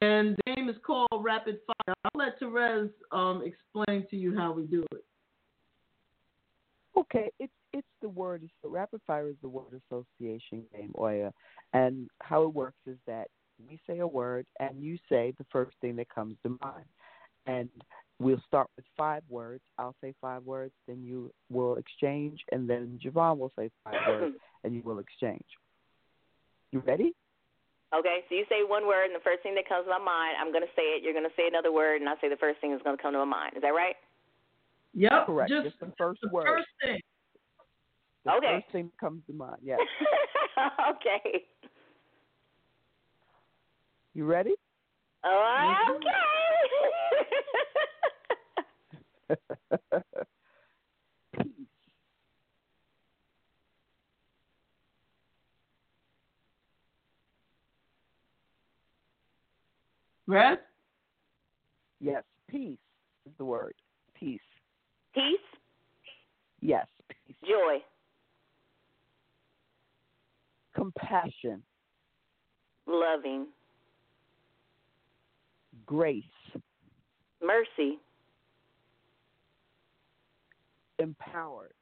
[0.00, 1.94] And the game is called Rapid Fire.
[2.04, 5.04] I'll let Terez um, explain to you how we do it.
[6.96, 8.48] Okay, it's it's the word.
[8.62, 11.32] So rapid fire is the word association game, Oya,
[11.72, 13.28] and how it works is that
[13.68, 16.86] we say a word and you say the first thing that comes to mind,
[17.46, 17.68] and
[18.18, 19.62] we'll start with five words.
[19.78, 24.36] I'll say five words, then you will exchange, and then JaVonne will say five words,
[24.64, 25.44] and you will exchange.
[26.72, 27.14] You ready?
[27.96, 30.36] Okay, so you say one word, and the first thing that comes to my mind,
[30.38, 31.02] I'm going to say it.
[31.02, 33.02] You're going to say another word, and I say the first thing that's going to
[33.02, 33.56] come to my mind.
[33.56, 33.96] Is that right?
[34.94, 35.26] Yep.
[35.26, 35.50] Correct.
[35.50, 36.46] Just, Just the first the word.
[36.46, 37.00] first thing.
[38.24, 38.60] The Okay.
[38.60, 39.56] first thing that comes to mind.
[39.62, 39.80] Yes.
[40.90, 41.44] okay.
[44.12, 44.54] You ready?
[45.24, 45.96] Oh, mm-hmm.
[49.32, 50.04] okay.
[60.28, 60.58] Red?
[62.00, 62.22] yes.
[62.48, 62.78] Peace
[63.26, 63.74] is the word.
[64.14, 64.40] Peace.
[65.14, 65.38] Peace,
[66.60, 66.86] Yes.
[67.26, 67.36] Peace.
[67.46, 67.78] joy,
[70.74, 71.62] Compassion.
[72.86, 73.46] loving,
[75.86, 76.24] Grace.
[77.42, 77.98] mercy,
[80.98, 81.72] Empowered.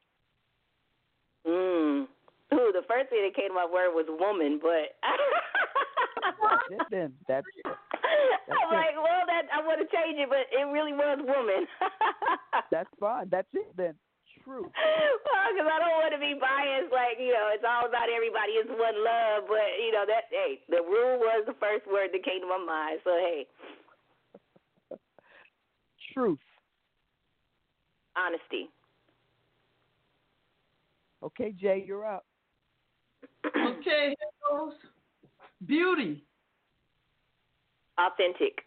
[1.45, 2.07] mm.
[2.53, 4.95] Ooh, the first thing that came to my word was woman, but
[6.41, 7.13] That's it then.
[7.27, 7.45] That's
[8.47, 11.67] I'm like, well, that I want to change it, but it really was woman.
[12.71, 13.27] that's fine.
[13.29, 13.95] That's it then.
[14.43, 14.63] True.
[14.63, 16.87] well, because I don't want to be biased.
[16.95, 18.55] Like you know, it's all about everybody.
[18.55, 20.31] It's one love, but you know that.
[20.31, 23.03] Hey, the rule was the first word that came to my mind.
[23.03, 23.43] So hey,
[26.15, 26.39] Truth.
[28.15, 28.71] honesty,
[31.23, 32.25] Okay, Jay, you're up.
[33.45, 34.73] Okay, here goes.
[35.65, 36.23] Beauty.
[37.99, 38.63] Authentic,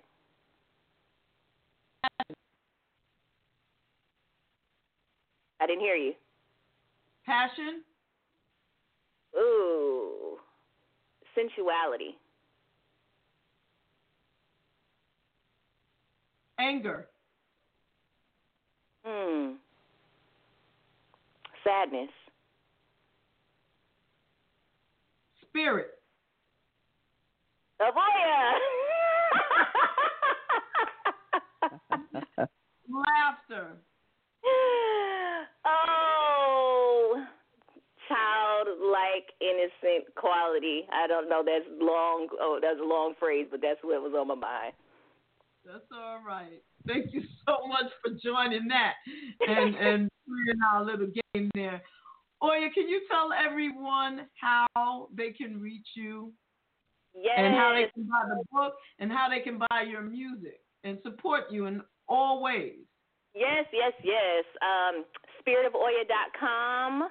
[5.60, 6.14] I didn't hear you.
[7.26, 7.82] Passion.
[9.36, 10.38] Ooh,
[11.34, 12.16] sensuality,
[16.58, 17.06] Anger.
[19.04, 19.52] hmm,
[21.64, 22.10] sadness,
[25.48, 25.90] Spirit.
[27.78, 27.86] boy,
[32.88, 33.76] Laughter.
[35.64, 37.24] oh,
[38.08, 40.82] childlike, innocent quality.
[40.92, 41.42] I don't know.
[41.44, 42.28] That's long.
[42.40, 44.72] Oh, that's a long phrase, but that's what was on my mind.
[45.64, 46.62] That's all right.
[46.86, 48.94] Thank you so much for joining that
[49.46, 51.82] and and playing our little game there.
[52.42, 56.32] Oya, can you tell everyone how they can reach you
[57.12, 57.34] Yes.
[57.36, 60.98] and how they can buy the book and how they can buy your music and
[61.02, 62.78] support you in all ways?
[63.34, 64.44] Yes, yes, yes.
[64.62, 65.04] Um,
[65.40, 67.02] SpiritofOya.com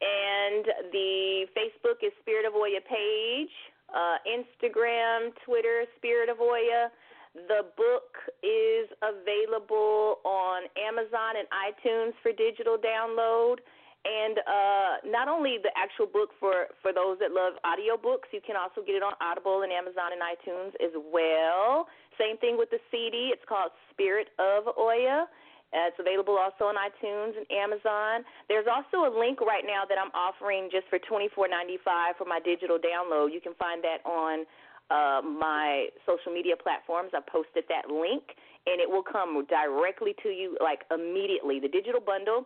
[0.00, 3.50] and the Facebook is Spirit of Oya page.
[3.94, 6.90] uh, Instagram, Twitter, Spirit of Oya.
[7.34, 8.10] The book
[8.42, 13.62] is available on Amazon and iTunes for digital download.
[14.02, 18.56] And uh, not only the actual book for, for those that love audiobooks, you can
[18.56, 21.86] also get it on Audible and Amazon and iTunes as well.
[22.20, 23.32] Same thing with the CD.
[23.32, 25.24] It's called Spirit of Oya.
[25.72, 28.26] It's available also on iTunes and Amazon.
[28.48, 32.76] There's also a link right now that I'm offering just for $24.95 for my digital
[32.76, 33.32] download.
[33.32, 34.44] You can find that on
[34.90, 37.10] uh, my social media platforms.
[37.14, 38.34] I posted that link,
[38.66, 41.60] and it will come directly to you like immediately.
[41.60, 42.44] The digital bundle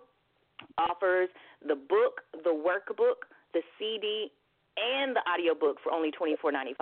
[0.76, 1.30] offers
[1.66, 3.24] the book, the workbook,
[3.55, 4.30] the CD,
[4.76, 6.74] and the audiobook for only $24.95.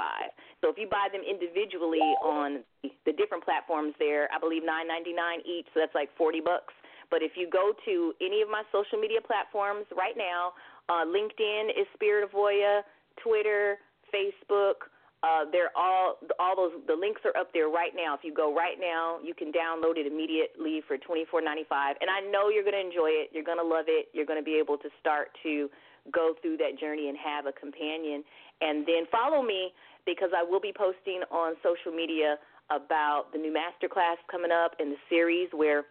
[0.60, 5.66] So if you buy them individually on the different platforms there, I believe $9.99 each,
[5.74, 6.74] so that's like 40 bucks.
[7.10, 10.56] But if you go to any of my social media platforms right now,
[10.88, 12.82] uh, LinkedIn is Spirit of Oya,
[13.20, 13.76] Twitter,
[14.08, 14.88] Facebook,
[15.22, 18.14] uh, they're all all those the links are up there right now.
[18.14, 21.94] If you go right now, you can download it immediately for twenty four ninety five.
[22.00, 23.30] And I know you're going to enjoy it.
[23.30, 24.10] You're going to love it.
[24.12, 25.70] You're going to be able to start to
[26.10, 28.24] go through that journey and have a companion.
[28.60, 29.70] And then follow me
[30.06, 32.36] because I will be posting on social media
[32.70, 35.84] about the new master class coming up and the series where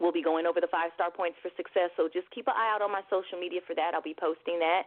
[0.00, 1.90] we'll be going over the five star points for success.
[1.96, 3.94] So just keep an eye out on my social media for that.
[3.94, 4.84] I'll be posting that.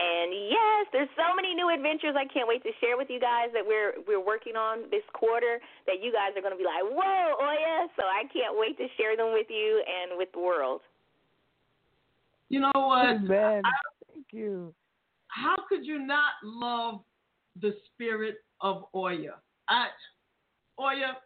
[0.00, 3.52] And yes, there's so many new adventures I can't wait to share with you guys
[3.52, 6.80] that we're we're working on this quarter that you guys are going to be like,
[6.80, 10.40] "Whoa, oh yeah!" So I can't wait to share them with you and with the
[10.40, 10.80] world.
[12.48, 13.20] You know what?
[13.20, 13.62] Amen.
[13.64, 13.91] I, Thank
[14.32, 14.74] you.
[15.28, 17.00] how could you not love
[17.60, 19.34] the spirit of Oya?
[19.68, 19.86] I,
[20.80, 21.16] Oya,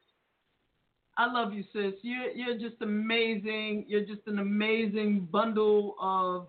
[1.18, 1.94] I love you, sis.
[2.02, 3.86] You're you're just amazing.
[3.88, 6.48] You're just an amazing bundle of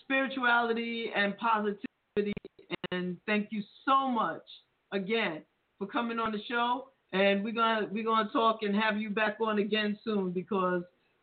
[0.00, 2.32] spirituality and positivity.
[2.92, 4.42] And thank you so much
[4.92, 5.42] again
[5.78, 6.88] for coming on the show.
[7.12, 10.82] And we're gonna we're gonna talk and have you back on again soon because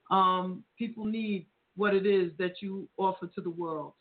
[0.09, 1.45] um, people need
[1.77, 3.93] what it is that you offer to the world.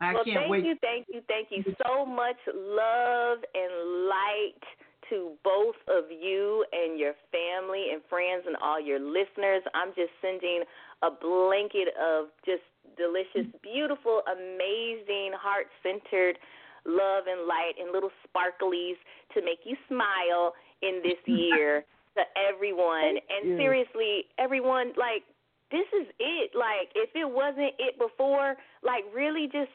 [0.00, 0.64] I well, can't thank wait.
[0.64, 2.36] you, thank you, thank you so much.
[2.52, 3.72] Love and
[4.08, 4.62] light
[5.10, 9.62] to both of you and your family and friends and all your listeners.
[9.74, 10.64] I'm just sending
[11.02, 12.64] a blanket of just
[12.96, 16.38] delicious, beautiful, amazing, heart centered
[16.86, 18.96] love and light and little sparklies
[19.32, 20.52] to make you smile
[20.82, 21.84] in this year
[22.16, 23.18] to everyone.
[23.18, 23.56] Thank and you.
[23.56, 25.24] seriously, everyone, like,
[25.74, 26.54] this is it.
[26.54, 29.74] Like, if it wasn't it before, like, really just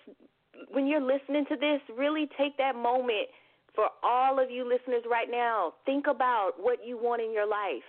[0.72, 3.28] when you're listening to this, really take that moment
[3.76, 5.74] for all of you listeners right now.
[5.86, 7.86] Think about what you want in your life.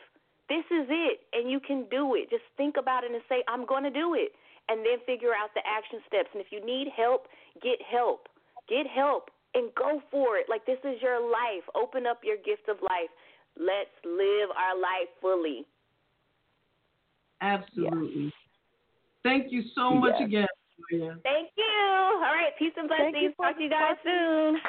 [0.48, 2.28] This is it, and you can do it.
[2.28, 4.34] Just think about it and say, I'm going to do it.
[4.68, 6.30] And then figure out the action steps.
[6.34, 7.26] And if you need help,
[7.62, 8.28] get help.
[8.68, 10.46] Get help and go for it.
[10.48, 11.66] Like, this is your life.
[11.74, 13.10] Open up your gift of life.
[13.58, 15.66] Let's live our life fully.
[17.40, 18.32] Absolutely.
[19.22, 20.26] Thank you so much Yes.
[20.26, 20.46] again.
[20.92, 21.18] Oya.
[21.22, 21.64] Thank you.
[21.64, 22.56] All right.
[22.58, 23.36] Peace and Thank you blessings.
[23.36, 24.60] Talk to you guys soon.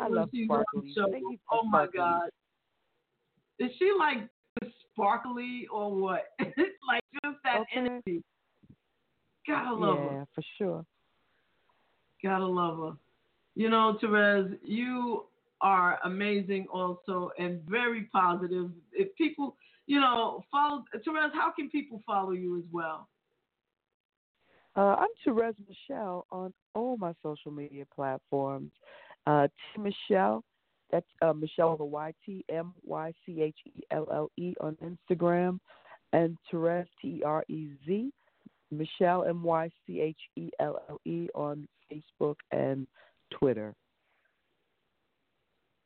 [0.00, 1.12] I love She's on the sparkly.
[1.12, 1.98] Thank you Oh my sparkly.
[1.98, 2.28] God.
[3.58, 4.28] Is she like
[4.92, 6.24] sparkly or what?
[6.40, 7.76] like just that Okay.
[7.76, 8.22] energy.
[9.46, 10.26] Gotta love yeah, her.
[10.34, 10.84] for sure.
[12.22, 12.92] Gotta love her.
[13.56, 15.24] You know, Terez, you
[15.62, 18.70] are amazing also and very positive.
[18.92, 19.56] If people,
[19.86, 23.08] you know, follow Terez, how can people follow you as well?
[24.76, 28.72] Uh, I'm Terez Michelle on all my social media platforms.
[29.26, 30.44] Uh, T Michelle,
[30.92, 34.52] that's uh, Michelle with a Y T M Y C H E L L E
[34.60, 35.60] on Instagram,
[36.12, 38.12] and Therese T E R E Z,
[38.70, 42.86] Michelle M Y C H E L L E on Facebook and
[43.30, 43.74] Twitter.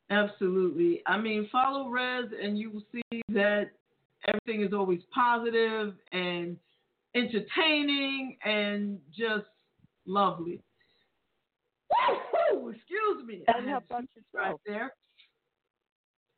[0.09, 1.01] Absolutely.
[1.07, 3.71] I mean, follow Rez, and you will see that
[4.27, 6.57] everything is always positive and
[7.15, 9.47] entertaining and just
[10.05, 10.61] lovely.
[11.89, 12.69] Woo-hoo!
[12.69, 13.43] Excuse me.
[13.47, 14.93] And I how about sneezed right there.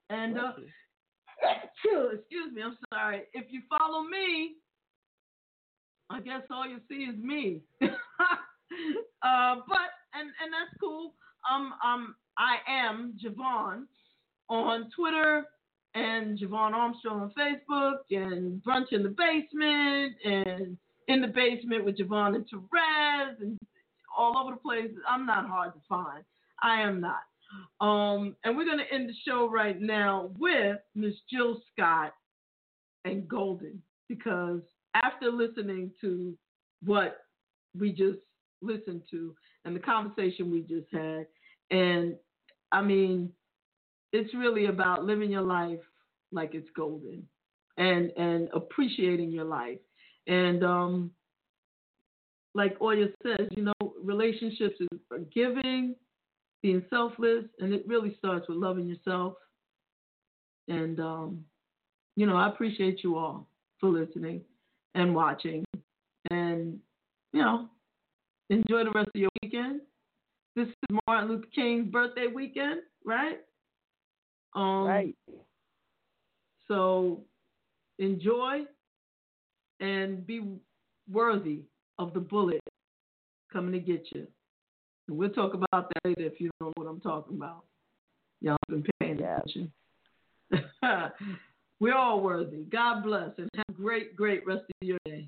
[0.09, 0.51] And uh,
[2.13, 3.23] excuse me, I'm sorry.
[3.34, 4.53] If you follow me,
[6.09, 7.61] I guess all you see is me.
[7.81, 7.88] uh,
[9.67, 11.14] but and and that's cool.
[11.49, 13.84] Um um I am JaVonne
[14.49, 15.45] on Twitter
[15.95, 20.77] and JaVonne Armstrong on Facebook and Brunch in the Basement and
[21.07, 23.60] in the basement with JaVonne and Terez and
[24.18, 24.91] all over the place.
[25.07, 26.23] I'm not hard to find.
[26.61, 27.23] I am not.
[27.81, 32.14] Um, and we're gonna end the show right now with Miss Jill Scott
[33.06, 33.81] and Golden.
[34.07, 34.61] because
[34.95, 36.35] after listening to
[36.84, 37.26] what
[37.77, 38.19] we just
[38.61, 39.35] listened to
[39.65, 41.26] and the conversation we just had,
[41.72, 42.15] and
[42.72, 43.31] I mean,
[44.11, 45.80] it's really about living your life
[46.31, 47.27] like it's golden
[47.77, 49.80] and and appreciating your life.
[50.27, 51.11] And um
[52.56, 54.99] like Oya says, you know, relationships is
[55.34, 55.95] giving,
[56.61, 59.34] being selfless, and it really starts with loving yourself.
[60.68, 61.45] And um,
[62.15, 63.48] you know, I appreciate you all
[63.80, 64.41] for listening
[64.95, 65.65] and watching,
[66.30, 66.80] and
[67.34, 67.68] you know,
[68.49, 69.81] enjoy the rest of your weekend.
[70.55, 73.39] This is Martin Luther King's birthday weekend, right?
[74.55, 75.15] Um, right.
[76.67, 77.21] So
[77.99, 78.61] enjoy
[79.80, 80.43] and be
[81.11, 81.61] worthy
[81.99, 82.61] of the bullet
[83.51, 84.27] coming to get you.
[85.07, 87.65] And we'll talk about that later if you don't know what I'm talking about.
[88.41, 89.71] Y'all been paying attention.
[91.80, 92.63] We're all worthy.
[92.71, 95.27] God bless and have a great, great rest of your day.